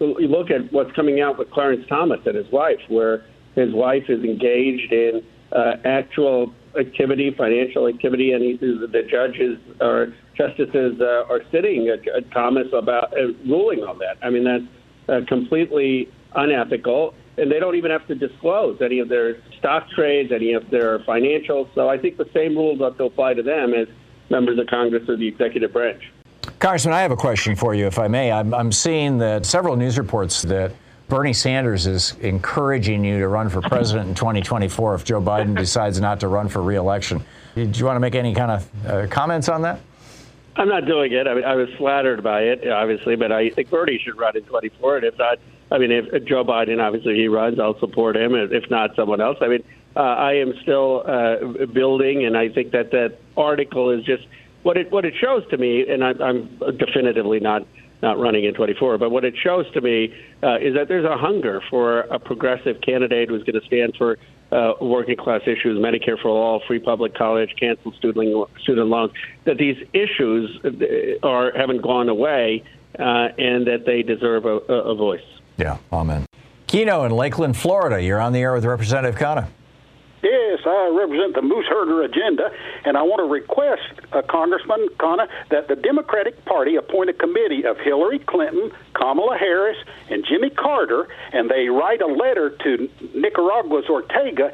you 0.00 0.28
look 0.28 0.50
at 0.50 0.72
what's 0.72 0.92
coming 0.92 1.20
out 1.20 1.38
with 1.38 1.50
Clarence 1.50 1.86
Thomas 1.88 2.20
and 2.26 2.36
his 2.36 2.50
wife, 2.50 2.80
where 2.88 3.24
his 3.54 3.72
wife 3.72 4.04
is 4.08 4.22
engaged 4.24 4.92
in 4.92 5.22
uh, 5.52 5.74
actual 5.84 6.52
activity, 6.78 7.34
financial 7.36 7.86
activity, 7.86 8.32
and 8.32 8.42
he, 8.42 8.56
the 8.56 9.06
judges 9.08 9.58
or 9.80 10.14
justices 10.36 11.00
uh, 11.00 11.24
are 11.28 11.42
sitting 11.50 11.88
at, 11.88 12.06
at 12.08 12.30
Thomas 12.30 12.66
about 12.72 13.12
uh, 13.12 13.32
ruling 13.46 13.80
on 13.80 13.98
that. 13.98 14.16
I 14.22 14.30
mean, 14.30 14.44
that's 14.44 14.64
uh, 15.08 15.26
completely 15.28 16.08
unethical, 16.34 17.14
and 17.42 17.50
they 17.50 17.58
don't 17.58 17.74
even 17.74 17.90
have 17.90 18.06
to 18.06 18.14
disclose 18.14 18.80
any 18.80 19.00
of 19.00 19.08
their 19.08 19.36
stock 19.58 19.90
trades, 19.90 20.30
any 20.30 20.52
of 20.52 20.70
their 20.70 21.00
financials. 21.00 21.68
So 21.74 21.88
I 21.88 21.98
think 21.98 22.16
the 22.16 22.28
same 22.32 22.56
rules 22.56 22.80
ought 22.80 22.96
to 22.98 23.04
apply 23.04 23.34
to 23.34 23.42
them 23.42 23.74
as 23.74 23.88
members 24.30 24.60
of 24.60 24.68
Congress 24.68 25.08
or 25.08 25.16
the 25.16 25.26
executive 25.26 25.72
branch. 25.72 26.12
Congressman, 26.60 26.94
I 26.94 27.00
have 27.00 27.10
a 27.10 27.16
question 27.16 27.56
for 27.56 27.74
you, 27.74 27.86
if 27.86 27.98
I 27.98 28.06
may. 28.06 28.30
I'm, 28.30 28.54
I'm 28.54 28.70
seeing 28.70 29.18
that 29.18 29.44
several 29.44 29.74
news 29.74 29.98
reports 29.98 30.42
that 30.42 30.72
Bernie 31.08 31.32
Sanders 31.32 31.88
is 31.88 32.14
encouraging 32.20 33.04
you 33.04 33.18
to 33.18 33.26
run 33.26 33.48
for 33.48 33.60
president 33.60 34.08
in 34.08 34.14
2024 34.14 34.94
if 34.94 35.04
Joe 35.04 35.20
Biden 35.20 35.56
decides 35.56 36.00
not 36.00 36.20
to 36.20 36.28
run 36.28 36.48
for 36.48 36.62
reelection. 36.62 37.24
Do 37.56 37.62
you 37.62 37.84
want 37.84 37.96
to 37.96 38.00
make 38.00 38.14
any 38.14 38.34
kind 38.34 38.52
of 38.52 38.86
uh, 38.86 39.06
comments 39.08 39.48
on 39.48 39.62
that? 39.62 39.80
I'm 40.54 40.68
not 40.68 40.86
doing 40.86 41.12
it. 41.12 41.26
I 41.26 41.34
mean, 41.34 41.44
I 41.44 41.56
was 41.56 41.68
flattered 41.76 42.22
by 42.22 42.42
it, 42.42 42.68
obviously, 42.68 43.16
but 43.16 43.32
I 43.32 43.50
think 43.50 43.68
Bernie 43.68 43.98
should 43.98 44.16
run 44.16 44.36
in 44.36 44.44
24. 44.44 44.98
And 44.98 45.06
if 45.06 45.18
not, 45.18 45.38
I 45.72 45.78
mean, 45.78 45.90
if 45.90 46.24
Joe 46.26 46.44
Biden 46.44 46.80
obviously 46.80 47.14
he 47.14 47.28
runs, 47.28 47.58
I'll 47.58 47.78
support 47.80 48.16
him. 48.16 48.34
If 48.34 48.70
not, 48.70 48.94
someone 48.94 49.22
else. 49.22 49.38
I 49.40 49.48
mean, 49.48 49.64
uh, 49.96 50.00
I 50.00 50.34
am 50.34 50.52
still 50.62 51.02
uh, 51.06 51.66
building, 51.66 52.26
and 52.26 52.36
I 52.36 52.50
think 52.50 52.72
that 52.72 52.90
that 52.90 53.18
article 53.36 53.90
is 53.90 54.04
just 54.04 54.24
what 54.62 54.76
it 54.76 54.92
what 54.92 55.04
it 55.04 55.14
shows 55.18 55.42
to 55.50 55.56
me, 55.56 55.86
and 55.88 56.04
I, 56.04 56.12
I'm 56.22 56.58
definitively 56.78 57.40
not 57.40 57.66
not 58.02 58.18
running 58.18 58.44
in 58.44 58.52
24. 58.52 58.98
But 58.98 59.10
what 59.10 59.24
it 59.24 59.34
shows 59.42 59.70
to 59.72 59.80
me 59.80 60.12
uh, 60.42 60.56
is 60.56 60.74
that 60.74 60.88
there's 60.88 61.06
a 61.06 61.16
hunger 61.16 61.62
for 61.70 62.00
a 62.00 62.18
progressive 62.18 62.80
candidate 62.82 63.28
who's 63.28 63.44
going 63.44 63.60
to 63.60 63.66
stand 63.66 63.94
for 63.96 64.18
uh, 64.50 64.74
working 64.80 65.16
class 65.16 65.40
issues, 65.46 65.78
Medicare 65.78 66.20
for 66.20 66.28
all, 66.28 66.60
free 66.66 66.80
public 66.80 67.14
college, 67.14 67.54
cancel 67.58 67.92
student 67.92 68.48
student 68.60 68.88
loans. 68.88 69.12
That 69.44 69.56
these 69.56 69.76
issues 69.94 70.60
uh, 70.64 71.26
are 71.26 71.52
haven't 71.56 71.80
gone 71.82 72.10
away, 72.10 72.62
uh, 72.98 73.28
and 73.38 73.66
that 73.66 73.84
they 73.86 74.02
deserve 74.02 74.44
a, 74.44 74.56
a 74.68 74.94
voice. 74.94 75.20
Yeah, 75.62 75.78
amen. 75.92 76.26
Keno 76.66 77.04
in 77.04 77.12
Lakeland, 77.12 77.56
Florida. 77.56 78.02
You're 78.02 78.20
on 78.20 78.32
the 78.32 78.40
air 78.40 78.52
with 78.52 78.64
Representative 78.64 79.14
Khanna. 79.14 79.46
Yes, 80.20 80.58
I 80.66 80.92
represent 80.98 81.36
the 81.36 81.42
moose 81.42 81.66
herder 81.68 82.02
agenda, 82.02 82.50
and 82.84 82.96
I 82.96 83.02
want 83.02 83.20
to 83.20 83.32
request, 83.32 83.82
uh, 84.12 84.22
Congressman 84.22 84.88
Khanna, 84.98 85.28
that 85.50 85.68
the 85.68 85.76
Democratic 85.76 86.44
Party 86.46 86.74
appoint 86.74 87.10
a 87.10 87.12
committee 87.12 87.64
of 87.64 87.78
Hillary 87.78 88.18
Clinton, 88.18 88.72
Kamala 88.94 89.38
Harris, 89.38 89.76
and 90.10 90.24
Jimmy 90.28 90.50
Carter, 90.50 91.06
and 91.32 91.48
they 91.48 91.68
write 91.68 92.02
a 92.02 92.06
letter 92.06 92.50
to 92.50 92.90
Nicaragua's 93.14 93.88
Ortega 93.88 94.52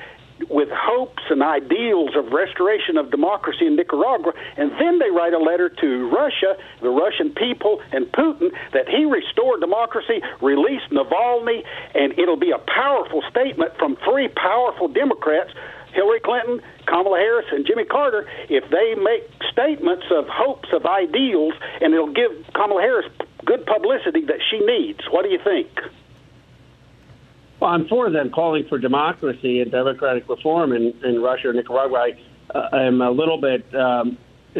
with 0.48 0.68
hopes 0.72 1.22
and 1.30 1.42
ideals 1.42 2.10
of 2.16 2.32
restoration 2.32 2.96
of 2.96 3.10
democracy 3.10 3.66
in 3.66 3.76
Nicaragua, 3.76 4.32
and 4.56 4.70
then 4.78 4.98
they 4.98 5.10
write 5.10 5.34
a 5.34 5.38
letter 5.38 5.68
to 5.68 6.08
Russia, 6.08 6.56
the 6.80 6.90
Russian 6.90 7.30
people, 7.34 7.80
and 7.92 8.06
Putin 8.12 8.50
that 8.72 8.88
he 8.88 9.04
restored 9.04 9.60
democracy, 9.60 10.22
released 10.40 10.90
Navalny, 10.90 11.64
and 11.94 12.18
it'll 12.18 12.36
be 12.36 12.52
a 12.52 12.58
powerful 12.58 13.22
statement 13.30 13.72
from 13.78 13.96
three 14.04 14.28
powerful 14.28 14.88
Democrats. 14.88 15.50
Hillary 15.92 16.20
Clinton, 16.20 16.60
Kamala 16.86 17.18
Harris, 17.18 17.46
and 17.50 17.66
Jimmy 17.66 17.84
Carter, 17.84 18.28
if 18.48 18.68
they 18.70 18.94
make 18.94 19.24
statements 19.50 20.04
of 20.10 20.26
hopes, 20.28 20.68
of 20.72 20.84
ideals, 20.84 21.54
and 21.80 21.94
it'll 21.94 22.12
give 22.12 22.30
Kamala 22.54 22.82
Harris 22.82 23.06
good 23.44 23.64
publicity 23.64 24.24
that 24.26 24.40
she 24.50 24.60
needs. 24.60 25.00
What 25.10 25.24
do 25.24 25.30
you 25.30 25.40
think? 25.42 25.68
Well, 27.60 27.70
I'm 27.70 27.88
for 27.88 28.10
them 28.10 28.30
calling 28.30 28.66
for 28.68 28.78
democracy 28.78 29.60
and 29.60 29.70
democratic 29.70 30.28
reform 30.28 30.72
in, 30.72 30.94
in 31.04 31.20
Russia 31.20 31.48
or 31.48 31.52
Nicaragua. 31.52 31.98
I, 31.98 32.56
uh, 32.56 32.76
I'm 32.76 33.00
a 33.02 33.10
little 33.10 33.40
bit 33.40 33.74
um, 33.74 34.16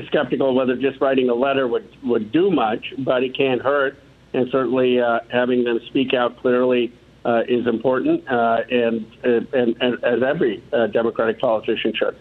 skeptical 0.07 0.55
whether 0.55 0.77
just 0.77 1.01
writing 1.01 1.31
a 1.31 1.35
letter 1.35 1.69
would, 1.69 1.89
would 2.03 2.33
do 2.33 2.51
much, 2.51 2.93
but 2.99 3.23
it 3.23 3.37
can't 3.37 3.63
hurt. 3.63 3.99
And 4.35 4.51
certainly 4.51 5.01
uh, 5.01 5.21
having 5.31 5.65
them 5.65 5.81
speak 5.87 6.13
out 6.13 6.39
clearly 6.39 6.93
uh, 7.25 7.43
is 7.49 7.67
important, 7.67 8.29
uh, 8.29 8.63
and, 8.71 9.07
and, 9.23 9.77
and, 9.81 10.05
as 10.05 10.23
every 10.23 10.63
uh, 10.73 10.87
Democratic 10.89 11.41
politician 11.41 11.93
should. 11.95 12.17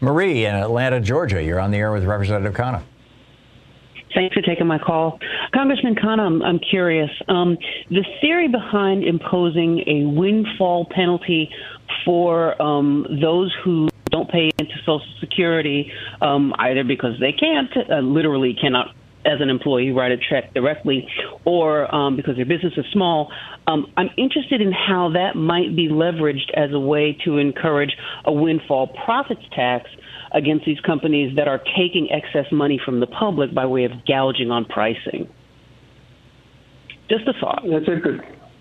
Marie 0.00 0.44
in 0.44 0.54
Atlanta, 0.54 1.00
Georgia, 1.00 1.42
you're 1.42 1.60
on 1.60 1.70
the 1.70 1.78
air 1.78 1.92
with 1.92 2.04
Representative 2.04 2.54
Khanna. 2.54 2.82
Thanks 4.14 4.34
for 4.34 4.42
taking 4.42 4.66
my 4.66 4.78
call. 4.78 5.18
Congressman 5.54 5.94
Khanna, 5.94 6.20
I'm, 6.20 6.42
I'm 6.42 6.58
curious. 6.58 7.10
Um, 7.28 7.56
the 7.90 8.04
theory 8.20 8.48
behind 8.48 9.04
imposing 9.04 9.84
a 9.86 10.04
windfall 10.06 10.86
penalty 10.90 11.50
for 12.04 12.60
um, 12.60 13.06
those 13.22 13.54
who 13.64 13.88
don't 14.10 14.30
pay 14.30 14.50
into 14.58 14.74
Social 14.80 15.06
Security, 15.20 15.90
um, 16.20 16.52
either 16.58 16.84
because 16.84 17.18
they 17.20 17.32
can't, 17.32 17.70
uh, 17.90 18.00
literally 18.00 18.54
cannot, 18.60 18.88
as 19.24 19.40
an 19.40 19.48
employee, 19.48 19.90
write 19.90 20.12
a 20.12 20.18
check 20.18 20.52
directly, 20.52 21.08
or 21.44 21.92
um, 21.94 22.16
because 22.16 22.36
their 22.36 22.44
business 22.44 22.74
is 22.76 22.84
small. 22.92 23.32
Um, 23.66 23.90
I'm 23.96 24.10
interested 24.18 24.60
in 24.60 24.72
how 24.72 25.12
that 25.14 25.36
might 25.36 25.74
be 25.74 25.88
leveraged 25.88 26.50
as 26.54 26.72
a 26.72 26.80
way 26.80 27.16
to 27.24 27.38
encourage 27.38 27.96
a 28.24 28.32
windfall 28.32 28.88
profits 29.04 29.42
tax 29.54 29.88
against 30.32 30.64
these 30.64 30.80
companies 30.80 31.36
that 31.36 31.48
are 31.48 31.60
taking 31.76 32.10
excess 32.10 32.50
money 32.50 32.80
from 32.82 33.00
the 33.00 33.06
public 33.06 33.54
by 33.54 33.66
way 33.66 33.84
of 33.84 33.92
gouging 34.06 34.50
on 34.50 34.64
pricing. 34.64 35.28
Just 37.08 37.26
a 37.28 37.34
thought. 37.34 37.64
That's 37.68 37.88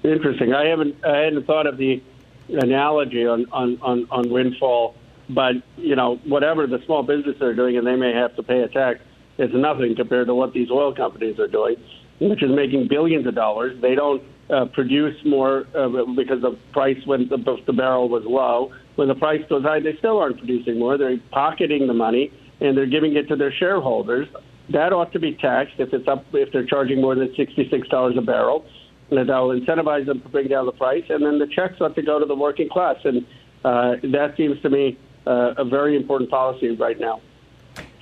interesting. 0.04 0.54
I 0.54 0.66
haven't 0.66 1.04
I 1.06 1.18
hadn't 1.20 1.46
thought 1.46 1.68
of 1.68 1.78
the 1.78 2.02
analogy 2.50 3.26
on, 3.26 3.46
on, 3.52 3.78
on, 3.82 4.08
on 4.12 4.30
windfall, 4.30 4.96
but 5.30 5.56
you 5.78 5.96
know 5.96 6.18
whatever 6.26 6.68
the 6.68 6.80
small 6.86 7.04
businesses 7.04 7.42
are 7.42 7.54
doing, 7.54 7.78
and 7.78 7.88
they 7.88 7.96
may 7.96 8.14
have 8.14 8.36
to 8.36 8.44
pay 8.44 8.62
a 8.62 8.68
tax. 8.68 9.00
It's 9.38 9.54
nothing 9.54 9.96
compared 9.96 10.28
to 10.28 10.36
what 10.36 10.54
these 10.54 10.70
oil 10.70 10.94
companies 10.94 11.40
are 11.40 11.48
doing, 11.48 11.76
which 12.20 12.44
is 12.44 12.52
making 12.52 12.90
billions 12.90 13.26
of 13.26 13.36
dollars. 13.36 13.80
They 13.82 13.96
don't 13.96 14.22
uh, 14.52 14.66
produce 14.66 15.16
more 15.26 15.66
uh, 15.76 15.88
because 16.16 16.42
the 16.42 16.58
price 16.74 16.98
when 17.06 17.30
the, 17.30 17.38
the 17.66 17.74
barrel 17.74 18.10
was 18.10 18.24
low 18.26 18.72
when 18.96 19.08
the 19.08 19.16
price 19.16 19.42
goes 19.50 19.64
high, 19.64 19.80
they 19.80 19.96
still 19.98 20.18
aren't 20.20 20.38
producing 20.38 20.78
more. 20.78 20.98
They're 20.98 21.18
pocketing 21.32 21.88
the 21.88 21.94
money 21.94 22.32
and 22.60 22.78
they're 22.78 22.86
giving 22.86 23.16
it 23.16 23.28
to 23.30 23.36
their 23.36 23.52
shareholders. 23.52 24.28
That 24.70 24.94
ought 24.94 25.12
to 25.14 25.20
be 25.20 25.34
taxed 25.34 25.76
if 25.80 25.94
it's 25.94 26.08
up 26.08 26.26
if 26.34 26.52
they're 26.54 26.66
charging 26.66 27.02
more 27.02 27.16
than 27.16 27.34
sixty-six 27.36 27.88
dollars 27.88 28.16
a 28.18 28.22
barrel. 28.22 28.66
And 29.10 29.28
that'll 29.28 29.50
incentivize 29.50 30.06
them 30.06 30.22
to 30.22 30.30
bring 30.30 30.48
down 30.48 30.66
the 30.66 30.72
price, 30.72 31.04
and 31.10 31.26
then 31.26 31.38
the 31.38 31.48
checks 31.48 31.82
ought 31.82 31.96
to 31.96 32.02
go 32.02 32.18
to 32.18 32.26
the 32.26 32.36
working 32.36 32.70
class. 32.70 32.96
And 33.04 33.26
uh, 33.66 33.96
that 34.04 34.36
seems 34.38 34.62
to 34.62 34.70
me 34.70 34.98
uh, 35.28 35.56
a 35.58 35.66
very 35.66 35.98
important 35.98 36.30
policy 36.30 36.70
right 36.78 36.98
now. 36.98 37.20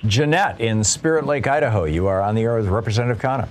Jeanette 0.06 0.60
in 0.60 0.84
Spirit 0.84 1.26
Lake, 1.26 1.48
Idaho. 1.48 1.84
You 1.84 2.06
are 2.06 2.22
on 2.22 2.36
the 2.36 2.42
air 2.42 2.56
with 2.56 2.68
Representative 2.68 3.20
Khanna. 3.20 3.48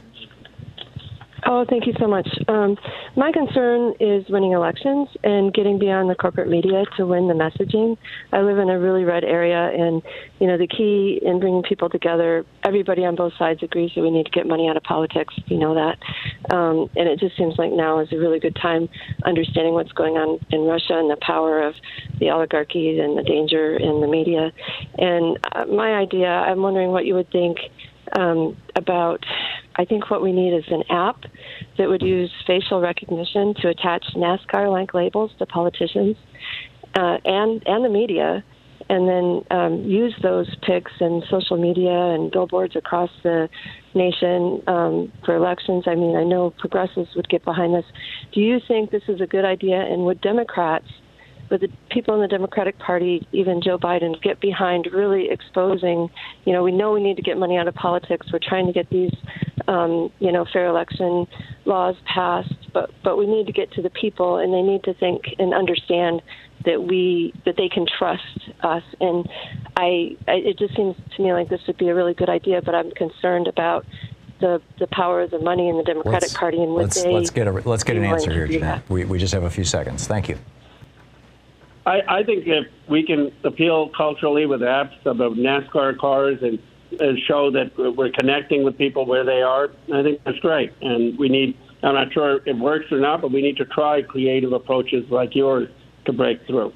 Oh, 1.52 1.66
thank 1.68 1.88
you 1.88 1.94
so 2.00 2.06
much. 2.06 2.30
Um, 2.48 2.78
my 3.18 3.32
concern 3.32 3.96
is 4.00 4.24
winning 4.30 4.52
elections 4.52 5.08
and 5.24 5.52
getting 5.52 5.80
beyond 5.80 6.08
the 6.08 6.14
corporate 6.14 6.48
media 6.48 6.84
to 6.96 7.08
win 7.08 7.28
the 7.28 7.34
messaging. 7.34 7.98
I 8.32 8.42
live 8.42 8.60
in 8.60 8.70
a 8.70 8.80
really 8.80 9.04
red 9.04 9.24
area, 9.24 9.72
and 9.74 10.04
you 10.38 10.46
know 10.46 10.60
the 10.60 10.68
key 10.68 11.20
in 11.24 11.40
bringing 11.40 11.64
people 11.64 11.90
together. 11.90 12.46
Everybody 12.64 13.04
on 13.04 13.16
both 13.16 13.34
sides 13.40 13.64
agrees 13.64 13.90
that 13.96 14.02
we 14.04 14.12
need 14.12 14.28
to 14.28 14.32
get 14.32 14.46
money 14.46 14.70
out 14.70 14.78
of 14.78 14.84
politics. 14.84 15.34
You 15.48 15.58
know 15.58 15.74
that, 15.74 16.54
um, 16.54 16.88
and 16.96 17.10
it 17.10 17.20
just 17.20 17.36
seems 17.36 17.56
like 17.58 17.72
now 17.72 17.98
is 17.98 18.14
a 18.14 18.18
really 18.18 18.40
good 18.40 18.56
time 18.56 18.88
understanding 19.26 19.74
what's 19.74 19.92
going 19.94 20.18
on 20.18 20.38
in 20.52 20.68
Russia 20.68 21.00
and 21.00 21.10
the 21.10 21.18
power 21.20 21.64
of 21.64 21.74
the 22.20 22.30
oligarchies 22.30 23.00
and 23.02 23.18
the 23.18 23.24
danger 23.24 23.76
in 23.76 24.02
the 24.02 24.08
media. 24.08 24.52
And 25.00 25.40
uh, 25.56 25.66
my 25.66 25.96
idea, 25.96 26.28
I'm 26.28 26.62
wondering 26.62 26.92
what 26.92 27.08
you 27.08 27.16
would 27.16 27.32
think 27.32 27.58
um, 28.18 28.58
about 28.76 29.26
I 29.76 29.86
think 29.86 30.10
what 30.10 30.22
we 30.22 30.34
need 30.34 30.54
is 30.54 30.66
an 30.70 30.84
app 30.90 31.24
that 31.78 31.88
would 31.88 32.02
use 32.02 32.32
facial 32.46 32.82
recognition 32.82 33.54
to 33.62 33.70
attach 33.70 34.04
NASCAR 34.16 34.70
like 34.70 34.94
labels 34.94 35.32
to 35.40 35.46
politicians 35.46 36.18
uh, 36.96 37.18
and, 37.24 37.64
and 37.66 37.86
the 37.86 37.90
media, 37.90 38.44
and 38.90 39.08
then 39.08 39.58
um, 39.58 39.84
use 39.86 40.14
those 40.22 40.54
pics 40.64 40.92
in 41.00 41.22
social 41.30 41.58
media 41.58 41.92
and 41.92 42.32
billboards 42.32 42.76
across 42.76 43.10
the 43.24 43.48
nation 43.94 44.62
um, 44.68 45.12
for 45.24 45.36
elections. 45.36 45.86
I 45.88 45.96
mean, 45.96 46.18
I 46.18 46.24
know 46.24 46.50
progressives 46.58 47.10
would 47.16 47.30
get 47.30 47.46
behind 47.46 47.74
this. 47.74 47.86
Do 48.34 48.42
you 48.42 48.60
think 48.68 48.92
this 48.92 49.04
is 49.08 49.22
a 49.22 49.28
good 49.28 49.46
idea, 49.46 49.80
and 49.80 50.06
would 50.06 50.20
Democrats? 50.20 50.88
But 51.50 51.62
the 51.62 51.70
people 51.90 52.14
in 52.16 52.22
the 52.22 52.28
Democratic 52.28 52.78
Party, 52.80 53.28
even 53.32 53.62
Joe 53.62 53.78
Biden, 53.78 54.22
get 54.22 54.40
behind 54.40 54.88
really 54.94 55.30
exposing. 55.30 56.10
You 56.46 56.54
know, 56.54 56.64
we 56.64 56.72
know 56.72 56.94
we 56.94 57.02
need 57.02 57.18
to 57.18 57.24
get 57.24 57.38
money 57.38 57.58
out 57.58 57.68
of 57.68 57.76
politics. 57.76 58.28
We're 58.32 58.40
trying 58.40 58.68
to 58.68 58.74
get 58.74 58.90
these, 58.90 59.14
um, 59.68 60.12
you 60.20 60.32
know, 60.32 60.46
fair 60.52 60.68
election 60.68 61.28
laws 61.66 61.96
passed, 62.06 62.54
but 62.74 62.92
but 63.04 63.18
we 63.18 63.26
need 63.26 63.48
to 63.48 63.54
get 63.54 63.72
to 63.74 63.82
the 63.82 63.90
people, 63.90 64.38
and 64.38 64.54
they 64.54 64.62
need 64.62 64.84
to 64.84 64.94
think 64.94 65.24
and 65.40 65.54
understand 65.54 66.22
that 66.66 66.84
we 66.84 67.34
that 67.46 67.56
they 67.58 67.70
can 67.70 67.86
trust 67.98 68.50
us. 68.62 68.84
And 69.00 69.28
I, 69.76 70.18
I 70.28 70.34
it 70.34 70.60
just 70.60 70.76
seems 70.76 70.96
to 71.16 71.24
me 71.24 71.34
like 71.34 71.50
this 71.50 71.62
would 71.68 71.78
be 71.78 71.90
a 71.90 71.96
really 71.96 72.14
good 72.14 72.30
idea, 72.30 72.62
but 72.62 72.76
I'm 72.76 72.92
concerned 72.92 73.48
about 73.48 73.86
the, 74.40 74.62
the 74.80 74.88
power 74.88 75.22
of 75.22 75.32
the 75.32 75.40
money 75.40 75.68
in 75.68 75.78
the 75.78 75.84
Democratic 75.84 76.22
let's, 76.22 76.34
Party 76.34 76.62
and 76.62 76.72
would 76.74 76.84
let's, 76.84 77.04
they 77.04 77.12
let's 77.12 77.30
get 77.30 77.48
a 77.48 77.52
let's 77.52 77.84
get 77.84 77.98
an 77.98 78.06
answer 78.06 78.32
here, 78.32 78.48
Jeanette. 78.48 78.90
We, 78.90 79.06
we 79.06 79.20
just 79.20 79.34
have 79.34 79.44
a 79.44 79.50
few 79.50 79.66
seconds. 79.66 80.08
Thank 80.08 80.30
you. 80.30 80.38
I, 81.86 82.02
I 82.08 82.24
think 82.24 82.46
if 82.46 82.68
we 82.88 83.04
can 83.04 83.32
appeal 83.44 83.90
culturally 83.90 84.46
with 84.46 84.62
apps 84.62 85.06
about 85.06 85.34
NASCAR 85.34 85.98
cars 85.98 86.40
and, 86.42 86.60
and 87.00 87.18
show 87.28 87.52
that 87.52 87.78
we're 87.78 88.12
connecting 88.12 88.64
with 88.64 88.78
people 88.78 89.06
where 89.06 89.24
they 89.24 89.42
are, 89.42 89.70
I 89.94 90.04
think 90.04 90.22
that's 90.24 90.40
great. 90.40 90.74
And 90.82 91.18
we 91.18 91.30
need 91.30 91.58
I'm 91.82 91.96
not 91.96 92.12
sure 92.12 92.42
it 92.46 92.58
works 92.58 92.92
or 92.92 93.00
not, 93.00 93.22
but 93.22 93.32
we 93.32 93.42
need 93.42 93.58
to 93.58 93.66
try 93.66 94.02
creative 94.02 94.52
approaches 94.52 95.10
like 95.10 95.36
yours 95.36 95.70
to 96.06 96.14
break 96.14 96.46
through. 96.46 96.74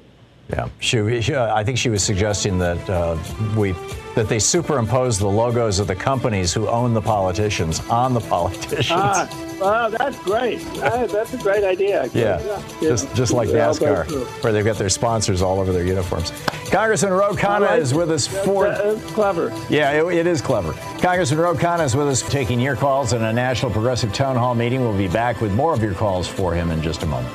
Yeah, 0.50 0.68
she, 0.78 1.22
she, 1.22 1.34
uh, 1.34 1.54
I 1.54 1.64
think 1.64 1.78
she 1.78 1.88
was 1.88 2.02
suggesting 2.02 2.58
that 2.58 2.90
uh, 2.90 3.16
we 3.56 3.74
that 4.14 4.28
they 4.28 4.38
superimpose 4.38 5.18
the 5.18 5.26
logos 5.26 5.80
of 5.80 5.88
the 5.88 5.94
companies 5.94 6.52
who 6.52 6.68
own 6.68 6.94
the 6.94 7.00
politicians 7.00 7.80
on 7.88 8.14
the 8.14 8.20
politicians. 8.20 8.90
Ah, 8.92 9.56
well, 9.60 9.90
that's 9.90 10.18
great. 10.20 10.60
That, 10.74 11.08
that's 11.08 11.34
a 11.34 11.38
great 11.38 11.64
idea. 11.64 12.08
Yeah, 12.12 12.40
yeah. 12.44 12.62
just 12.80 13.14
just 13.14 13.32
like 13.32 13.48
NASCAR, 13.48 14.06
where 14.44 14.52
they've 14.52 14.64
got 14.64 14.76
their 14.76 14.90
sponsors 14.90 15.40
all 15.40 15.60
over 15.60 15.72
their 15.72 15.86
uniforms. 15.86 16.30
Congressman 16.70 17.12
Ro 17.12 17.32
Khanna 17.32 17.60
like 17.60 17.80
is 17.80 17.94
with 17.94 18.10
us 18.10 18.26
for. 18.26 18.74
Clever. 19.14 19.48
Yeah, 19.70 19.92
it, 19.92 20.14
it 20.14 20.26
is 20.26 20.42
clever. 20.42 20.74
Congressman 21.00 21.40
Ro 21.40 21.54
Khanna 21.54 21.84
is 21.84 21.96
with 21.96 22.08
us, 22.08 22.22
taking 22.22 22.60
your 22.60 22.76
calls 22.76 23.14
in 23.14 23.22
a 23.22 23.32
national 23.32 23.72
progressive 23.72 24.12
town 24.12 24.36
hall 24.36 24.54
meeting. 24.54 24.82
We'll 24.82 24.96
be 24.96 25.08
back 25.08 25.40
with 25.40 25.54
more 25.54 25.72
of 25.72 25.82
your 25.82 25.94
calls 25.94 26.28
for 26.28 26.54
him 26.54 26.70
in 26.70 26.82
just 26.82 27.02
a 27.02 27.06
moment. 27.06 27.34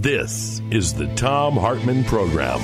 This 0.00 0.62
is 0.70 0.94
the 0.94 1.08
Thom 1.08 1.58
Hartmann 1.58 2.04
Program. 2.04 2.58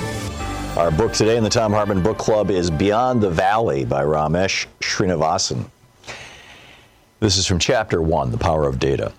Our 0.78 0.90
book 0.90 1.12
today 1.12 1.36
in 1.36 1.44
the 1.44 1.50
Thom 1.50 1.70
Hartmann 1.70 2.02
Book 2.02 2.16
Club 2.16 2.50
is 2.50 2.70
Beyond 2.70 3.22
the 3.22 3.28
Valley 3.28 3.84
by 3.84 4.02
Ramesh 4.04 4.64
Srinivasan. 4.80 5.66
This 7.20 7.36
is 7.36 7.46
from 7.46 7.58
Chapter 7.58 8.00
1 8.00 8.30
The 8.30 8.38
Power 8.38 8.66
of 8.66 8.78
Data. 8.78 9.12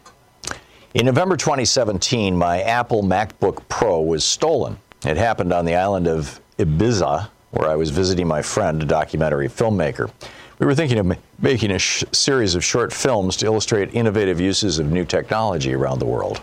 In 0.95 1.05
November 1.05 1.37
2017, 1.37 2.35
my 2.35 2.63
Apple 2.63 3.03
MacBook 3.03 3.61
Pro 3.69 4.01
was 4.01 4.23
stolen. 4.23 4.79
It 5.05 5.17
happened 5.17 5.53
on 5.53 5.65
the 5.65 5.75
island 5.75 6.07
of 6.07 6.41
Ibiza, 6.57 7.29
where 7.51 7.69
I 7.69 7.75
was 7.75 7.91
visiting 7.91 8.27
my 8.27 8.41
friend, 8.41 8.81
a 8.81 8.85
documentary 8.87 9.47
filmmaker. 9.47 10.11
We 10.57 10.65
were 10.65 10.73
thinking 10.73 10.97
of 10.97 11.15
making 11.37 11.69
a 11.69 11.77
sh- 11.77 12.03
series 12.13 12.55
of 12.55 12.65
short 12.65 12.91
films 12.91 13.37
to 13.37 13.45
illustrate 13.45 13.93
innovative 13.93 14.41
uses 14.41 14.79
of 14.79 14.91
new 14.91 15.05
technology 15.05 15.75
around 15.75 15.99
the 15.99 16.07
world. 16.07 16.41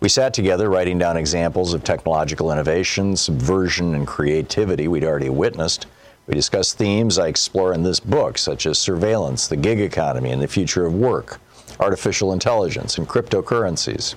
We 0.00 0.08
sat 0.08 0.34
together 0.34 0.68
writing 0.68 0.98
down 0.98 1.16
examples 1.16 1.74
of 1.74 1.84
technological 1.84 2.50
innovation, 2.50 3.16
subversion, 3.16 3.94
and 3.94 4.06
creativity 4.06 4.88
we'd 4.88 5.04
already 5.04 5.28
witnessed. 5.28 5.86
We 6.26 6.34
discussed 6.34 6.78
themes 6.78 7.18
I 7.18 7.28
explore 7.28 7.72
in 7.74 7.82
this 7.82 8.00
book, 8.00 8.38
such 8.38 8.66
as 8.66 8.78
surveillance, 8.78 9.48
the 9.48 9.56
gig 9.56 9.80
economy, 9.80 10.30
and 10.30 10.40
the 10.40 10.48
future 10.48 10.86
of 10.86 10.94
work, 10.94 11.40
artificial 11.80 12.32
intelligence, 12.32 12.98
and 12.98 13.08
cryptocurrencies. 13.08 14.14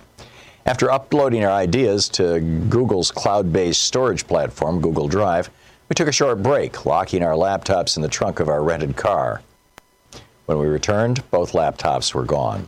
After 0.67 0.89
uploading 0.89 1.45
our 1.45 1.51
ideas 1.51 2.09
to 2.09 2.39
Google's 2.69 3.11
cloud 3.11 3.53
based 3.53 3.83
storage 3.83 4.25
platform, 4.25 4.81
Google 4.81 5.07
Drive, 5.07 5.49
we 5.89 5.93
took 5.93 6.07
a 6.07 6.11
short 6.11 6.41
break, 6.41 6.86
locking 6.86 7.21
our 7.21 7.33
laptops 7.33 7.95
in 7.95 8.01
the 8.01 8.09
trunk 8.09 8.39
of 8.39 8.49
our 8.49 8.63
rented 8.63 8.95
car. 8.95 9.41
When 10.47 10.57
we 10.57 10.67
returned, 10.67 11.29
both 11.29 11.51
laptops 11.51 12.13
were 12.13 12.23
gone. 12.23 12.67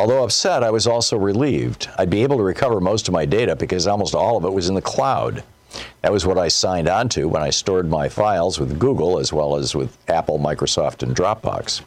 Although 0.00 0.24
upset, 0.24 0.64
I 0.64 0.70
was 0.70 0.86
also 0.86 1.18
relieved. 1.18 1.90
I'd 1.98 2.08
be 2.08 2.22
able 2.22 2.38
to 2.38 2.42
recover 2.42 2.80
most 2.80 3.06
of 3.06 3.12
my 3.12 3.26
data 3.26 3.54
because 3.54 3.86
almost 3.86 4.14
all 4.14 4.38
of 4.38 4.46
it 4.46 4.52
was 4.54 4.70
in 4.70 4.74
the 4.74 4.80
cloud. 4.80 5.44
That 6.00 6.10
was 6.10 6.24
what 6.24 6.38
I 6.38 6.48
signed 6.48 6.88
on 6.88 7.10
to 7.10 7.28
when 7.28 7.42
I 7.42 7.50
stored 7.50 7.86
my 7.86 8.08
files 8.08 8.58
with 8.58 8.78
Google 8.78 9.18
as 9.18 9.30
well 9.30 9.56
as 9.56 9.74
with 9.74 9.98
Apple, 10.08 10.38
Microsoft, 10.38 11.02
and 11.02 11.14
Dropbox. 11.14 11.82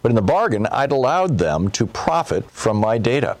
But 0.00 0.10
in 0.10 0.14
the 0.14 0.22
bargain, 0.22 0.68
I'd 0.68 0.92
allowed 0.92 1.38
them 1.38 1.72
to 1.72 1.86
profit 1.86 2.48
from 2.52 2.76
my 2.76 2.98
data. 2.98 3.36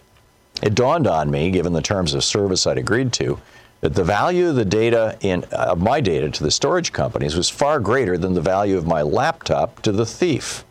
It 0.60 0.74
dawned 0.74 1.06
on 1.06 1.30
me, 1.30 1.52
given 1.52 1.72
the 1.72 1.80
terms 1.80 2.12
of 2.12 2.24
service 2.24 2.66
I'd 2.66 2.78
agreed 2.78 3.12
to, 3.12 3.38
that 3.80 3.94
the 3.94 4.02
value 4.02 4.48
of 4.48 4.56
the 4.56 4.64
data 4.64 5.18
in 5.20 5.44
of 5.52 5.80
my 5.80 6.00
data 6.00 6.30
to 6.30 6.42
the 6.42 6.50
storage 6.50 6.92
companies 6.92 7.36
was 7.36 7.48
far 7.48 7.78
greater 7.78 8.18
than 8.18 8.34
the 8.34 8.40
value 8.40 8.76
of 8.76 8.88
my 8.88 9.02
laptop 9.02 9.80
to 9.82 9.92
the 9.92 10.04
thief. 10.04 10.64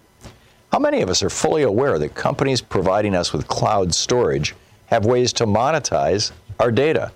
How 0.72 0.78
many 0.78 1.01
of 1.01 1.09
us 1.09 1.24
are 1.24 1.32
fully 1.32 1.63
aware 1.63 1.97
that 1.97 2.13
companies 2.13 2.61
providing 2.61 3.15
us 3.15 3.34
with 3.34 3.47
cloud 3.47 3.91
storage 3.91 4.55
have 4.86 5.03
ways 5.03 5.34
to 5.34 5.47
monetize 5.47 6.32
our 6.59 6.72
data? 6.72 7.11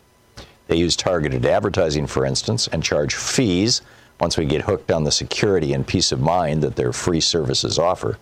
They 0.68 0.78
use 0.78 0.95
targeted 0.95 1.45
advertising, 1.45 2.08
for 2.08 2.26
instance, 2.26 2.68
and 2.68 2.82
charge 2.82 3.14
fees 3.14 3.84
once 4.20 4.38
we 4.38 4.45
get 4.45 4.64
hooked 4.64 4.91
on 4.91 5.04
the 5.04 5.12
security 5.12 5.74
and 5.74 5.86
peace 5.86 6.12
of 6.12 6.20
mind 6.20 6.64
that 6.64 6.76
their 6.76 6.91
free 6.91 7.22
services 7.22 7.78
offer. 7.78 8.18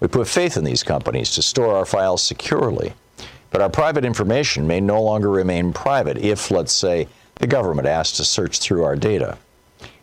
We 0.00 0.08
put 0.08 0.26
faith 0.26 0.56
in 0.56 0.64
these 0.64 0.82
companies 0.82 1.32
to 1.32 1.42
store 1.42 1.76
our 1.76 1.84
files 1.84 2.22
securely, 2.22 2.94
but 3.50 3.60
our 3.60 3.68
private 3.68 4.06
information 4.06 4.66
may 4.66 4.80
no 4.80 5.02
longer 5.02 5.28
remain 5.28 5.74
private 5.74 6.16
if, 6.16 6.50
let's 6.50 6.72
say, 6.72 7.08
the 7.34 7.46
government 7.46 7.88
asks 7.88 8.16
to 8.16 8.24
search 8.24 8.58
through 8.58 8.84
our 8.84 8.96
data. 8.96 9.36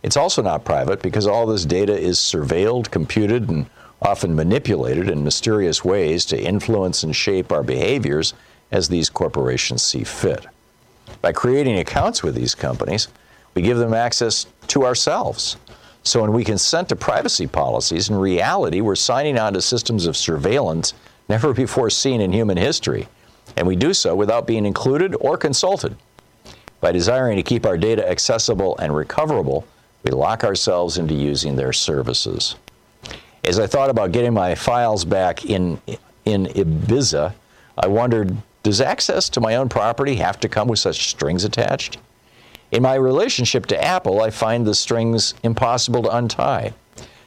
It's 0.03 0.17
also 0.17 0.43
not 0.43 0.63
private 0.63 1.01
because 1.01 1.25
all 1.25 1.47
this 1.47 1.65
data 1.65 1.97
is 1.97 2.19
surveilled, 2.19 2.91
computed, 2.91 3.49
and 3.49 3.65
often 4.01 4.35
manipulated 4.35 5.09
in 5.09 5.23
mysterious 5.23 5.83
ways 5.83 6.25
to 6.25 6.41
influence 6.41 7.03
and 7.03 7.15
shape 7.15 7.51
our 7.51 7.63
behaviors 7.63 8.33
as 8.71 8.87
these 8.87 9.09
corporations 9.09 9.83
see 9.83 10.03
fit. 10.03 10.45
By 11.21 11.33
creating 11.33 11.77
accounts 11.79 12.23
with 12.23 12.35
these 12.35 12.55
companies, 12.55 13.07
we 13.55 13.61
give 13.61 13.77
them 13.77 13.93
access 13.93 14.45
to 14.67 14.85
ourselves. 14.85 15.57
So 16.03 16.21
when 16.21 16.31
we 16.31 16.43
consent 16.43 16.89
to 16.89 16.95
privacy 16.95 17.47
policies, 17.47 18.09
in 18.09 18.15
reality, 18.15 18.79
we're 18.79 18.95
signing 18.95 19.37
on 19.37 19.53
to 19.53 19.61
systems 19.61 20.05
of 20.05 20.15
surveillance 20.15 20.93
never 21.27 21.53
before 21.65 21.89
seen 21.89 22.21
in 22.21 22.31
human 22.31 22.57
history. 22.57 23.07
And 23.57 23.67
we 23.67 23.75
do 23.75 23.93
so 23.93 24.15
without 24.15 24.47
being 24.47 24.65
included 24.65 25.15
or 25.19 25.37
consulted. 25.37 25.95
By 26.81 26.93
desiring 26.93 27.35
to 27.35 27.43
keep 27.43 27.65
our 27.65 27.77
data 27.77 28.09
accessible 28.09 28.77
and 28.77 28.95
recoverable, 28.95 29.65
we 30.03 30.11
lock 30.11 30.45
ourselves 30.45 30.97
into 30.97 31.13
using 31.13 31.55
their 31.57 31.73
services. 31.73 32.55
As 33.43 33.59
I 33.59 33.67
thought 33.67 33.89
about 33.89 34.11
getting 34.11 34.33
my 34.33 34.55
files 34.55 35.05
back 35.05 35.45
in, 35.45 35.81
in 36.25 36.45
Ibiza, 36.47 37.33
I 37.77 37.87
wondered 37.87 38.37
does 38.61 38.81
access 38.81 39.29
to 39.29 39.41
my 39.41 39.55
own 39.55 39.69
property 39.69 40.15
have 40.15 40.39
to 40.41 40.49
come 40.49 40.67
with 40.67 40.79
such 40.79 41.09
strings 41.09 41.45
attached? 41.45 41.97
In 42.71 42.83
my 42.83 42.95
relationship 42.95 43.65
to 43.67 43.83
Apple, 43.83 44.21
I 44.21 44.29
find 44.29 44.67
the 44.67 44.75
strings 44.75 45.33
impossible 45.43 46.03
to 46.03 46.15
untie. 46.15 46.73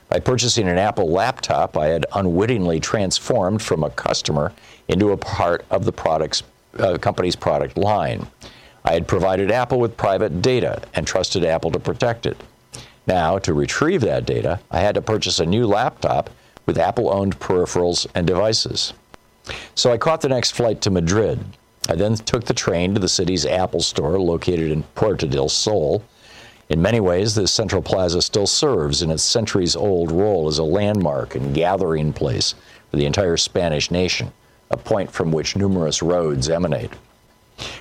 By 0.08 0.20
purchasing 0.20 0.68
an 0.68 0.76
Apple 0.76 1.10
laptop, 1.10 1.76
I 1.76 1.86
had 1.86 2.04
unwittingly 2.14 2.80
transformed 2.80 3.62
from 3.62 3.82
a 3.82 3.90
customer 3.90 4.52
into 4.88 5.10
a 5.12 5.16
part 5.16 5.64
of 5.70 5.86
the 5.86 5.92
product's, 5.92 6.42
uh, 6.78 6.98
company's 6.98 7.34
product 7.34 7.78
line. 7.78 8.26
I 8.84 8.92
had 8.92 9.08
provided 9.08 9.50
Apple 9.50 9.80
with 9.80 9.96
private 9.96 10.42
data 10.42 10.82
and 10.94 11.06
trusted 11.06 11.44
Apple 11.44 11.70
to 11.70 11.80
protect 11.80 12.26
it. 12.26 12.36
Now, 13.06 13.38
to 13.38 13.52
retrieve 13.52 14.00
that 14.02 14.26
data, 14.26 14.60
I 14.70 14.80
had 14.80 14.94
to 14.94 15.02
purchase 15.02 15.40
a 15.40 15.46
new 15.46 15.66
laptop 15.66 16.30
with 16.66 16.78
Apple 16.78 17.12
owned 17.12 17.40
peripherals 17.40 18.06
and 18.14 18.26
devices. 18.26 18.92
So 19.74 19.92
I 19.92 19.98
caught 19.98 20.20
the 20.20 20.28
next 20.28 20.52
flight 20.52 20.80
to 20.82 20.90
Madrid. 20.90 21.40
I 21.88 21.96
then 21.96 22.14
took 22.14 22.44
the 22.44 22.54
train 22.54 22.94
to 22.94 23.00
the 23.00 23.08
city's 23.08 23.44
Apple 23.44 23.80
store 23.80 24.20
located 24.20 24.70
in 24.70 24.84
Puerto 24.94 25.26
del 25.26 25.48
Sol. 25.48 26.04
In 26.68 26.80
many 26.80 27.00
ways, 27.00 27.34
this 27.34 27.50
central 27.50 27.82
plaza 27.82 28.22
still 28.22 28.46
serves 28.46 29.02
in 29.02 29.10
its 29.10 29.24
centuries 29.24 29.74
old 29.74 30.12
role 30.12 30.46
as 30.46 30.58
a 30.58 30.64
landmark 30.64 31.34
and 31.34 31.54
gathering 31.54 32.12
place 32.12 32.54
for 32.90 32.96
the 32.98 33.06
entire 33.06 33.36
Spanish 33.36 33.90
nation, 33.90 34.32
a 34.70 34.76
point 34.76 35.10
from 35.10 35.32
which 35.32 35.56
numerous 35.56 36.02
roads 36.02 36.48
emanate. 36.48 36.92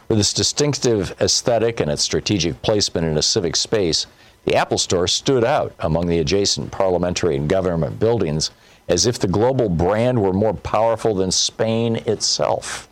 With 0.10 0.20
its 0.20 0.34
distinctive 0.34 1.16
aesthetic 1.22 1.80
and 1.80 1.92
its 1.92 2.02
strategic 2.02 2.62
placement 2.64 3.08
in 3.08 3.18
a 3.18 3.22
civic 3.22 3.56
space, 3.56 4.08
the 4.46 4.56
Apple 4.56 4.78
Store 4.78 5.08
stood 5.08 5.44
out 5.44 5.74
among 5.80 6.08
the 6.08 6.20
adjacent 6.20 6.72
parliamentary 6.72 7.36
and 7.36 7.50
government 7.50 8.00
buildings 8.00 8.52
as 8.88 9.06
if 9.06 9.20
the 9.20 9.28
global 9.28 9.70
brand 9.70 10.22
were 10.22 10.34
more 10.34 10.54
powerful 10.54 11.16
than 11.16 11.32
Spain 11.32 11.98
itself. 12.08 12.90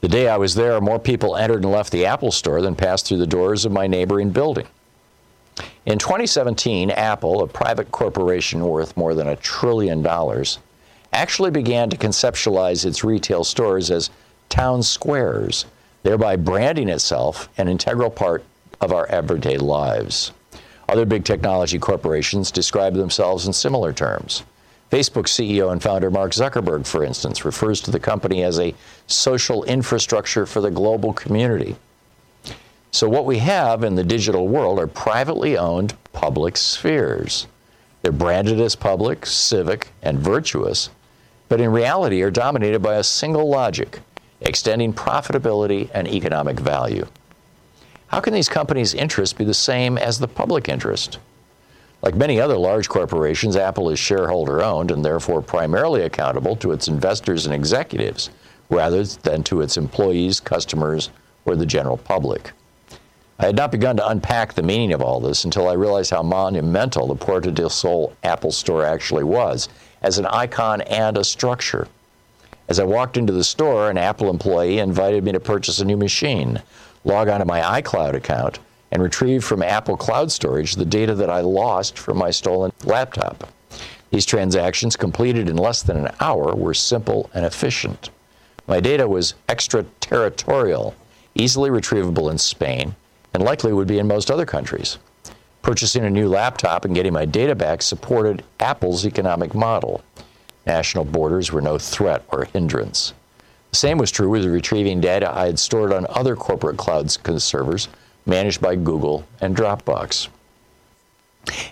The 0.00 0.08
day 0.08 0.28
I 0.28 0.36
was 0.36 0.54
there, 0.54 0.80
more 0.80 0.98
people 0.98 1.34
entered 1.34 1.62
and 1.62 1.72
left 1.72 1.90
the 1.90 2.04
Apple 2.04 2.30
Store 2.30 2.60
than 2.60 2.76
passed 2.76 3.06
through 3.06 3.18
the 3.18 3.26
doors 3.26 3.64
of 3.64 3.72
my 3.72 3.86
neighboring 3.86 4.30
building. 4.30 4.66
In 5.86 5.98
2017, 5.98 6.90
Apple, 6.90 7.42
a 7.42 7.46
private 7.46 7.90
corporation 7.90 8.60
worth 8.60 8.96
more 8.96 9.14
than 9.14 9.28
a 9.28 9.36
trillion 9.36 10.02
dollars, 10.02 10.58
actually 11.12 11.50
began 11.50 11.88
to 11.90 11.96
conceptualize 11.96 12.84
its 12.84 13.04
retail 13.04 13.44
stores 13.44 13.90
as 13.90 14.10
town 14.48 14.82
squares, 14.82 15.64
thereby 16.02 16.36
branding 16.36 16.88
itself 16.88 17.48
an 17.56 17.68
integral 17.68 18.10
part 18.10 18.44
of 18.84 18.92
our 18.92 19.06
everyday 19.06 19.56
lives. 19.56 20.32
Other 20.88 21.06
big 21.06 21.24
technology 21.24 21.78
corporations 21.78 22.50
describe 22.50 22.94
themselves 22.94 23.46
in 23.46 23.52
similar 23.52 23.92
terms. 23.92 24.44
Facebook 24.90 25.26
CEO 25.26 25.72
and 25.72 25.82
founder 25.82 26.10
Mark 26.10 26.32
Zuckerberg, 26.32 26.86
for 26.86 27.02
instance, 27.02 27.44
refers 27.44 27.80
to 27.80 27.90
the 27.90 27.98
company 27.98 28.44
as 28.44 28.60
a 28.60 28.74
social 29.06 29.64
infrastructure 29.64 30.46
for 30.46 30.60
the 30.60 30.70
global 30.70 31.12
community. 31.12 31.76
So, 32.90 33.08
what 33.08 33.24
we 33.24 33.38
have 33.38 33.82
in 33.82 33.96
the 33.96 34.04
digital 34.04 34.46
world 34.46 34.78
are 34.78 34.86
privately 34.86 35.56
owned 35.56 35.94
public 36.12 36.56
spheres. 36.56 37.46
They're 38.02 38.12
branded 38.12 38.60
as 38.60 38.76
public, 38.76 39.26
civic, 39.26 39.88
and 40.02 40.20
virtuous, 40.20 40.90
but 41.48 41.60
in 41.60 41.72
reality 41.72 42.22
are 42.22 42.30
dominated 42.30 42.80
by 42.80 42.96
a 42.96 43.02
single 43.02 43.48
logic 43.48 44.00
extending 44.42 44.92
profitability 44.92 45.90
and 45.94 46.06
economic 46.06 46.60
value. 46.60 47.06
How 48.08 48.20
can 48.20 48.32
these 48.32 48.48
companies' 48.48 48.94
interests 48.94 49.32
be 49.32 49.44
the 49.44 49.54
same 49.54 49.98
as 49.98 50.18
the 50.18 50.28
public 50.28 50.68
interest? 50.68 51.18
Like 52.02 52.14
many 52.14 52.38
other 52.40 52.56
large 52.56 52.88
corporations, 52.88 53.56
Apple 53.56 53.88
is 53.88 53.98
shareholder 53.98 54.62
owned 54.62 54.90
and 54.90 55.04
therefore 55.04 55.40
primarily 55.40 56.02
accountable 56.02 56.54
to 56.56 56.72
its 56.72 56.86
investors 56.86 57.46
and 57.46 57.54
executives 57.54 58.30
rather 58.68 59.04
than 59.04 59.42
to 59.44 59.62
its 59.62 59.76
employees, 59.76 60.38
customers, 60.38 61.10
or 61.46 61.56
the 61.56 61.66
general 61.66 61.96
public. 61.96 62.52
I 63.38 63.46
had 63.46 63.56
not 63.56 63.72
begun 63.72 63.96
to 63.96 64.08
unpack 64.08 64.52
the 64.54 64.62
meaning 64.62 64.92
of 64.92 65.02
all 65.02 65.18
this 65.18 65.44
until 65.44 65.68
I 65.68 65.72
realized 65.72 66.10
how 66.10 66.22
monumental 66.22 67.08
the 67.08 67.16
Puerto 67.16 67.50
del 67.50 67.70
Sol 67.70 68.12
Apple 68.22 68.52
Store 68.52 68.84
actually 68.84 69.24
was 69.24 69.68
as 70.02 70.18
an 70.18 70.26
icon 70.26 70.82
and 70.82 71.18
a 71.18 71.24
structure. 71.24 71.88
As 72.68 72.78
I 72.78 72.84
walked 72.84 73.16
into 73.16 73.32
the 73.32 73.44
store, 73.44 73.90
an 73.90 73.98
Apple 73.98 74.30
employee 74.30 74.78
invited 74.78 75.24
me 75.24 75.32
to 75.32 75.40
purchase 75.40 75.80
a 75.80 75.84
new 75.84 75.96
machine, 75.96 76.62
log 77.04 77.28
on 77.28 77.40
to 77.40 77.46
my 77.46 77.80
iCloud 77.80 78.14
account, 78.14 78.58
and 78.90 79.02
retrieve 79.02 79.44
from 79.44 79.62
Apple 79.62 79.96
Cloud 79.96 80.30
Storage 80.30 80.74
the 80.74 80.84
data 80.84 81.14
that 81.14 81.30
I 81.30 81.40
lost 81.40 81.98
from 81.98 82.16
my 82.16 82.30
stolen 82.30 82.72
laptop. 82.84 83.48
These 84.10 84.26
transactions, 84.26 84.94
completed 84.94 85.48
in 85.48 85.56
less 85.56 85.82
than 85.82 85.96
an 85.96 86.14
hour, 86.20 86.54
were 86.54 86.74
simple 86.74 87.28
and 87.34 87.44
efficient. 87.44 88.10
My 88.66 88.78
data 88.78 89.08
was 89.08 89.34
extraterritorial, 89.48 90.94
easily 91.34 91.70
retrievable 91.70 92.30
in 92.30 92.38
Spain, 92.38 92.94
and 93.34 93.42
likely 93.42 93.72
would 93.72 93.88
be 93.88 93.98
in 93.98 94.06
most 94.06 94.30
other 94.30 94.46
countries. 94.46 94.98
Purchasing 95.62 96.04
a 96.04 96.10
new 96.10 96.28
laptop 96.28 96.84
and 96.84 96.94
getting 96.94 97.12
my 97.12 97.24
data 97.24 97.54
back 97.54 97.82
supported 97.82 98.44
Apple's 98.60 99.04
economic 99.04 99.54
model. 99.54 100.02
National 100.66 101.04
borders 101.04 101.50
were 101.50 101.60
no 101.60 101.76
threat 101.78 102.22
or 102.28 102.44
hindrance. 102.44 103.12
Same 103.74 103.98
was 103.98 104.12
true 104.12 104.30
with 104.30 104.44
retrieving 104.44 105.00
data 105.00 105.36
I 105.36 105.46
had 105.46 105.58
stored 105.58 105.92
on 105.92 106.06
other 106.08 106.36
corporate 106.36 106.76
cloud 106.76 107.10
servers 107.10 107.88
managed 108.24 108.60
by 108.60 108.76
Google 108.76 109.26
and 109.40 109.56
Dropbox. 109.56 110.28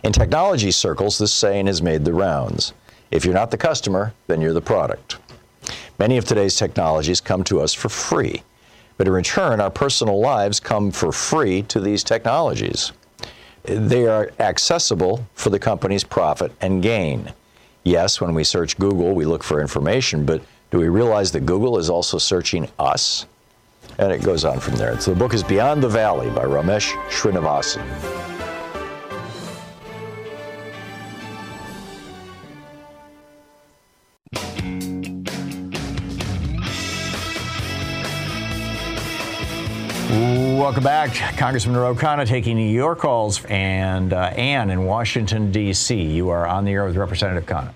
In 0.03 0.13
technology 0.13 0.73
circles, 0.73 1.17
this 1.17 1.33
saying 1.33 1.67
has 1.69 1.81
made 1.81 2.05
the 2.05 2.13
rounds. 2.13 2.73
If 3.13 3.25
you're 3.25 3.35
not 3.35 3.53
the 3.53 3.57
customer, 3.57 4.13
then 4.27 4.41
you're 4.41 4.53
the 4.53 4.61
product. 4.61 5.17
Many 5.99 6.17
of 6.17 6.25
today's 6.25 6.57
technologies 6.57 7.21
come 7.21 7.45
to 7.45 7.61
us 7.61 7.73
for 7.73 7.89
free. 7.89 8.43
But 8.97 9.07
in 9.07 9.13
return, 9.13 9.61
our 9.61 9.71
personal 9.71 10.21
lives 10.21 10.59
come 10.59 10.91
for 10.91 11.13
free 11.13 11.63
to 11.65 11.81
these 11.81 12.03
technologies. 12.03 12.91
They 13.63 14.09
are 14.09 14.33
accessible 14.41 15.25
for 15.35 15.51
the 15.51 15.59
company's 15.61 16.05
profit 16.05 16.51
and 16.61 16.83
gain. 16.83 17.33
Yes, 17.85 18.21
when 18.21 18.35
we 18.35 18.43
search 18.43 18.79
Google, 18.79 19.15
we 19.15 19.25
look 19.25 19.45
for 19.45 19.61
information, 19.61 20.27
but 20.27 20.43
do 20.73 20.79
we 20.79 20.89
realize 20.89 21.31
that 21.33 21.45
Google 21.45 21.79
is 21.79 21.91
also 21.91 22.17
searching 22.17 22.67
us? 22.79 23.27
And 23.99 24.11
it 24.11 24.23
goes 24.23 24.47
on 24.47 24.59
from 24.59 24.75
there. 24.77 24.99
So 25.01 25.13
the 25.13 25.19
book 25.19 25.35
is 25.35 25.43
Beyond 25.43 25.83
the 25.83 25.89
Valley 25.89 26.31
by 26.31 26.45
Ramesh 26.45 26.93
Srinivasan. 27.11 27.83
Welcome 40.59 40.85
back. 40.85 41.37
Congressman 41.37 41.75
Khanna 41.97 42.27
taking 42.27 42.59
your 42.71 42.97
calls. 42.97 43.45
And 43.45 44.15
uh, 44.15 44.33
Ann 44.37 44.71
in 44.71 44.87
Washington, 44.87 45.53
D.C., 45.53 46.01
you 46.01 46.31
are 46.31 46.47
on 46.47 46.65
the 46.65 46.71
air 46.71 46.87
with 46.87 46.97
Representative 46.97 47.45
Khanna. 47.45 47.75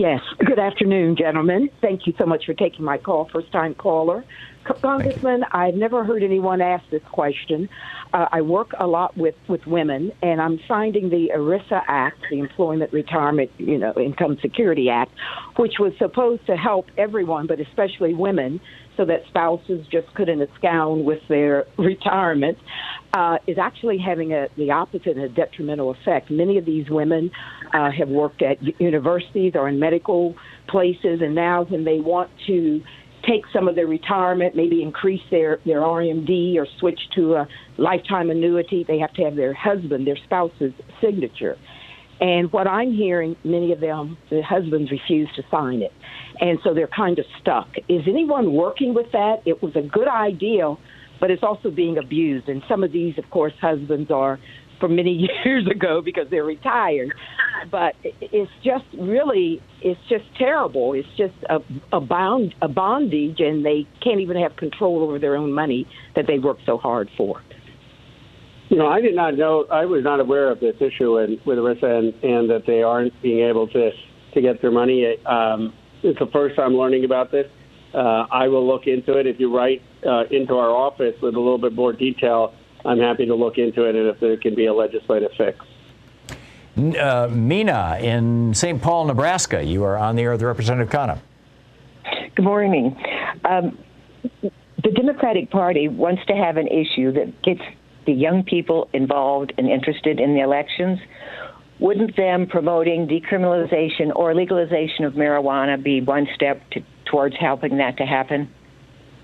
Yes. 0.00 0.22
Good 0.38 0.58
afternoon, 0.58 1.14
gentlemen. 1.14 1.68
Thank 1.82 2.06
you 2.06 2.14
so 2.16 2.24
much 2.24 2.46
for 2.46 2.54
taking 2.54 2.86
my 2.86 2.96
call. 2.96 3.28
First 3.30 3.52
time 3.52 3.74
caller. 3.74 4.24
Congressman, 4.64 5.44
I've 5.52 5.74
never 5.74 6.04
heard 6.04 6.22
anyone 6.22 6.62
ask 6.62 6.88
this 6.88 7.02
question. 7.12 7.68
Uh, 8.14 8.26
I 8.32 8.40
work 8.40 8.72
a 8.78 8.86
lot 8.86 9.14
with, 9.18 9.34
with 9.46 9.66
women, 9.66 10.10
and 10.22 10.40
I'm 10.40 10.58
finding 10.66 11.10
the 11.10 11.32
ERISA 11.36 11.82
Act, 11.86 12.16
the 12.30 12.38
Employment 12.38 12.94
Retirement, 12.94 13.50
you 13.58 13.76
know, 13.76 13.92
Income 13.94 14.38
Security 14.40 14.88
Act, 14.88 15.12
which 15.56 15.74
was 15.78 15.92
supposed 15.98 16.46
to 16.46 16.56
help 16.56 16.86
everyone, 16.96 17.46
but 17.46 17.60
especially 17.60 18.14
women, 18.14 18.58
so 18.96 19.04
that 19.04 19.26
spouses 19.28 19.86
just 19.86 20.12
couldn't 20.14 20.40
abscond 20.40 21.04
with 21.04 21.20
their 21.28 21.66
retirement, 21.76 22.56
uh, 23.12 23.38
is 23.46 23.58
actually 23.58 23.98
having 23.98 24.32
a, 24.32 24.48
the 24.56 24.70
opposite 24.70 25.16
and 25.16 25.22
a 25.22 25.28
detrimental 25.28 25.90
effect. 25.90 26.30
Many 26.30 26.58
of 26.58 26.64
these 26.64 26.88
women 26.88 27.30
uh, 27.74 27.90
have 27.90 28.08
worked 28.08 28.42
at 28.42 28.58
universities 28.80 29.52
or 29.54 29.68
in 29.68 29.78
medical 29.78 30.34
places, 30.68 31.20
and 31.22 31.34
now 31.34 31.64
when 31.64 31.84
they 31.84 32.00
want 32.00 32.30
to 32.46 32.80
take 33.26 33.42
some 33.52 33.68
of 33.68 33.74
their 33.74 33.86
retirement, 33.86 34.56
maybe 34.56 34.82
increase 34.82 35.20
their, 35.30 35.58
their 35.66 35.80
RMD 35.80 36.56
or 36.56 36.66
switch 36.78 37.00
to 37.14 37.34
a 37.34 37.48
lifetime 37.76 38.30
annuity, 38.30 38.84
they 38.86 38.98
have 38.98 39.12
to 39.14 39.22
have 39.22 39.36
their 39.36 39.52
husband, 39.52 40.06
their 40.06 40.16
spouse's 40.24 40.72
signature. 41.00 41.56
And 42.20 42.52
what 42.52 42.66
I'm 42.66 42.92
hearing, 42.92 43.36
many 43.44 43.72
of 43.72 43.80
them, 43.80 44.18
the 44.28 44.42
husbands 44.42 44.90
refuse 44.90 45.28
to 45.36 45.42
sign 45.50 45.80
it. 45.80 45.92
And 46.40 46.58
so 46.62 46.74
they're 46.74 46.86
kind 46.86 47.18
of 47.18 47.24
stuck. 47.40 47.68
Is 47.88 48.02
anyone 48.06 48.52
working 48.52 48.94
with 48.94 49.10
that? 49.12 49.42
It 49.46 49.62
was 49.62 49.74
a 49.74 49.82
good 49.82 50.08
idea, 50.08 50.74
but 51.20 51.30
it's 51.30 51.42
also 51.42 51.70
being 51.70 51.98
abused. 51.98 52.48
And 52.48 52.62
some 52.68 52.82
of 52.82 52.92
these, 52.92 53.18
of 53.18 53.28
course, 53.30 53.52
husbands 53.60 54.10
are 54.10 54.38
from 54.80 54.96
many 54.96 55.28
years 55.44 55.66
ago 55.68 56.00
because 56.02 56.26
they're 56.30 56.44
retired. 56.44 57.12
But 57.70 57.94
it's 58.02 58.50
just 58.64 58.84
really, 58.98 59.60
it's 59.82 60.00
just 60.08 60.24
terrible. 60.38 60.94
It's 60.94 61.08
just 61.16 61.34
a, 61.48 61.58
a 61.94 62.00
bound, 62.00 62.54
a 62.62 62.68
bondage, 62.68 63.38
and 63.38 63.64
they 63.64 63.86
can't 64.02 64.20
even 64.20 64.36
have 64.38 64.56
control 64.56 65.02
over 65.02 65.18
their 65.18 65.36
own 65.36 65.52
money 65.52 65.86
that 66.16 66.26
they 66.26 66.38
worked 66.38 66.62
so 66.64 66.78
hard 66.78 67.10
for. 67.16 67.42
You 68.70 68.78
know, 68.78 68.86
I 68.86 69.00
did 69.00 69.16
not 69.16 69.36
know. 69.36 69.66
I 69.70 69.84
was 69.84 70.04
not 70.04 70.20
aware 70.20 70.50
of 70.50 70.60
this 70.60 70.76
issue 70.80 71.18
and, 71.18 71.38
with 71.44 71.58
ERISA 71.58 71.82
and, 71.82 72.24
and 72.24 72.50
that 72.50 72.62
they 72.66 72.82
aren't 72.82 73.20
being 73.20 73.46
able 73.46 73.66
to 73.68 73.90
to 74.32 74.40
get 74.40 74.62
their 74.62 74.70
money. 74.70 75.16
Um, 75.26 75.74
it's 76.04 76.18
the 76.20 76.28
first 76.32 76.54
time 76.54 76.74
learning 76.74 77.04
about 77.04 77.32
this. 77.32 77.46
Uh, 77.92 78.26
I 78.30 78.46
will 78.46 78.64
look 78.64 78.86
into 78.86 79.18
it. 79.18 79.26
If 79.26 79.40
you 79.40 79.54
write 79.54 79.82
uh, 80.06 80.24
into 80.30 80.56
our 80.56 80.70
office 80.70 81.14
with 81.20 81.34
a 81.34 81.38
little 81.38 81.58
bit 81.58 81.72
more 81.72 81.92
detail, 81.92 82.54
I'm 82.84 82.98
happy 82.98 83.26
to 83.26 83.34
look 83.34 83.58
into 83.58 83.84
it 83.84 83.94
and 83.94 84.08
if 84.08 84.20
there 84.20 84.36
can 84.36 84.54
be 84.54 84.66
a 84.66 84.74
legislative 84.74 85.32
fix. 85.36 85.58
Uh, 86.76 87.28
Mina 87.30 87.98
in 88.00 88.54
St. 88.54 88.80
Paul, 88.80 89.06
Nebraska, 89.06 89.62
you 89.62 89.84
are 89.84 89.96
on 89.96 90.16
the 90.16 90.22
air 90.22 90.32
with 90.32 90.42
Representative 90.42 90.90
Khanna. 90.90 91.18
Good 92.34 92.44
morning. 92.44 92.96
Um, 93.44 93.76
the 94.42 94.90
Democratic 94.94 95.50
Party 95.50 95.88
wants 95.88 96.24
to 96.26 96.34
have 96.34 96.56
an 96.56 96.68
issue 96.68 97.12
that 97.12 97.42
gets 97.42 97.60
the 98.06 98.12
young 98.12 98.44
people 98.44 98.88
involved 98.92 99.52
and 99.58 99.68
interested 99.68 100.20
in 100.20 100.34
the 100.34 100.40
elections. 100.40 100.98
Wouldn't 101.80 102.16
them 102.16 102.46
promoting 102.46 103.06
decriminalization 103.06 104.14
or 104.14 104.34
legalization 104.34 105.04
of 105.04 105.14
marijuana 105.14 105.82
be 105.82 106.00
one 106.00 106.28
step 106.34 106.62
to, 106.70 106.82
towards 107.04 107.36
helping 107.38 107.78
that 107.78 107.96
to 107.98 108.06
happen? 108.06 108.52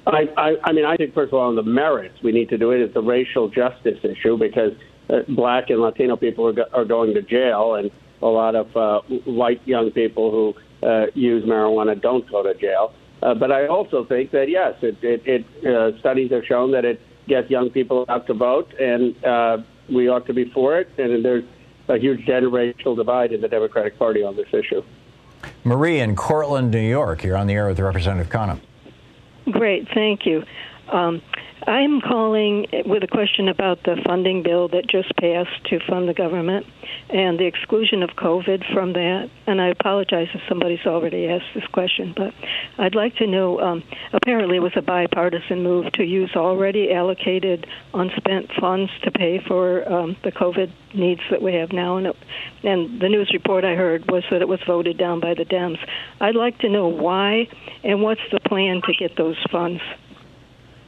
I, 0.07 0.29
I, 0.37 0.57
I 0.65 0.73
mean, 0.73 0.85
I 0.85 0.97
think 0.97 1.15
first 1.15 1.33
of 1.33 1.35
all, 1.39 1.49
on 1.49 1.57
the 1.57 1.63
merits, 1.63 2.23
we 2.23 2.33
need 2.33 2.49
to 2.51 2.59
do 2.59 2.71
it. 2.71 2.81
It's 2.81 2.95
a 2.97 3.01
racial 3.01 3.49
justice 3.49 3.99
issue 4.05 4.39
because 4.39 4.73
uh, 5.11 5.21
black 5.29 5.71
and 5.71 5.81
Latino 5.81 6.17
people 6.17 6.47
are, 6.47 6.53
go- 6.53 6.69
are 6.73 6.85
going 6.85 7.15
to 7.15 7.23
jail, 7.23 7.75
and 7.75 7.91
a 8.23 8.27
lot 8.27 8.55
of 8.55 8.77
uh, 8.77 9.01
white 9.25 9.67
young 9.67 9.91
people 9.91 10.31
who 10.31 10.87
uh, 10.87 11.07
use 11.15 11.45
marijuana 11.45 12.01
don't 12.01 12.29
go 12.31 12.43
to 12.43 12.55
jail. 12.55 12.95
Uh, 13.23 13.35
but 13.35 13.51
I 13.51 13.67
also 13.67 14.05
think 14.05 14.31
that 14.31 14.49
yes, 14.49 14.75
it, 14.83 14.97
it, 15.03 15.23
it 15.27 15.67
uh, 15.67 15.99
studies 15.99 16.31
have 16.31 16.45
shown 16.45 16.71
that 16.73 16.85
it 16.85 17.01
gets 17.27 17.51
young 17.51 17.71
people 17.71 18.05
out 18.09 18.27
to 18.29 18.35
vote, 18.35 18.73
and 18.79 19.25
uh, 19.25 19.59
we 19.93 20.09
ought 20.09 20.27
to 20.27 20.35
be 20.35 20.51
for 20.51 20.79
it. 20.79 20.89
And 20.99 21.25
there's 21.25 21.45
a 21.89 21.99
huge 21.99 22.25
generational 22.27 22.95
divide 22.95 23.33
in 23.33 23.41
the 23.41 23.49
Democratic 23.49 23.99
Party 23.99 24.23
on 24.23 24.37
this 24.37 24.49
issue. 24.53 24.83
Marie 25.65 25.99
in 25.99 26.15
Cortland, 26.15 26.71
New 26.71 26.79
York, 26.81 27.25
you're 27.25 27.37
on 27.37 27.47
the 27.47 27.55
air 27.55 27.69
with 27.69 27.81
Representative 27.81 28.31
Khanna. 28.31 28.61
Great, 29.53 29.87
thank 29.95 30.27
you. 30.27 30.43
Um, 30.93 31.23
I'm 31.67 32.01
calling 32.01 32.67
with 32.87 33.03
a 33.03 33.09
question 33.09 33.49
about 33.49 33.83
the 33.83 33.97
funding 34.07 34.45
bill 34.45 34.69
that 34.69 34.87
just 34.87 35.14
passed 35.17 35.64
to 35.67 35.81
fund 35.89 36.09
the 36.09 36.14
government 36.14 36.64
and 37.11 37.41
the 37.41 37.47
exclusion 37.47 38.05
of 38.05 38.11
COVID 38.11 38.73
from 38.73 38.93
that. 38.93 39.29
And 39.49 39.61
I 39.61 39.71
apologize 39.71 40.29
if 40.33 40.43
somebody's 40.49 40.87
already 40.87 41.27
asked 41.27 41.53
this 41.57 41.67
question, 41.73 42.14
but 42.17 42.33
I'd 42.79 42.95
like 42.95 43.17
to 43.17 43.27
know. 43.27 43.59
Um, 43.59 43.83
apparently, 44.12 44.59
it 44.59 44.61
was 44.61 44.75
a 44.77 44.83
bipartisan 44.83 45.64
move 45.64 45.91
to 45.95 46.05
use 46.05 46.31
already 46.37 46.93
allocated 46.93 47.67
unspent 47.93 48.53
funds 48.61 48.93
to 49.03 49.11
pay 49.11 49.41
for 49.45 49.91
um, 49.93 50.17
the 50.23 50.31
COVID 50.31 50.71
needs 50.95 51.23
that 51.33 51.43
we 51.43 51.55
have 51.55 51.73
now. 51.73 51.97
And, 51.97 52.07
it, 52.07 52.17
and 52.62 53.01
the 53.01 53.09
news 53.09 53.31
report 53.33 53.64
I 53.64 53.75
heard 53.75 54.09
was 54.09 54.23
that 54.31 54.41
it 54.41 54.47
was 54.47 54.61
voted 54.69 54.99
down 54.99 55.19
by 55.19 55.35
the 55.35 55.45
Dems. 55.45 55.79
I'd 56.21 56.37
like 56.37 56.59
to 56.59 56.69
know 56.69 56.87
why 56.87 57.49
and 57.83 58.03
what's 58.03 58.21
the 58.31 58.39
plan 58.39 58.83
to 58.87 58.93
get 58.97 59.17
those 59.17 59.43
funds. 59.51 59.83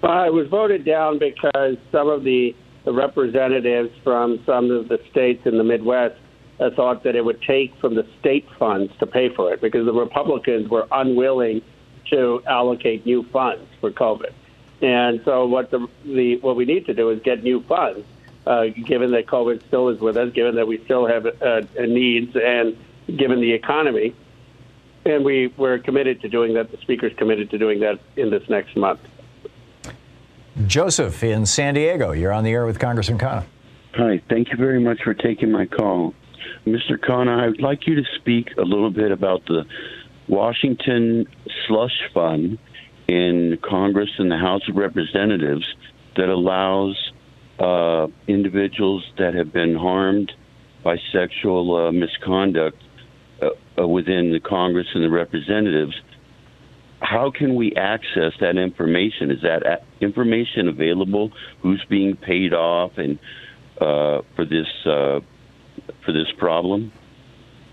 Uh, 0.03 0.24
it 0.26 0.32
was 0.32 0.46
voted 0.49 0.84
down 0.84 1.18
because 1.18 1.76
some 1.90 2.09
of 2.09 2.22
the, 2.22 2.55
the 2.84 2.92
representatives 2.92 3.90
from 4.05 4.40
some 4.46 4.70
of 4.70 4.88
the 4.88 4.99
states 5.11 5.42
in 5.44 5.59
the 5.59 5.64
Midwest 5.64 6.14
uh, 6.61 6.70
thought 6.76 7.03
that 7.05 7.16
it 7.16 7.24
would 7.24 7.40
take 7.42 7.74
from 7.80 7.94
the 7.94 8.07
state 8.20 8.46
funds 8.59 8.92
to 8.99 9.07
pay 9.07 9.28
for 9.34 9.53
it 9.53 9.61
because 9.61 9.86
the 9.86 9.92
Republicans 9.92 10.68
were 10.68 10.86
unwilling 10.92 11.62
to 12.11 12.42
allocate 12.46 13.05
new 13.05 13.24
funds 13.32 13.68
for 13.80 13.90
COVID. 13.90 14.32
And 14.80 15.20
so 15.24 15.46
what 15.46 15.70
the, 15.70 15.88
the 16.05 16.38
what 16.40 16.55
we 16.55 16.64
need 16.64 16.86
to 16.86 16.94
do 16.94 17.11
is 17.11 17.20
get 17.22 17.42
new 17.42 17.62
funds, 17.64 18.07
uh, 18.46 18.66
given 18.86 19.11
that 19.11 19.26
COVID 19.26 19.66
still 19.66 19.88
is 19.88 20.01
with 20.01 20.16
us, 20.16 20.32
given 20.32 20.55
that 20.55 20.68
we 20.68 20.82
still 20.84 21.07
have 21.07 21.26
uh, 21.26 21.62
needs, 21.80 22.36
and 22.36 22.76
given 23.16 23.40
the 23.40 23.53
economy. 23.53 24.14
And 25.05 25.24
we 25.24 25.53
we're 25.57 25.78
committed 25.78 26.20
to 26.22 26.28
doing 26.28 26.55
that. 26.55 26.70
The 26.70 26.76
speaker's 26.78 27.12
committed 27.16 27.51
to 27.51 27.59
doing 27.59 27.80
that 27.80 27.99
in 28.16 28.30
this 28.30 28.49
next 28.49 28.76
month. 28.76 29.01
Joseph 30.67 31.23
in 31.23 31.47
San 31.47 31.75
Diego, 31.75 32.11
you're 32.11 32.33
on 32.33 32.43
the 32.43 32.51
air 32.51 32.67
with 32.67 32.81
Congressman 32.81 33.19
Khanna. 33.19 33.45
Hi, 33.95 34.21
thank 34.29 34.51
you 34.51 34.57
very 34.57 34.81
much 34.81 34.99
for 35.05 35.15
taking 35.15 35.53
my 35.53 35.67
call. 35.67 36.15
Mr. 36.67 36.99
Khanna, 36.99 37.41
I 37.41 37.47
would 37.49 37.61
like 37.61 37.87
you 37.87 37.95
to 37.95 38.03
speak 38.17 38.49
a 38.59 38.63
little 38.63 38.91
bit 38.91 39.13
about 39.13 39.47
the 39.47 39.65
Washington 40.27 41.27
slush 41.67 41.97
fund 42.13 42.59
in 43.07 43.59
Congress 43.63 44.11
and 44.19 44.31
the 44.31 44.37
House 44.37 44.63
of 44.69 44.75
Representatives 44.75 45.65
that 46.17 46.29
allows 46.29 47.13
uh, 47.61 48.09
individuals 48.27 49.05
that 49.17 49.35
have 49.35 49.53
been 49.53 49.77
harmed 49.77 50.33
by 50.83 50.97
sexual 51.13 51.89
uh, 51.89 51.93
misconduct 51.93 52.83
uh, 53.41 53.51
uh 53.81 53.87
within 53.87 54.33
the 54.33 54.41
Congress 54.41 54.87
and 54.95 55.05
the 55.05 55.11
representatives 55.11 55.95
how 57.01 57.30
can 57.30 57.55
we 57.55 57.74
access 57.76 58.32
that 58.40 58.57
information? 58.57 59.30
Is 59.30 59.42
that 59.42 59.84
information 60.01 60.68
available? 60.68 61.30
Who's 61.62 61.84
being 61.88 62.16
paid 62.16 62.53
off 62.53 62.92
and 62.96 63.18
uh, 63.80 64.22
for 64.34 64.44
this 64.44 64.66
uh, 64.84 65.20
for 66.05 66.12
this 66.12 66.26
problem? 66.38 66.92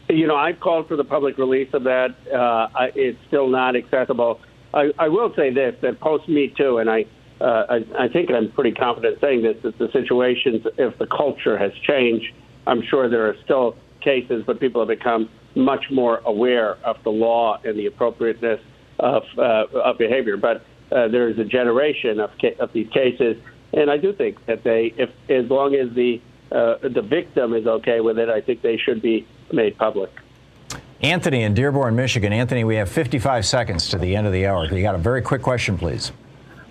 You 0.08 0.28
know, 0.28 0.36
I've 0.36 0.60
called 0.60 0.88
for 0.88 0.96
the 0.96 1.04
public 1.04 1.38
release 1.38 1.70
of 1.74 1.84
that. 1.86 2.10
Uh, 2.32 2.68
it's 2.96 3.18
still 3.28 3.50
not 3.50 3.76
accessible. 3.76 4.40
I, 4.74 4.92
I, 5.00 5.08
will 5.08 5.34
say 5.36 5.52
this: 5.52 5.76
that 5.82 6.00
post 6.00 6.30
Me 6.30 6.54
Too, 6.56 6.78
and 6.78 6.90
I, 6.90 7.06
uh, 7.42 7.66
I, 7.70 8.06
I 8.06 8.08
think 8.10 8.30
I'm 8.30 8.52
pretty 8.52 8.74
confident 8.74 9.20
saying 9.20 9.42
this, 9.42 9.58
that 9.64 9.80
the 9.80 9.90
situations, 9.92 10.68
if 10.78 10.98
the 11.00 11.08
culture 11.08 11.58
has 11.58 11.72
changed, 11.88 12.32
I'm 12.68 12.84
sure 12.88 13.10
there 13.10 13.28
are 13.28 13.36
still 13.44 13.76
cases, 14.02 14.44
but 14.46 14.60
people 14.60 14.82
have 14.82 14.96
become 14.96 15.30
much 15.56 15.86
more 15.90 16.20
aware 16.26 16.76
of 16.86 16.98
the 17.04 17.10
law 17.10 17.60
and 17.64 17.80
the 17.80 17.88
appropriateness 17.88 18.60
of, 19.00 19.24
uh, 19.38 19.66
of 19.74 19.98
behavior. 19.98 20.38
But 20.38 20.66
uh, 20.92 21.08
there 21.08 21.30
is 21.30 21.40
a 21.40 21.46
generation 21.46 22.20
of, 22.20 22.32
ca- 22.40 22.56
of 22.60 22.74
these 22.74 22.90
cases, 22.90 23.38
and 23.74 23.90
I 23.90 23.98
do 23.98 24.14
think 24.14 24.46
that 24.46 24.64
they, 24.64 24.94
if 24.98 25.10
as 25.30 25.50
long 25.50 25.76
as 25.76 25.92
the 25.94 26.22
uh, 26.52 26.78
the 26.78 27.02
victim 27.02 27.54
is 27.54 27.66
okay 27.66 28.02
with 28.02 28.20
it, 28.20 28.30
I 28.30 28.40
think 28.40 28.62
they 28.62 28.78
should 28.78 29.02
be 29.02 29.26
made 29.52 29.78
public. 29.78 30.12
Anthony 31.02 31.42
in 31.44 31.54
Dearborn, 31.54 31.96
Michigan. 31.96 32.32
Anthony, 32.32 32.64
we 32.64 32.76
have 32.76 32.90
55 32.90 33.46
seconds 33.46 33.90
to 33.90 33.98
the 33.98 34.16
end 34.16 34.28
of 34.28 34.34
the 34.34 34.46
hour. 34.48 34.66
You 34.66 34.82
got 34.82 34.96
a 34.96 35.00
very 35.00 35.22
quick 35.22 35.42
question, 35.42 35.78
please. 35.78 36.12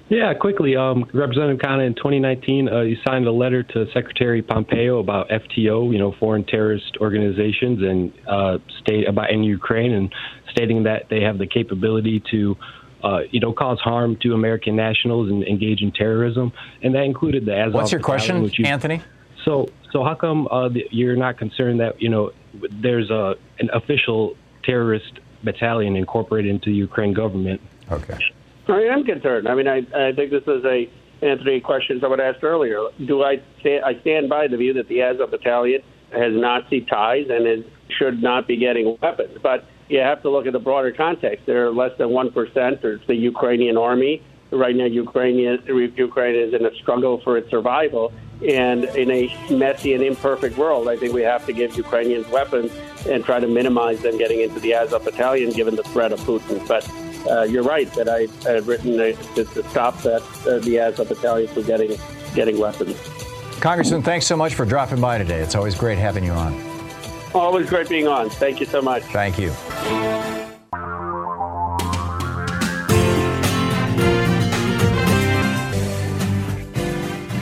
Yeah, 0.08 0.34
quickly, 0.34 0.76
um, 0.76 1.08
Representative 1.14 1.58
Khanna, 1.60 1.86
in 1.86 1.94
2019, 1.94 2.68
uh, 2.68 2.80
you 2.82 2.96
signed 3.06 3.26
a 3.26 3.32
letter 3.32 3.62
to 3.62 3.86
Secretary 3.92 4.42
Pompeo 4.42 4.98
about 4.98 5.30
FTO, 5.30 5.90
you 5.90 5.98
know, 5.98 6.14
foreign 6.20 6.44
terrorist 6.44 6.98
organizations, 7.00 7.82
and 7.82 8.12
uh, 8.28 8.58
state 8.82 9.08
about 9.08 9.30
in 9.30 9.42
Ukraine, 9.42 9.92
and 9.92 10.12
stating 10.50 10.82
that 10.82 11.08
they 11.08 11.22
have 11.22 11.38
the 11.38 11.46
capability 11.46 12.22
to, 12.30 12.56
uh, 13.02 13.20
you 13.30 13.40
know, 13.40 13.54
cause 13.54 13.80
harm 13.80 14.16
to 14.16 14.34
American 14.34 14.76
nationals 14.76 15.30
and 15.30 15.42
engage 15.44 15.80
in 15.80 15.90
terrorism, 15.90 16.52
and 16.82 16.94
that 16.94 17.04
included 17.04 17.46
the 17.46 17.58
Azov. 17.58 17.74
What's 17.74 17.92
your 17.92 18.02
question, 18.02 18.50
you, 18.52 18.66
Anthony? 18.66 19.02
So, 19.46 19.68
so 19.90 20.04
how 20.04 20.14
come 20.14 20.48
uh, 20.48 20.68
the, 20.68 20.86
you're 20.90 21.16
not 21.16 21.38
concerned 21.38 21.80
that 21.80 22.00
you 22.00 22.10
know 22.10 22.32
there's 22.70 23.10
a 23.10 23.36
an 23.58 23.70
official 23.72 24.36
terrorist 24.64 25.18
battalion 25.42 25.96
incorporated 25.96 26.50
into 26.50 26.66
the 26.66 26.76
Ukraine 26.76 27.14
government? 27.14 27.62
Okay. 27.90 28.18
I 28.68 28.82
am 28.82 29.04
concerned. 29.04 29.48
I 29.48 29.54
mean, 29.54 29.68
I, 29.68 29.78
I 29.94 30.12
think 30.12 30.30
this 30.30 30.44
is 30.46 30.64
a 30.64 30.90
Anthony 31.22 31.60
question 31.60 32.00
someone 32.00 32.20
asked 32.20 32.42
earlier. 32.42 32.78
Do 33.06 33.22
I 33.22 33.40
stand, 33.60 33.84
I 33.84 34.00
stand 34.00 34.28
by 34.28 34.48
the 34.48 34.56
view 34.56 34.72
that 34.74 34.88
the 34.88 35.02
Azov 35.02 35.30
Battalion 35.30 35.82
has 36.12 36.32
Nazi 36.32 36.82
ties 36.82 37.26
and 37.30 37.46
is, 37.46 37.64
should 37.98 38.22
not 38.22 38.46
be 38.46 38.56
getting 38.56 38.96
weapons, 39.02 39.38
but 39.42 39.64
you 39.88 39.98
have 40.00 40.22
to 40.22 40.30
look 40.30 40.46
at 40.46 40.52
the 40.52 40.58
broader 40.58 40.92
context. 40.92 41.46
They're 41.46 41.70
less 41.70 41.96
than 41.98 42.10
one 42.10 42.30
percent. 42.30 42.80
There's 42.82 43.06
the 43.06 43.14
Ukrainian 43.14 43.76
army. 43.76 44.22
Right 44.50 44.76
now, 44.76 44.84
Ukraine 44.84 45.38
Ukraine 45.66 46.36
is 46.36 46.54
in 46.54 46.64
a 46.64 46.74
struggle 46.76 47.20
for 47.22 47.36
its 47.36 47.50
survival, 47.50 48.12
and 48.46 48.84
in 48.84 49.10
a 49.10 49.36
messy 49.50 49.94
and 49.94 50.02
imperfect 50.02 50.56
world, 50.56 50.88
I 50.88 50.96
think 50.96 51.12
we 51.12 51.22
have 51.22 51.44
to 51.46 51.52
give 51.52 51.76
Ukrainians 51.76 52.28
weapons 52.28 52.70
and 53.08 53.24
try 53.24 53.40
to 53.40 53.48
minimize 53.48 54.00
them 54.02 54.16
getting 54.16 54.40
into 54.40 54.60
the 54.60 54.74
Azov 54.74 55.04
Battalion, 55.04 55.50
given 55.50 55.74
the 55.74 55.82
threat 55.82 56.12
of 56.12 56.20
Putin. 56.20 56.66
But 56.68 56.88
uh, 57.28 57.42
you're 57.42 57.62
right 57.62 57.90
that 57.94 58.08
I, 58.08 58.26
had 58.48 58.66
written 58.66 58.96
to, 58.98 59.14
to 59.34 59.68
stop 59.70 60.00
that 60.02 60.22
uh, 60.46 60.58
the 60.60 60.78
Azov 60.78 61.08
Battalion 61.08 61.48
from 61.48 61.64
getting 61.64 61.98
getting 62.34 62.58
weapons. 62.58 62.96
Congressman, 63.60 64.02
thanks 64.02 64.26
so 64.26 64.36
much 64.36 64.54
for 64.54 64.64
dropping 64.64 65.00
by 65.00 65.18
today. 65.18 65.40
It's 65.40 65.54
always 65.54 65.74
great 65.74 65.98
having 65.98 66.24
you 66.24 66.32
on. 66.32 66.60
Always 67.34 67.68
great 67.68 67.88
being 67.88 68.06
on. 68.06 68.30
Thank 68.30 68.60
you 68.60 68.66
so 68.66 68.82
much. 68.82 69.02
Thank 69.04 69.38
you. 69.38 69.52